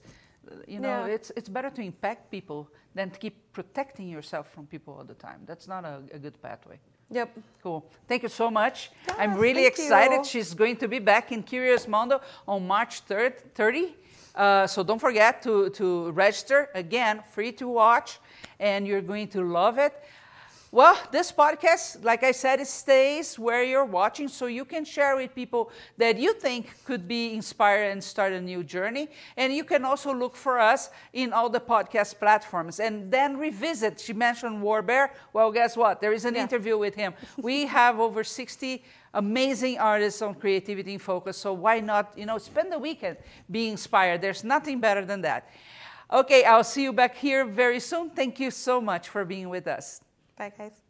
You 0.68 0.80
know, 0.80 1.06
Yeah. 1.06 1.14
it's 1.16 1.30
it's 1.36 1.48
better 1.48 1.70
to 1.70 1.82
impact 1.82 2.30
people 2.30 2.68
than 2.94 3.10
to 3.10 3.18
keep 3.18 3.36
protecting 3.52 4.08
yourself 4.08 4.46
from 4.54 4.66
people 4.66 4.92
all 4.98 5.04
the 5.04 5.14
time. 5.14 5.40
That's 5.46 5.66
not 5.68 5.84
a, 5.84 5.94
a 6.12 6.18
good 6.18 6.36
pathway. 6.42 6.78
yep 7.10 7.28
Cool. 7.62 7.80
Thank 8.08 8.22
you 8.22 8.28
so 8.30 8.50
much. 8.50 8.90
I'm 9.22 9.34
really 9.46 9.66
excited. 9.66 10.18
you. 10.18 10.24
She's 10.24 10.54
going 10.54 10.76
to 10.78 10.88
be 10.88 11.00
back 11.00 11.32
in 11.32 11.42
Curious 11.42 11.86
Mondo 11.88 12.20
on 12.46 12.66
March 12.66 12.94
3rd, 13.06 13.32
30. 13.54 13.94
Uh, 14.34 14.66
so 14.66 14.82
don't 14.82 15.00
forget 15.00 15.42
to, 15.42 15.68
to 15.70 16.10
register. 16.12 16.68
Again, 16.74 17.22
free 17.34 17.52
to 17.52 17.66
watch, 17.68 18.18
and 18.58 18.86
you're 18.88 19.02
going 19.12 19.28
to 19.28 19.40
love 19.42 19.78
it. 19.86 19.92
Well, 20.74 20.98
this 21.10 21.30
podcast, 21.30 22.02
like 22.02 22.22
I 22.22 22.32
said, 22.32 22.58
it 22.58 22.66
stays 22.66 23.38
where 23.38 23.62
you're 23.62 23.84
watching 23.84 24.26
so 24.26 24.46
you 24.46 24.64
can 24.64 24.86
share 24.86 25.16
with 25.16 25.34
people 25.34 25.70
that 25.98 26.16
you 26.16 26.32
think 26.32 26.82
could 26.86 27.06
be 27.06 27.34
inspired 27.34 27.92
and 27.92 28.02
start 28.02 28.32
a 28.32 28.40
new 28.40 28.64
journey. 28.64 29.08
And 29.36 29.52
you 29.52 29.64
can 29.64 29.84
also 29.84 30.14
look 30.14 30.34
for 30.34 30.58
us 30.58 30.88
in 31.12 31.34
all 31.34 31.50
the 31.50 31.60
podcast 31.60 32.18
platforms 32.18 32.80
and 32.80 33.12
then 33.12 33.36
revisit. 33.36 34.00
She 34.00 34.14
mentioned 34.14 34.62
Warbear. 34.62 35.10
Well, 35.34 35.52
guess 35.52 35.76
what? 35.76 36.00
There 36.00 36.14
is 36.14 36.24
an 36.24 36.36
Yeah. 36.36 36.44
interview 36.44 36.78
with 36.78 36.94
him. 36.94 37.12
We 37.36 37.66
have 37.66 38.00
over 38.00 38.24
60 38.24 38.82
amazing 39.12 39.78
artists 39.78 40.22
on 40.22 40.34
Creativity 40.34 40.94
in 40.94 40.98
Focus, 41.00 41.36
so 41.36 41.52
why 41.52 41.80
not, 41.80 42.16
you 42.16 42.24
know, 42.24 42.38
spend 42.38 42.72
the 42.72 42.78
weekend 42.78 43.18
being 43.50 43.72
inspired? 43.72 44.22
There's 44.22 44.42
nothing 44.42 44.80
better 44.80 45.04
than 45.04 45.20
that. 45.20 45.50
Okay, 46.10 46.44
I'll 46.44 46.64
see 46.64 46.84
you 46.84 46.94
back 46.94 47.14
here 47.16 47.44
very 47.44 47.78
soon. 47.78 48.08
Thank 48.08 48.40
you 48.40 48.50
so 48.50 48.80
much 48.80 49.10
for 49.10 49.26
being 49.26 49.50
with 49.50 49.66
us. 49.68 50.00
Bye 50.36 50.50
guys 50.56 50.81